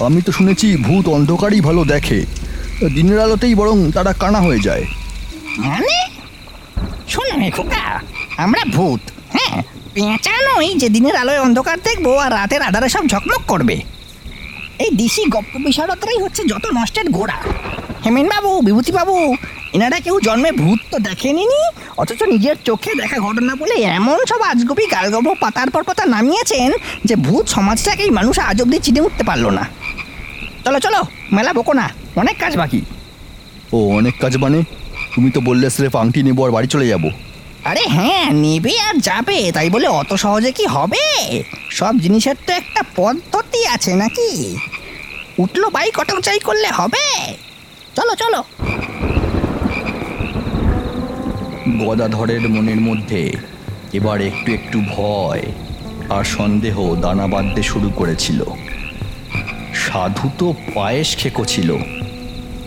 আমি 0.00 0.20
তো 0.22 0.32
শুনেছি 0.32 0.76
ভূত 0.76 1.08
অন্ধকারই 1.08 1.60
ভালো 1.60 1.84
দেখে। 1.84 2.18
দিনের 2.94 3.20
আলোতেই 3.20 3.54
বরং 3.54 3.92
তারা 3.92 4.12
কানা 4.12 4.40
হয়ে 4.40 4.58
যায়। 4.58 4.84
মানে? 5.58 5.94
আমরা 8.36 8.62
ভূত 8.64 9.00
হ্যাঁ? 9.32 9.62
পেঁচা 9.94 10.34
নই 10.48 10.74
যে 10.74 10.88
দিনের 10.88 11.16
আলোয় 11.16 11.40
অন্ধকার 11.40 11.78
দেখব 11.84 12.06
আর 12.16 12.32
রাতের 12.32 12.62
আধারে 12.62 12.88
সব 12.88 13.04
ঝকমক 13.06 13.42
করবে। 13.48 13.76
এই 14.78 14.90
দিশি 14.90 15.22
গপ্প 15.24 15.56
বিশারদরাই 15.56 16.18
হচ্ছে 16.18 16.42
যত 16.44 16.64
নষ্টের 16.74 17.06
গোড়া 17.10 17.38
হেমেন 18.04 18.26
বাবু 18.28 18.60
বিভূতি 18.60 18.92
বাবু 18.92 19.16
এনারা 19.74 19.98
কেউ 20.00 20.16
জন্মে 20.20 20.50
ভূত 20.52 20.80
তো 20.92 20.96
দেখেনি 20.98 21.44
নি, 21.52 21.60
অথচ 21.96 22.20
নিজের 22.22 22.56
চোখে 22.68 22.90
দেখা 23.00 23.18
ঘটনা 23.18 23.52
বলে 23.54 23.74
এমন 23.98 24.18
সব 24.30 24.40
আজগবি 24.42 24.84
গালগল্প 24.86 25.28
পাতার 25.40 25.70
পর 25.70 25.82
পাতা 25.82 26.04
নামিয়েছেন 26.06 26.70
যে 27.04 27.14
ভূত 27.16 27.44
সমাজটাকেই 27.48 28.10
মানুষ 28.10 28.38
আজ 28.38 28.58
অব্দি 28.62 28.78
চিনে 28.78 29.00
উঠতে 29.00 29.24
পারল 29.24 29.46
না। 29.58 29.64
চলো 30.64 30.78
চলো 30.80 31.00
মেলা 31.32 31.52
বকো 31.52 31.72
না 31.72 31.86
অনেক 32.16 32.36
কাজ 32.38 32.52
বাকি। 32.56 32.80
ও 33.72 33.78
অনেক 33.98 34.14
কাজ 34.20 34.36
মানে? 34.36 34.58
তুমি 35.14 35.30
তো 35.30 35.40
বললে 35.40 35.66
স্রেফ 35.70 35.96
আংটি 35.96 36.20
নেব 36.22 36.44
আর 36.44 36.50
বাড়ি 36.50 36.66
চলে 36.66 36.86
যাব। 36.88 37.04
আরে 37.64 37.84
হ্যাঁ 37.96 38.26
নেবে 38.44 38.74
আর 38.88 38.96
যাবে 38.98 39.38
তাই 39.52 39.70
বলে 39.70 39.88
অত 40.00 40.10
সহজে 40.14 40.52
কি 40.52 40.64
হবে? 40.66 41.04
সব 41.70 41.94
জিনিসের 41.98 42.36
তো 42.46 42.50
একটা 42.52 42.82
পদ্ধতি 42.96 43.60
আছে 43.74 43.92
নাকি? 43.94 44.30
উঠল 45.38 45.62
বাইক 45.70 45.98
অটকচাই 45.98 46.38
করলে 46.38 46.68
হবে। 46.68 47.04
চলো 47.96 48.12
চলো। 48.14 48.40
গদাধরের 51.86 52.48
মনের 52.48 52.80
মধ্যে 52.80 53.32
এবার 53.92 54.20
একটু 54.20 54.52
একটু 54.52 54.80
ভয় 54.96 55.42
আর 56.08 56.24
সন্দেহ 56.24 56.94
দানা 56.94 57.26
বাঁধতে 57.26 57.62
শুরু 57.62 57.90
করেছিল। 57.96 58.44
সাধু 59.74 60.30
তো 60.38 60.54
পায়েস 60.74 61.16
খেকো 61.16 61.44
ছিল 61.44 61.76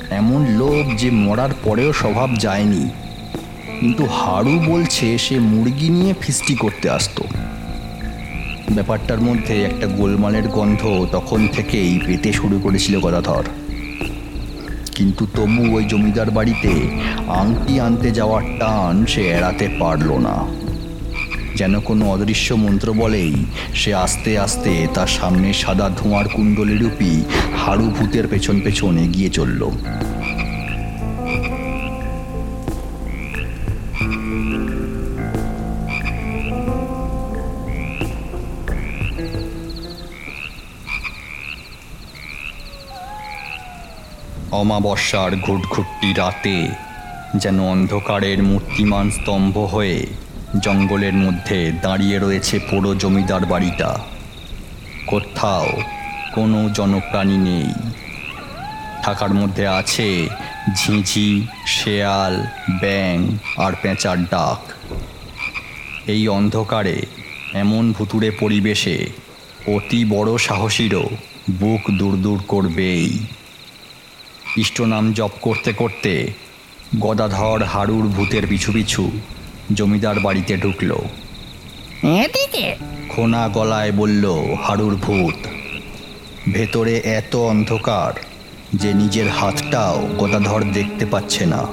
এমন 0.09 0.41
লোক 0.47 0.95
যে 0.97 1.09
মরার 1.11 1.49
পরেও 1.63 1.93
স্বভাব 1.93 2.29
যায়নি। 2.35 2.89
কিন্তু 3.79 4.05
হাড়ু 4.05 4.59
বলছে 4.65 5.17
সে 5.17 5.39
মুরগি 5.39 5.89
নিয়ে 5.89 6.13
ফিস্টি 6.21 6.55
করতে 6.55 6.89
আসতো। 6.89 7.23
ব্যাপারটার 8.71 9.21
মধ্যে 9.21 9.63
একটা 9.63 9.87
গোলমালের 9.87 10.47
গন্ধ 10.47 10.81
তখন 11.11 11.47
থেকেই 11.47 11.99
পেতে 12.05 12.33
শুরু 12.33 12.59
করেছিল 12.59 12.99
গদাধর। 12.99 13.43
কিন্তু 14.95 15.23
তবু 15.35 15.61
ওই 15.75 15.83
জমিদার 15.85 16.31
বাড়িতে 16.31 16.71
আংটি 17.41 17.79
আনতে 17.79 18.11
যাওয়ার 18.11 18.43
টান 18.59 19.05
সে 19.05 19.21
এড়াতে 19.37 19.65
পারল 19.79 20.09
না। 20.17 20.35
যেন 21.55 21.79
কোনো 21.79 22.03
অদৃশ্য 22.11 22.53
মন্ত্র 22.53 22.93
বলেই 22.93 23.33
সে 23.73 23.91
আস্তে 23.95 24.31
আস্তে 24.39 24.87
তার 24.93 25.07
সামনে 25.07 25.53
সাদা 25.53 25.89
ধোঁয়ার 25.89 26.27
কুণ্ডলী 26.35 26.77
রূপী 26.77 27.13
হাড়ু 27.57 27.87
ভূতের 27.89 28.27
পেছন 28.27 28.61
পেছন 28.61 28.97
এগিয়ে 28.97 29.29
চলল। 29.29 29.61
অমাবস্যার 44.53 45.31
ঘুটঘুটটি 45.35 46.13
রাতে 46.13 46.67
যেন 47.35 47.59
অন্ধকারের 47.59 48.43
মূর্তিমান 48.43 49.09
স্তম্ভ 49.09 49.57
হয়ে 49.57 50.07
জঙ্গলের 50.59 51.13
মধ্যে 51.13 51.71
দাঁড়িয়ে 51.81 52.19
রয়েছে 52.19 52.59
পুরো 52.59 52.95
জমিদার 52.95 53.45
বাড়িটা। 53.45 53.99
কোথাও 55.07 55.67
কোনো 56.35 56.69
জনপ্রাণী 56.73 57.37
নেই। 57.37 57.73
থাকার 59.03 59.33
মধ্যে 59.33 59.67
আছে 59.67 60.29
ঝিঁঝি, 60.75 61.47
শেয়াল 61.67 62.33
ব্যাং 62.79 63.37
আর 63.57 63.73
পেঁচার 63.81 64.17
ডাক। 64.23 64.61
এই 66.09 66.27
অন্ধকারে 66.27 66.97
এমন 67.53 67.83
ভুতুড়ে 67.91 68.31
পরিবেশে 68.31 68.97
অতি 69.67 70.05
বড় 70.05 70.37
সাহসীরও 70.37 71.09
বুক 71.51 71.91
দূর 71.91 72.13
দূর 72.15 72.43
করবেই। 72.47 73.09
ইষ্টনাম 74.57 75.13
জপ 75.13 75.31
করতে 75.41 75.73
করতে 75.73 76.31
গদাধর 76.99 77.63
হাড়ুর 77.63 78.07
ভূতের 78.07 78.47
পিছু 78.47 78.71
পিছু 78.71 79.11
জমিদার 79.73 80.19
বাড়িতে 80.19 80.57
ঢুকলো। 80.57 81.03
এদিকে? 82.03 82.75
খোনা 83.09 83.47
গলায় 83.47 83.91
বলল 83.91 84.55
হাড়ুর 84.63 84.95
ভূত 84.95 85.47
ভেতরে 86.53 86.97
এত 86.97 87.35
অন্ধকার 87.35 88.13
যে 88.75 88.93
নিজের 88.93 89.29
হাতটাও 89.29 90.07
গদাধর 90.17 90.63
দেখতে 90.73 91.05
পাচ্ছে 91.05 91.45
না। 91.45 91.67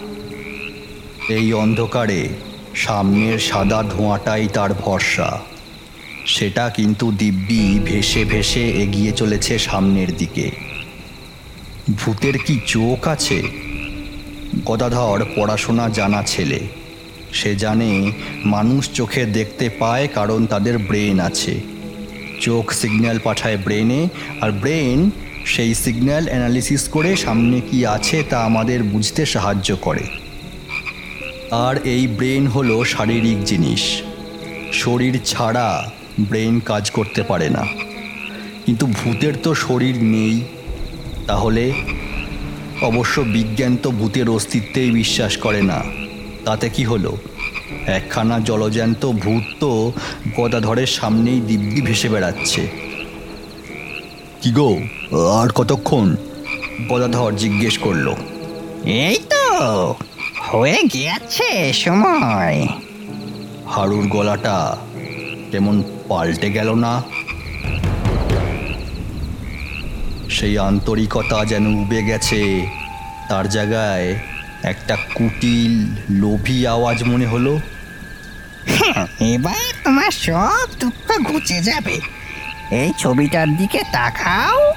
এই 1.28 1.52
অন্ধকারে 1.52 2.28
সামনের 2.74 3.38
সাদা 3.38 3.82
ধোঁয়াটাই 3.82 4.48
তার 4.48 4.74
ভরসা। 4.74 5.40
সেটা 6.26 6.70
কিন্তু 6.70 7.12
দিব্যি 7.12 7.80
ভেসে 7.84 8.24
ভেসে 8.24 8.70
এগিয়ে 8.70 9.12
চলেছে 9.12 9.58
সামনের 9.58 10.16
দিকে। 10.16 10.69
ভূতের 11.96 12.38
কি 12.38 12.60
চোখ 12.66 13.08
আছে? 13.08 13.42
গদাধর 14.64 15.24
পড়াশোনা 15.36 15.88
জানা 15.88 16.22
ছেলে। 16.22 16.60
সে 17.32 17.56
জানে 17.56 18.12
মানুষ 18.44 18.90
চোখে 18.90 19.24
দেখতে 19.24 19.68
পায় 19.68 20.08
কারণ 20.14 20.46
তাদের 20.46 20.78
ব্রেন 20.78 21.20
আছে। 21.20 21.60
চোখ 22.40 22.72
সিগন্যাল 22.72 23.18
পাঠায় 23.24 23.56
ব্রেনে, 23.56 24.08
আর 24.40 24.52
ব্রেন 24.52 25.10
সেই 25.46 25.74
সিগন্যাল 25.74 26.28
অ্যানালিসিস 26.28 26.88
করে 26.88 27.16
সামনে 27.16 27.60
কি 27.60 27.86
আছে 27.86 28.22
তা 28.22 28.44
আমাদের 28.44 28.82
বুঝতে 28.82 29.26
সাহায্য 29.26 29.76
করে। 29.76 30.06
আর 31.50 31.76
এই 31.84 32.06
ব্রেন 32.06 32.46
হলো 32.46 32.84
শারীরিক 32.84 33.44
জিনিস। 33.44 34.02
শরীর 34.72 35.18
ছাড়া 35.24 35.90
ব্রেন 36.20 36.60
কাজ 36.60 36.90
করতে 36.90 37.22
পারে 37.22 37.50
না। 37.50 37.66
কিন্তু 38.66 38.86
ভূতের 38.86 39.32
তো 39.42 39.54
শরীর 39.54 40.04
নেই। 40.04 40.40
তাহলে? 41.30 41.72
অবশ্য 42.82 43.20
বিজ্ঞান 43.20 43.76
তো 43.76 43.90
ভূতের 43.90 44.30
অস্তিত্বেই 44.30 44.90
বিশ্বাস 44.90 45.36
করে 45.36 45.62
না। 45.62 45.82
তাতে 46.44 46.68
কি 46.68 46.84
হলো? 46.84 47.16
একখানা 47.86 48.38
জলজ্যান্ত 48.38 49.06
ভূত 49.06 49.42
তো 49.60 49.92
গদাধরের 50.36 50.86
সামনেই 50.86 51.40
দিব্যি 51.40 51.80
ভেসে 51.80 52.08
বেড়াচ্ছে। 52.08 52.68
কি 54.42 54.50
গো 54.50 54.76
আর 55.40 55.48
কতক্ষণ? 55.48 56.16
গদাধর 56.88 57.32
জিজ্ঞেস 57.36 57.78
করল 57.78 58.14
এই 58.84 59.18
তো 59.30 59.94
হয়ে 60.48 60.82
গিয়েছে 60.92 61.72
সময়। 61.72 62.66
হাড়ুর 63.66 64.08
গলাটা 64.08 64.76
কেমন 65.50 65.82
পাল্টে 66.08 66.50
গেল 66.50 66.74
না? 66.74 67.02
সেই 70.30 70.58
আন্তরিকতা 70.58 71.44
যেন 71.44 71.66
উবে 71.66 72.02
গেছে। 72.02 72.66
তার 73.28 73.48
জায়গায় 73.48 74.08
একটা 74.62 74.96
কুটিল 75.14 75.74
লোভী 76.10 76.66
আওয়াজ 76.66 77.02
মনে 77.04 77.26
হলো। 77.26 77.60
হ্যাঁ, 78.66 79.06
এবার 79.20 79.72
তোমার 79.84 80.10
সব 80.10 80.66
দুঃখ 80.80 81.06
ঘুচে 81.22 81.62
যাবে। 81.62 82.00
এই 82.70 82.92
ছবিটার 82.98 83.56
দিকে 83.56 83.80
তাকাও। 83.92 84.72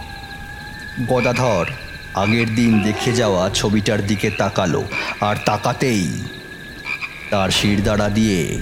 গদাধর 1.08 1.66
আগের 2.14 2.56
দিন 2.56 2.84
দেখে 2.84 3.12
যাওয়া 3.12 3.50
ছবিটার 3.50 4.08
দিকে 4.08 4.30
তাকালো 4.30 4.84
আর 5.22 5.36
তাকাতেই 5.46 6.24
তার 7.30 7.50
শিরদাঁড়া 7.50 8.10
দিয়ে 8.10 8.60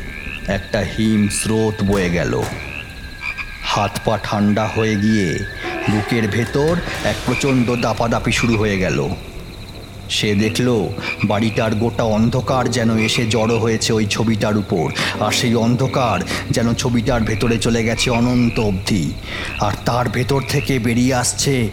একটা 0.48 0.80
হিম 0.80 1.30
স্রোত 1.30 1.84
বয়ে 1.84 2.10
গেল। 2.10 2.42
হাত 3.64 4.00
পা 4.06 4.20
ঠান্ডা 4.24 4.68
হয়ে 4.68 4.96
গিয়ে 4.96 5.40
বুকের 5.90 6.28
ভেতর 6.28 6.76
এক 7.04 7.16
প্রচণ্ড 7.26 7.76
দাপাদাপি 7.76 8.32
শুরু 8.32 8.58
হয়ে 8.58 8.78
গেল। 8.78 9.10
সে 10.10 10.36
দেখল, 10.36 10.90
বাড়িটার 11.24 11.76
গোটা 11.76 12.04
অন্ধকার 12.04 12.72
যেন 12.72 12.98
এসে 12.98 13.26
জড়ো 13.26 13.60
হয়েছে 13.60 13.94
ওই 13.94 14.06
ছবিটার 14.06 14.58
উপর, 14.58 14.92
আর 15.20 15.32
সেই 15.32 15.56
অন্ধকার 15.56 16.22
যেন 16.52 16.74
ছবিটার 16.74 17.22
ভেতরে 17.22 17.58
চলে 17.58 17.84
গেছে 17.84 18.10
অনন্ত 18.10 18.60
অবধি। 18.60 19.12
আর 19.60 19.72
তার 19.86 20.10
ভেতর 20.10 20.42
থেকে 20.50 20.80
বেরিয়ে 20.80 21.14
আসছে, 21.14 21.70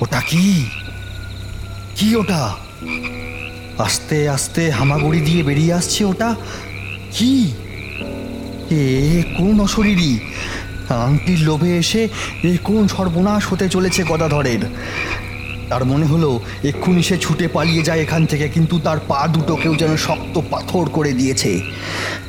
ওটা 0.00 0.20
কি? 0.20 0.64
কি 1.96 2.16
ওটা? 2.16 2.54
আস্তে 3.78 4.28
আস্তে 4.28 4.70
হামাগুড়ি 4.70 5.20
দিয়ে 5.20 5.42
বেরিয়ে 5.42 5.72
আসছে 5.72 6.04
ওটা? 6.04 6.34
কি? 7.18 7.52
এ 8.70 9.22
কোন 9.38 9.60
অশরীরী? 9.60 10.18
আংটির 10.94 11.38
লোভে 11.38 11.78
এসে 11.78 12.08
এ 12.44 12.56
কোন 12.64 12.86
সর্বনাশ 12.88 13.52
হতে 13.52 13.68
চলেছে 13.68 14.04
গদাধরের? 14.04 14.60
তার 15.68 15.84
মনে 15.84 16.06
হলো, 16.06 16.40
এক্ষুনি 16.64 17.02
সে 17.02 17.18
ছুটে 17.18 17.48
পালিয়ে 17.48 17.82
যায় 17.82 18.00
এখান 18.00 18.26
থেকে, 18.26 18.48
কিন্তু 18.48 18.78
তার 18.78 18.98
পা 19.08 19.26
দুটো 19.26 19.56
কেউ 19.56 19.74
যেন 19.74 19.96
শক্ত 19.96 20.40
পাথর 20.50 20.88
করে 20.88 21.12
দিয়েছে। 21.12 21.60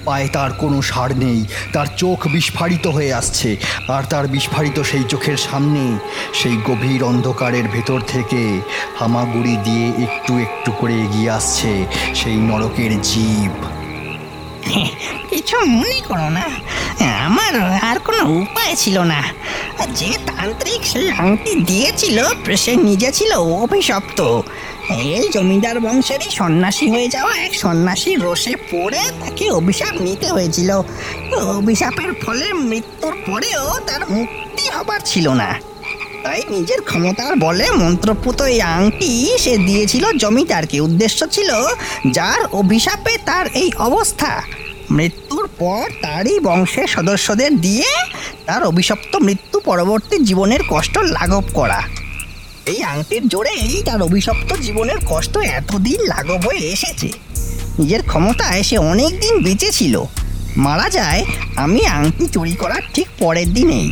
পায়ে 0.05 0.27
তার 0.27 0.51
কোনো 0.53 0.81
সার 0.81 1.17
নেই, 1.17 1.45
তার 1.73 1.85
চোখ 1.97 2.27
বিস্ফারিত 2.27 2.87
হয়ে 2.87 3.13
আসছে, 3.13 3.57
আর 3.87 4.03
তার 4.03 4.27
বিস্ফারিত 4.27 4.79
সেই 4.79 5.03
চোখের 5.03 5.37
সামনে, 5.37 5.97
সেই 6.33 6.57
গভীর 6.67 7.03
অন্ধকারের 7.03 7.67
ভেতর 7.67 7.99
থেকে 8.07 8.61
হামাগুড়ি 8.99 9.57
দিয়ে 9.63 9.87
একটু 9.87 10.37
একটু 10.37 10.71
করে 10.71 10.93
এগিয়ে 10.93 11.29
আসছে 11.29 11.85
সেই 12.15 12.35
নরকের 12.35 13.01
জীব। 13.01 13.80
কিছু 15.29 15.57
মনে 15.65 16.01
করো 16.07 16.29
না। 16.29 16.45
আমার 17.25 17.79
আর 17.81 17.99
কোনো 17.99 18.23
উপায় 18.25 18.75
ছিল 18.75 18.99
না। 18.99 19.23
যে 19.95 20.17
তান্ত্রিক 20.25 20.85
সেই 20.85 21.11
আংটি 21.11 21.55
দিয়েছিল, 21.55 22.23
সে 22.55 22.75
নিজে 22.75 23.11
ছিল 23.11 23.31
অভিশপ্ত। 23.33 24.41
এই 24.91 25.29
জমিদার 25.33 25.79
বংশেরই 25.79 26.29
সন্ন্যাসী 26.29 26.89
হয়ে 26.89 27.07
যাওয়া 27.07 27.37
এক 27.37 27.55
সন্ন্যাসীর 27.55 28.21
রোষে 28.21 28.55
পড়ে 28.71 28.99
তাকে 29.19 29.51
অভিশাপ 29.51 30.01
নিতে 30.01 30.27
হয়েছিল। 30.27 30.71
অভিশাপের 31.57 32.13
ফলে 32.13 32.53
মৃত্যুর 32.53 33.17
পরেও 33.27 33.79
তার 33.87 34.09
মুক্তি 34.09 34.69
হবার 34.69 34.99
ছিল 35.05 35.29
না। 35.29 35.59
তাই 36.23 36.41
নিজের 36.49 36.81
ক্ষমতার 36.81 37.35
বলে 37.35 37.71
মন্ত্রপুত 37.71 38.41
এই 38.41 38.61
আংটি 38.61 39.37
সে 39.39 39.57
দিয়েছিল 39.57 40.05
জমিদারকে। 40.17 40.79
উদ্দেশ্য 40.79 41.27
ছিল, 41.27 41.49
যার 42.11 42.45
অভিশাপে 42.45 43.17
তার 43.25 43.45
এই 43.53 43.71
অবস্থা। 43.77 44.41
মৃত্যুর 44.91 45.49
পর 45.59 45.89
তারই 46.01 46.39
বংশের 46.39 46.87
সদস্যদের 46.87 47.61
দিয়ে 47.61 47.89
তার 48.45 48.63
অভিশপ্ত 48.63 49.15
মৃত্যু 49.15 49.59
পরবর্তী 49.59 50.17
জীবনের 50.17 50.59
কষ্ট 50.69 50.97
লাঘব 50.97 51.43
করা। 51.53 51.83
এই 52.65 52.83
আংটির 52.83 53.27
জোরেই 53.27 53.83
তার 53.85 54.01
অভিশপ্ত 54.01 54.53
জীবনের 54.53 54.95
কষ্ট 55.09 55.37
এতদিন 55.37 55.99
লাঘব 56.01 56.41
হয়ে 56.47 56.59
এসেছে। 56.59 57.09
নিজের 57.79 58.03
ক্ষমতায় 58.03 58.63
সে 58.63 58.77
অনেক 58.77 59.19
দিন 59.19 59.43
বেঁচে 59.43 59.71
ছিল। 59.71 60.03
মারা 60.57 60.89
যায়, 60.89 61.25
আমি 61.55 61.85
আংটি 61.85 62.27
চুরি 62.27 62.55
করার 62.55 62.81
ঠিক 62.93 63.07
পরের 63.19 63.53
দিনেই। 63.53 63.91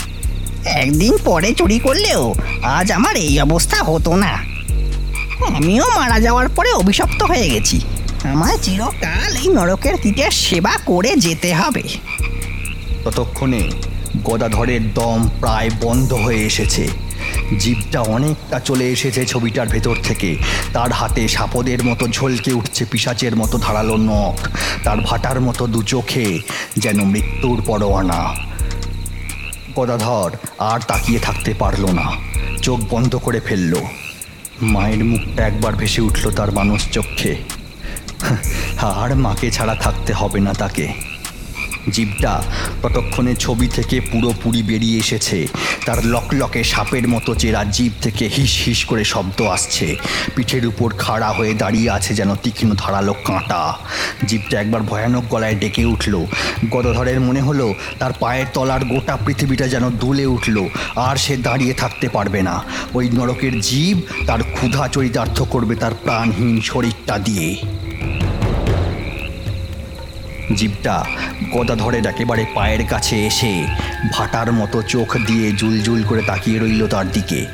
একদিন 0.66 1.18
পরে 1.26 1.54
চুরি 1.54 1.80
করলেও 1.80 2.34
আজ 2.64 2.92
আমার 2.92 3.16
এই 3.16 3.42
অবস্থা 3.42 3.84
হতো 3.84 4.16
না। 4.16 4.34
আমিও 5.58 5.86
মারা 5.96 6.20
যাওয়ার 6.20 6.50
পরে 6.50 6.72
অভিশপ্ত 6.72 7.24
হয়ে 7.24 7.50
গেছি। 7.50 7.82
আমার 8.24 8.58
চিরকাল 8.62 9.36
এই 9.36 9.48
নরকের 9.48 9.98
কীটের 9.98 10.32
সেবা 10.32 10.78
করে 10.86 11.16
যেতে 11.16 11.54
হবে। 11.54 11.84
ততক্ষণে 13.04 13.72
গদাধরের 14.24 14.94
দম 14.94 15.30
প্রায় 15.40 15.70
বন্ধ 15.82 16.14
হয়ে 16.14 16.46
এসেছে। 16.46 16.88
জীবটা 17.60 18.02
অনেকটা 18.02 18.60
চলে 18.60 18.90
এসেছে 18.90 19.26
ছবিটার 19.26 19.68
ভেতর 19.68 19.96
থেকে। 20.04 20.38
তার 20.74 20.92
হাতে 20.92 21.28
সাপদের 21.28 21.84
মতো 21.84 22.08
ঝলকে 22.08 22.54
উঠছে 22.54 22.86
পিসাচের 22.86 23.36
মতো 23.36 23.58
ধারালো 23.58 23.98
নখ। 23.98 24.50
তার 24.84 24.98
ভাটার 24.98 25.42
মতো 25.42 25.68
দু 25.68 25.82
চোখে 25.82 26.40
যেন 26.78 27.06
মৃত্যুর 27.06 27.62
পরোয়ানা। 27.66 28.36
গদাধর 29.76 30.32
আর 30.58 30.80
তাকিয়ে 30.88 31.20
থাকতে 31.20 31.54
পারল 31.60 31.86
না। 31.92 32.12
চোখ 32.62 32.80
বন্ধ 32.90 33.16
করে 33.16 33.40
ফেলল। 33.40 33.76
মায়ের 34.62 35.04
মুখটা 35.04 35.48
একবার 35.48 35.76
ভেসে 35.76 36.02
উঠল 36.02 36.32
তার 36.32 36.52
মানুষ 36.52 36.90
চক্ষে। 36.92 37.59
আর 38.82 39.16
মাকে 39.16 39.52
ছাড়া 39.52 39.76
থাকতে 39.76 40.14
হবে 40.14 40.40
না 40.40 40.54
তাকে। 40.54 40.94
জীবটা 41.92 42.42
ততক্ষণে 42.82 43.36
ছবি 43.36 43.68
থেকে 43.68 44.02
পুরোপুরি 44.02 44.64
বেরিয়ে 44.64 45.00
এসেছে। 45.00 45.48
তার 45.86 46.06
লকলকে 46.06 46.64
সাপের 46.64 47.08
মতো 47.08 47.36
চেরা 47.36 47.64
জীব 47.64 47.92
থেকে 48.02 48.28
হিস 48.28 48.64
হিস 48.64 48.86
করে 48.86 49.04
শব্দ 49.04 49.42
আসছে। 49.42 49.96
পিঠের 50.36 50.68
উপর 50.68 50.94
খাড়া 50.98 51.30
হয়ে 51.30 51.54
দাঁড়িয়ে 51.54 51.90
আছে 51.90 52.14
যেন 52.14 52.36
তীক্ষ্ণ 52.36 52.74
ধারালো 52.78 53.14
কাঁটা। 53.14 53.74
জীবটা 54.28 54.62
একবার 54.62 54.82
ভয়ানক 54.82 55.24
গলায় 55.30 55.56
ডেকে 55.56 55.86
উঠল। 55.86 56.26
গদধরের 56.70 57.20
মনে 57.20 57.42
হলো, 57.42 57.74
তার 58.00 58.14
পায়ের 58.20 58.46
তলার 58.54 58.86
গোটা 58.86 59.18
পৃথিবীটা 59.26 59.68
যেন 59.68 59.90
দুলে 59.90 60.26
উঠল, 60.26 60.68
আর 60.96 61.16
সে 61.16 61.38
দাঁড়িয়ে 61.38 61.74
থাকতে 61.74 62.10
পারবে 62.10 62.42
না। 62.42 62.64
ওই 62.94 63.10
নরকের 63.10 63.62
জীব 63.62 64.02
তার 64.28 64.44
ক্ষুধা 64.44 64.88
চরিতার্থ 64.88 65.42
করবে 65.42 65.76
তার 65.76 65.92
প্রাণহীন 66.04 66.62
শরীরটা 66.62 67.20
দিয়ে। 67.20 67.58
জীবটা 70.56 71.04
গদাধরের 71.54 72.06
একেবারে 72.06 72.46
পায়ের 72.56 72.88
কাছে 72.88 73.26
এসে 73.26 73.64
ভাটার 74.12 74.54
মতো 74.54 74.82
চোখ 74.82 75.18
দিয়ে 75.18 75.52
জুলজুল 75.52 76.04
করে 76.04 76.22
তাকিয়ে 76.22 76.60
রইল 76.60 76.88
তার 76.88 77.12
দিকে। 77.12 77.46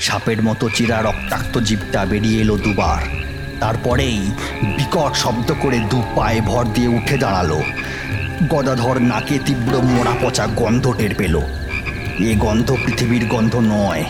সাপের 0.00 0.42
মতো 0.42 0.68
চিরা 0.68 1.02
রক্তাক্ত 1.02 1.58
জীবটা 1.58 2.04
বেরিয়ে 2.04 2.40
এলো 2.40 2.58
দুবার। 2.58 3.02
তারপরেই 3.60 4.30
বিকট 4.62 5.14
শব্দ 5.14 5.54
করে 5.60 5.78
দু 5.78 6.02
পায়ে 6.16 6.40
ভর 6.40 6.64
দিয়ে 6.64 6.88
উঠে 6.88 7.18
দাঁড়াল। 7.18 7.62
গদাধর 8.48 9.00
নাকে 9.00 9.38
তীব্র 9.46 9.82
মোড়া 9.82 10.14
পচা 10.22 10.46
গন্ধ 10.46 10.92
টের 10.98 11.14
পেল। 11.14 11.40
এ 12.18 12.34
গন্ধ 12.38 12.76
পৃথিবীর 12.84 13.26
গন্ধ 13.26 13.56
নয় 13.56 14.04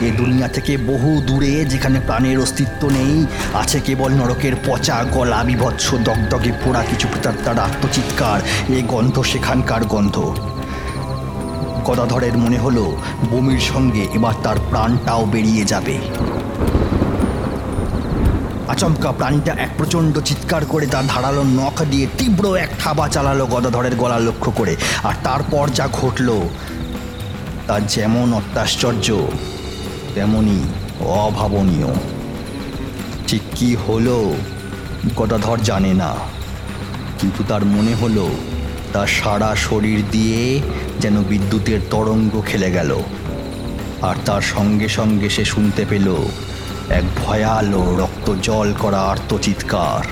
এ 0.00 0.10
দুনিয়া 0.10 0.48
থেকে 0.48 0.76
বহু 0.76 1.22
দূরে 1.26 1.64
যেখানে 1.64 2.00
প্রাণের 2.06 2.38
অস্তিত্ব 2.38 2.88
নেই, 2.88 3.26
আছে 3.54 3.80
কেবল 3.80 4.12
নরকের 4.12 4.52
পচা 4.66 5.04
গলা, 5.10 5.44
বিভৎস 5.44 5.94
দগদগে 5.94 6.52
পোড়া 6.64 6.84
কিছু 6.90 7.08
তার 7.22 7.58
আত্মচিৎকার। 7.58 8.72
এ 8.72 8.82
গন্ধ 8.88 9.22
সেখানকার 9.22 9.84
গন্ধ। 9.84 10.34
গদাধরের 11.84 12.38
মনে 12.38 12.58
হলো, 12.58 12.96
বমির 13.30 13.60
সঙ্গে 13.60 14.08
এবার 14.14 14.34
তার 14.42 14.56
প্রাণটাও 14.70 15.26
বেরিয়ে 15.26 15.64
যাবে। 15.64 15.98
আচমকা 18.68 19.12
প্রাণীটা 19.12 19.52
এক 19.58 19.70
প্রচণ্ড 19.76 20.18
চিৎকার 20.18 20.64
করে 20.64 20.86
তার 20.86 21.06
ধারালো 21.06 21.42
নখ 21.42 21.82
দিয়ে 21.90 22.06
তীব্র 22.18 22.56
এক 22.56 22.68
থাবা 22.78 23.08
চালালো 23.08 23.46
গদাধরের 23.46 23.96
গলা 23.96 24.18
লক্ষ্য 24.18 24.50
করে। 24.50 24.76
আর 25.04 25.14
তারপর 25.24 25.68
যা 25.68 25.88
ঘটলো, 25.92 26.48
তার 27.66 27.86
যেমন 27.86 28.32
অত্যাশ্চর্য 28.32 29.26
তেমনি 30.20 30.64
অভাবনীয়। 31.00 31.86
ঠিক 33.28 33.42
কি 33.56 33.76
হলো? 33.76 34.34
গদাধর 35.16 35.58
জানে 35.58 35.94
না। 35.94 36.14
কিন্তু 37.18 37.44
তার 37.48 37.64
মনে 37.64 37.94
হলো, 37.94 38.30
তার 38.92 39.06
সারা 39.06 39.56
শরীর 39.56 40.04
দিয়ে 40.10 40.60
যেন 41.00 41.22
বিদ্যুতের 41.22 41.80
তরঙ্গ 41.90 42.42
খেলে 42.46 42.70
গেল। 42.70 43.02
আর 44.02 44.16
তার 44.24 44.40
সঙ্গে 44.40 44.88
সঙ্গে 44.88 45.30
সে 45.30 45.44
শুনতে 45.44 45.84
পেল 45.88 46.14
এক 46.90 47.04
ভয়ালো 47.26 47.96
রক্ত 47.98 48.34
জল 48.42 48.74
করা 48.78 49.00
আর্তচিৎকার। 49.00 50.06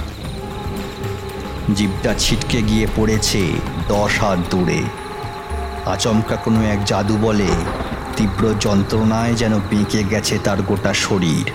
জীবটা 1.75 2.15
ছিটকে 2.19 2.63
গিয়ে 2.63 2.87
পড়েছে 2.97 3.43
দশ 3.89 4.21
হাত 4.21 4.39
দূরে। 4.51 4.83
আচমকা 5.87 6.37
কোনো 6.37 6.63
এক 6.63 6.85
জাদু 6.85 7.19
বলে 7.23 7.49
তীব্র 8.19 8.55
যন্ত্রণায় 8.61 9.35
যেন 9.35 9.59
বেঁকে 9.59 10.05
গেছে 10.05 10.39
তার 10.45 10.63
গোটা 10.63 10.95
শরীর। 10.95 11.51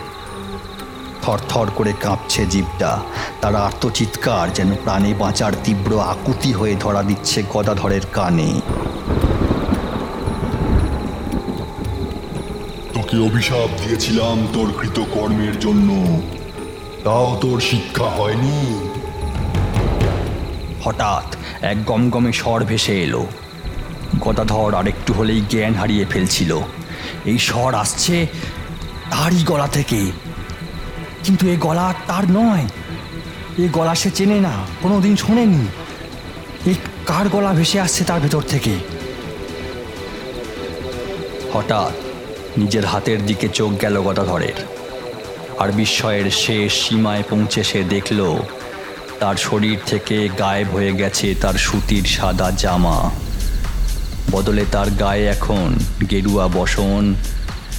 থরথর 1.22 1.68
করে 1.76 1.94
কাঁপছে 2.02 2.46
জীবটা। 2.46 3.02
তার 3.42 3.56
আর্তচিৎকার 3.56 4.54
যেন 4.54 4.72
প্রাণে 4.84 5.14
বাঁচার 5.14 5.52
তীব্র 5.64 6.02
আকুতি 6.02 6.54
হয়ে 6.54 6.76
ধরা 6.76 7.04
দিচ্ছে 7.04 7.44
গদাধরের 7.54 8.02
কানে। 8.14 8.62
তোকে 12.94 13.18
অভিশাপ 13.20 13.70
দিয়েছিলাম 13.84 14.48
তোর 14.54 14.74
কৃতকর্মের 14.82 15.60
জন্য। 15.60 16.22
তাও 17.04 17.38
তোর 17.42 17.60
শিক্ষা 17.60 18.04
হয়নি। 18.04 18.90
হঠাৎ 20.84 21.36
এক 21.62 21.86
গমগমে 21.86 22.34
স্বর 22.34 22.64
ভেসে 22.64 23.04
এলো। 23.04 23.26
গদাধর 24.20 24.76
আর 24.76 24.88
একটু 24.88 25.14
হলেই 25.14 25.42
জ্ঞান 25.50 25.74
হারিয়ে 25.74 26.06
ফেলছিল। 26.06 26.60
এই 27.26 27.38
স্বর 27.38 27.74
আসছে 27.74 28.28
তারই 29.12 29.44
গলা 29.44 29.68
থেকে। 29.68 30.12
কিন্তু 31.24 31.48
এ 31.48 31.58
গলা 31.58 31.94
তার 32.08 32.32
নয়। 32.32 32.68
এই 33.58 33.70
গলা 33.70 33.96
সে 33.96 34.10
চেনে 34.10 34.40
না 34.40 34.52
কোনো 34.82 35.02
দিন 35.02 35.16
শোনেনি। 35.16 35.68
এই 36.66 36.76
কার 37.06 37.30
গলা 37.30 37.54
ভেসে 37.54 37.80
আসছে 37.80 38.04
তার 38.04 38.22
ভেতর 38.22 38.42
থেকে? 38.42 38.74
হঠাৎ 41.54 41.92
নিজের 42.58 42.86
হাতের 42.86 43.26
দিকে 43.26 43.50
চোখ 43.50 43.82
গেল 43.82 44.02
গদাধরের 44.02 44.66
আর 45.60 45.72
বিস্ময়ের 45.72 46.32
শেষ 46.32 46.74
সীমায় 46.74 47.24
পৌঁছে 47.30 47.64
সে 47.64 47.84
দেখল, 47.84 48.38
তার 49.20 49.36
শরীর 49.36 49.80
থেকে 49.86 50.30
গায়েব 50.40 50.70
হয়ে 50.70 50.94
গেছে 50.94 51.36
তার 51.42 51.54
সুতির 51.54 52.04
সাদা 52.04 52.52
জামা। 52.52 53.12
বদলে 54.32 54.66
তার 54.72 54.90
গায়ে 54.92 55.28
এখন 55.28 55.76
গেরুয়া 56.10 56.48
বসন 56.48 57.14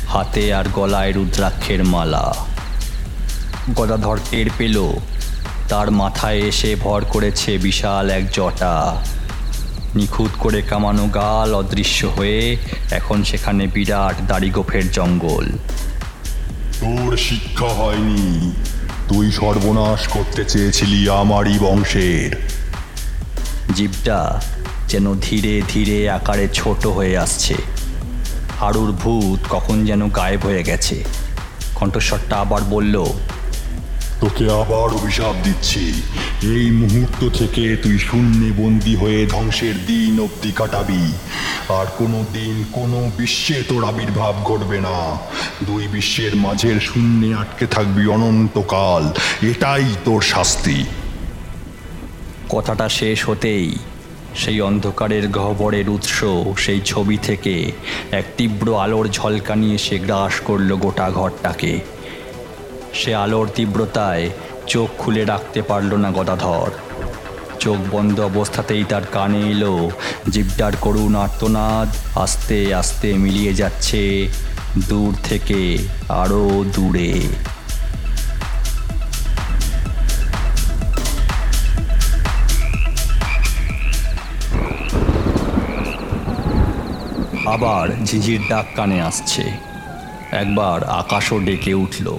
হাতে 0.09 0.55
আর 0.55 0.65
গলায় 0.73 1.13
রুদ্রাক্ষের 1.13 1.85
মালা। 1.85 2.35
গদাধর 3.75 4.19
টের 4.31 4.47
পেল 4.59 4.93
তার 5.69 5.91
মাথায় 5.91 6.39
এসে 6.39 6.77
ভর 6.81 7.05
করেছে 7.05 7.59
বিশাল 7.59 8.11
এক 8.11 8.25
জটা। 8.33 9.03
নিখুঁত 9.95 10.31
করে 10.39 10.63
কামানো 10.63 11.07
গাল 11.07 11.55
অদৃশ্য 11.55 12.07
হয়ে 12.07 12.57
এখন 12.91 13.23
সেখানে 13.23 13.67
বিরাট 13.67 14.15
দাড়িগোফের 14.29 14.91
জঙ্গল। 14.91 15.47
তোর 16.81 17.17
শিক্ষা 17.17 17.67
হয়নি 17.67 18.53
তুই 19.09 19.31
সর্বনাশ 19.31 20.09
করতে 20.09 20.45
চেয়েছিলি 20.45 21.09
আমারই 21.09 21.59
বংশের। 21.59 22.37
জীবটা 23.75 24.41
যেন 24.89 25.15
ধীরে 25.21 25.63
ধীরে 25.69 26.11
আকারে 26.11 26.49
ছোট 26.55 26.87
হয়ে 26.87 27.19
আসছে। 27.19 27.55
হাড়ুর 28.61 28.93
ভূত 28.93 29.47
কখন 29.51 29.85
যেন 29.85 30.09
গায়েব 30.09 30.41
হয়ে 30.43 30.63
গেছে। 30.63 31.05
কণ্ঠস্বরটা 31.75 32.37
আবার 32.37 32.63
বলল 32.63 33.05
তোকে 34.21 34.45
আবার 34.51 34.89
অভিশাপ 34.95 35.35
দিচ্ছি। 35.45 36.03
এই 36.43 36.71
মুহূর্ত 36.71 37.37
থেকে 37.37 37.77
তুই 37.77 37.99
শূন্যে 37.99 38.63
বন্দি 38.63 38.97
হয়ে 38.97 39.27
ধ্বংসের 39.27 39.87
দিন 39.87 40.21
অব্দি 40.21 40.53
কাটাবি। 40.53 41.13
আর 41.69 41.87
কোনো 41.99 42.25
দিন 42.33 42.65
কোনো 42.73 43.11
বিশ্বে 43.17 43.63
তোর 43.69 43.85
আবির্ভাব 43.85 44.35
ঘটবে 44.45 44.81
না। 44.81 45.19
দুই 45.65 45.89
বিশ্বের 45.89 46.37
মাঝের 46.37 46.81
শূন্যে 46.81 47.35
আটকে 47.35 47.67
থাকবি 47.67 48.07
অনন্তকাল। 48.07 49.13
এটাই 49.49 49.85
তোর 50.05 50.21
শাস্তি। 50.23 50.85
কথাটা 52.49 52.89
শেষ 52.89 53.29
হতেই 53.29 53.77
সেই 54.35 54.61
অন্ধকারের 54.61 55.29
গহ্বরের 55.29 55.89
উৎস, 55.89 56.19
সেই 56.57 56.81
ছবি 56.85 57.17
থেকে 57.19 57.55
এক 58.11 58.27
তীব্র 58.37 58.67
আলোর 58.79 59.07
ঝলকানি 59.09 59.75
এসে 59.75 59.99
গ্রাস 59.99 60.35
করল 60.41 60.71
গোটা 60.75 61.11
ঘরটাকে। 61.11 61.81
সে 62.95 63.15
আলোর 63.15 63.47
তীব্রতায় 63.55 64.31
চোখ 64.67 64.89
খুলে 64.99 65.25
রাখতে 65.25 65.63
পারল 65.63 65.95
না 65.95 66.11
গদাধর। 66.11 66.71
চোখ 67.61 67.79
বন্ধ 67.91 68.21
অবস্থাতেই 68.21 68.85
তার 68.85 69.05
কানে 69.13 69.43
এলো 69.51 69.91
জিবটার 70.31 70.75
করুণ 70.81 71.15
আর্তনাদ, 71.17 71.89
আস্তে 72.19 72.75
আস্তে 72.75 73.09
মিলিয়ে 73.13 73.55
যাচ্ছে 73.55 74.03
দূর 74.89 75.15
থেকে 75.25 75.79
আরও 76.09 76.65
দূরে। 76.75 77.13
আবার 87.47 87.89
ঝিঝির 88.05 88.41
ডাক 88.49 88.67
কানে 88.77 89.03
আসছে। 89.03 89.51
একবার 90.33 90.85
আকাশও 90.85 91.39
ডেকে 91.39 91.75
উঠল। 91.75 92.19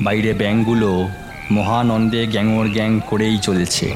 বাইরে 0.00 0.32
ব্যাঙগুলো 0.32 1.08
মহানন্দে 1.50 2.26
গ্যাঙর 2.26 2.68
গ্যাং 2.68 3.00
করেই 3.06 3.38
চলছে। 3.38 3.94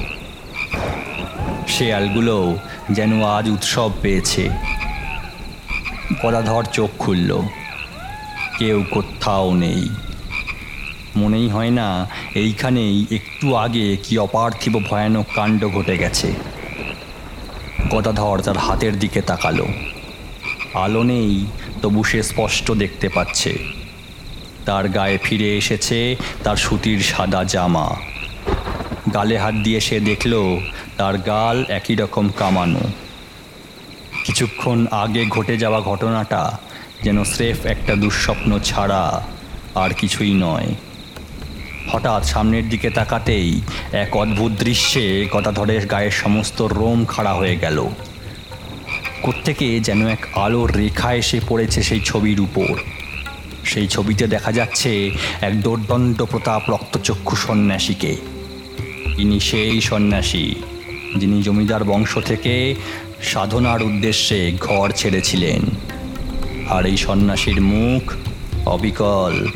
শেয়ালগুলো 1.69 2.59
যেন 2.91 3.23
আজ 3.23 3.49
উৎসব 3.49 3.91
পেয়েছে। 4.03 4.51
গদাধর 6.23 6.65
চোখ 6.65 6.91
খুলল। 6.99 7.43
কেউ 8.59 8.85
কোথাও 8.91 9.55
নেই। 9.55 9.89
মনেই 11.17 11.49
হয় 11.49 11.71
না, 11.71 12.09
এইখানেই 12.35 13.07
একটু 13.11 13.57
আগে 13.57 13.97
কি 13.97 14.19
অপার্থিব 14.19 14.81
ভয়ানক 14.91 15.27
কাণ্ড 15.35 15.69
ঘটে 15.69 15.99
গেছে। 15.99 16.33
গদাধর 17.91 18.41
তার 18.41 18.57
হাতের 18.57 18.99
দিকে 18.99 19.21
তাকালো। 19.21 19.67
আলো 20.75 21.03
নেই, 21.03 21.47
তবু 21.83 22.05
সে 22.05 22.23
স্পষ্ট 22.23 22.71
দেখতে 22.71 23.09
পাচ্ছে। 23.09 23.59
তার 24.65 24.89
গায়ে 24.89 25.19
ফিরে 25.23 25.57
এসেছে 25.57 26.17
তার 26.45 26.57
সুতির 26.57 27.01
সাদা 27.01 27.45
জামা। 27.45 27.97
গালে 29.15 29.39
হাত 29.39 29.55
দিয়ে 29.55 29.81
সে 29.81 30.01
দেখল, 30.01 30.61
তার 30.97 31.19
গাল 31.19 31.65
একই 31.69 31.95
রকম 31.95 32.29
কামানো। 32.29 32.81
কিছুক্ষণ 34.25 34.87
আগে 34.91 35.27
ঘটে 35.27 35.59
যাওয়া 35.59 35.81
ঘটনাটা 35.81 36.59
যেন 37.03 37.25
স্রেফ 37.25 37.67
একটা 37.67 37.95
দুঃস্বপ্ন 37.95 38.59
ছাড়া 38.59 39.27
আর 39.75 39.91
কিছুই 39.91 40.35
নয়। 40.35 40.75
হঠাৎ 41.93 42.25
সামনের 42.25 42.69
দিকে 42.69 42.91
তাকাতেই 42.91 43.61
এক 43.93 44.17
অদ্ভুত 44.17 44.53
দৃশ্যে 44.53 45.29
গদাধরের 45.33 45.87
গায়ের 45.87 46.11
সমস্ত 46.11 46.63
রোম 46.63 47.05
খাড়া 47.05 47.35
হয়ে 47.35 47.57
গেল। 47.57 47.89
কোত্থেকে 49.23 49.81
যেন 49.81 50.07
এক 50.07 50.27
আলোর 50.35 50.77
রেখা 50.77 51.15
এসে 51.15 51.41
পড়েছে 51.49 51.83
সেই 51.83 52.01
ছবির 52.01 52.41
উপর। 52.41 52.75
সেই 53.65 53.89
ছবিতে 53.89 54.27
দেখা 54.27 54.53
যাচ্ছে 54.53 55.11
এক 55.41 55.63
দোর্দণ্ড 55.63 56.23
প্রতাপ 56.23 56.71
রক্তচক্ষু 56.71 57.37
সন্ন্যাসীকে। 57.37 58.17
ইনি 59.19 59.41
সেই 59.41 59.81
সন্ন্যাসী, 59.81 60.55
যিনি 61.17 61.43
জমিদার 61.43 61.85
বংশ 61.85 62.19
থেকে 62.19 62.75
সাধনার 63.23 63.83
উদ্দেশ্যে 63.83 64.53
ঘর 64.61 64.91
ছেড়েছিলেন। 64.91 65.61
আর 66.69 66.87
এই 66.87 66.97
সন্ন্যাসীর 66.97 67.61
মুখ 67.61 68.13
অবিকল 68.69 69.49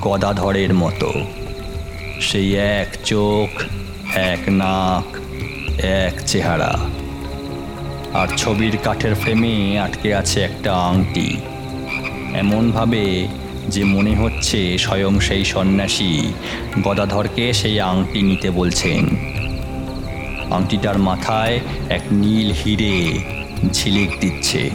গদাধরের 0.00 0.74
মতো। 0.74 1.12
সেই 2.20 2.56
এক 2.56 2.96
চোখ, 3.04 3.62
এক 4.14 4.48
নাক, 4.48 5.16
এক 5.84 6.22
চেহারা। 6.26 6.78
আর 8.12 8.28
ছবির 8.36 8.78
কাঠের 8.84 9.14
ফ্রেমে 9.14 9.78
আটকে 9.78 10.14
আছে 10.14 10.40
একটা 10.40 10.74
আংটি। 10.74 11.36
এমনভাবে 12.34 13.28
যে 13.68 13.84
মনে 13.84 14.16
হচ্ছে 14.16 14.78
স্বয়ং 14.78 15.20
সেই 15.20 15.44
সন্ন্যাসী 15.44 16.32
গদাধরকে 16.82 17.52
সেই 17.52 17.80
আংটি 17.80 18.22
নিতে 18.22 18.50
বলছেন। 18.50 19.16
আংটিটার 20.52 20.98
মাথায় 20.98 21.60
এক 21.88 22.02
নীল 22.12 22.52
হিরে 22.52 23.18
ঝিলিক 23.72 24.10
দিচ্ছে। 24.20 24.70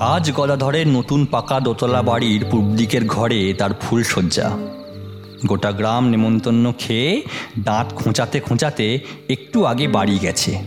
আজ 0.00 0.32
গদাধরের 0.32 0.88
নতুন 0.88 1.24
পাকা 1.24 1.60
দোতলা 1.60 2.02
বাড়ির 2.02 2.44
পূর্ব 2.50 2.68
দিকের 2.76 3.06
ঘরে 3.06 3.54
তার 3.58 3.70
ফুলশয্যা। 3.80 4.50
গোটা 5.46 5.72
গ্রাম 5.72 6.08
নেমন্তন্ন 6.08 6.72
খেয়ে 6.78 7.22
দাঁত 7.58 7.92
খোঁচাতে 7.92 8.40
খোঁচাতে 8.40 8.98
একটু 9.28 9.64
আগে 9.64 9.88
বাড়ি 9.88 10.18
গেছে। 10.18 10.58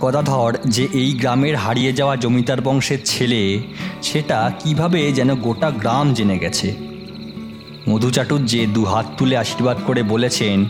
গদাধর 0.00 0.58
যে 0.64 0.88
এই 0.92 1.12
গ্রামের 1.12 1.56
হারিয়ে 1.56 1.92
যাওয়া 1.92 2.16
জমিদার 2.16 2.60
বংশের 2.60 2.98
ছেলে, 3.04 3.58
সেটা 4.02 4.52
কীভাবে 4.60 5.12
যেন 5.12 5.34
গোটা 5.34 5.70
গ্রাম 5.70 6.14
জেনে 6.14 6.38
গেছে। 6.38 6.74
মধু 7.88 8.10
চাটুর্যে 8.10 8.66
দু 8.66 8.84
হাত 8.84 9.06
তুলে 9.18 9.36
আশীর্বাদ 9.36 9.76
করে 9.86 10.02
বলেছেন 10.02 10.64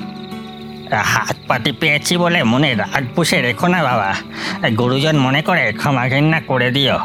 হাত 1.04 1.33
পাটি 1.48 1.72
পেয়েছি 1.72 2.16
বলে 2.16 2.42
মনে 2.42 2.74
রাগ 2.74 3.04
পুষে 3.14 3.42
রেখো 3.42 3.66
না 3.66 3.82
বাবা। 3.82 4.14
গুরুজন 4.78 5.16
মনে 5.16 5.42
করে 5.42 5.72
ক্ষমা 5.72 6.08
ঘৃণা 6.08 6.40
করে 6.40 6.70
দিও। 6.70 6.98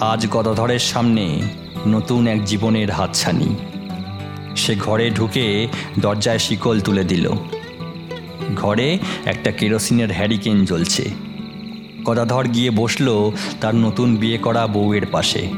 আজ 0.00 0.26
গদাধরের 0.30 0.78
সামনে 0.78 1.42
নতুন 1.86 2.26
এক 2.26 2.44
জীবনের 2.44 2.90
হাতছানি। 2.90 3.56
সে 4.56 4.76
ঘরে 4.76 5.10
ঢুকে 5.10 5.68
দরজায় 5.98 6.38
শিকল 6.38 6.80
তুলে 6.80 7.04
দিল। 7.04 7.30
ঘরে 8.56 8.98
একটা 9.24 9.50
কেরোসিনের 9.50 10.12
হ্যারিকেন 10.12 10.64
জ্বলছে। 10.64 11.10
গদাধর 12.04 12.48
গিয়ে 12.48 12.70
বসল 12.70 13.30
তার 13.60 13.74
নতুন 13.74 14.16
বিয়ে 14.16 14.38
করা 14.38 14.66
বউয়ের 14.66 15.06
পাশে। 15.06 15.48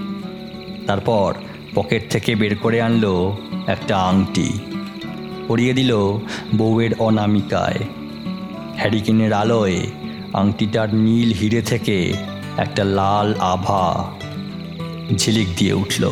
তারপর 0.87 1.35
পকেট 1.75 2.11
থেকে 2.11 2.35
বের 2.35 2.57
করে 2.57 2.83
আনলো 2.83 3.37
একটা 3.67 3.99
আংটি। 3.99 4.59
পরিয়ে 5.49 5.73
দিল 5.73 5.93
বউয়ের 6.57 6.91
অনামিকায়। 6.99 7.81
হ্যারিকেনের 8.77 9.33
আলোয় 9.33 9.77
আংটিটার 10.33 10.95
নীল 10.95 11.33
হিরে 11.33 11.63
থেকে 11.63 12.13
একটা 12.57 12.85
লাল 12.85 13.35
আভা 13.39 14.15
ঝিলিক 15.17 15.49
দিয়ে 15.57 15.73
উঠল। 15.73 16.11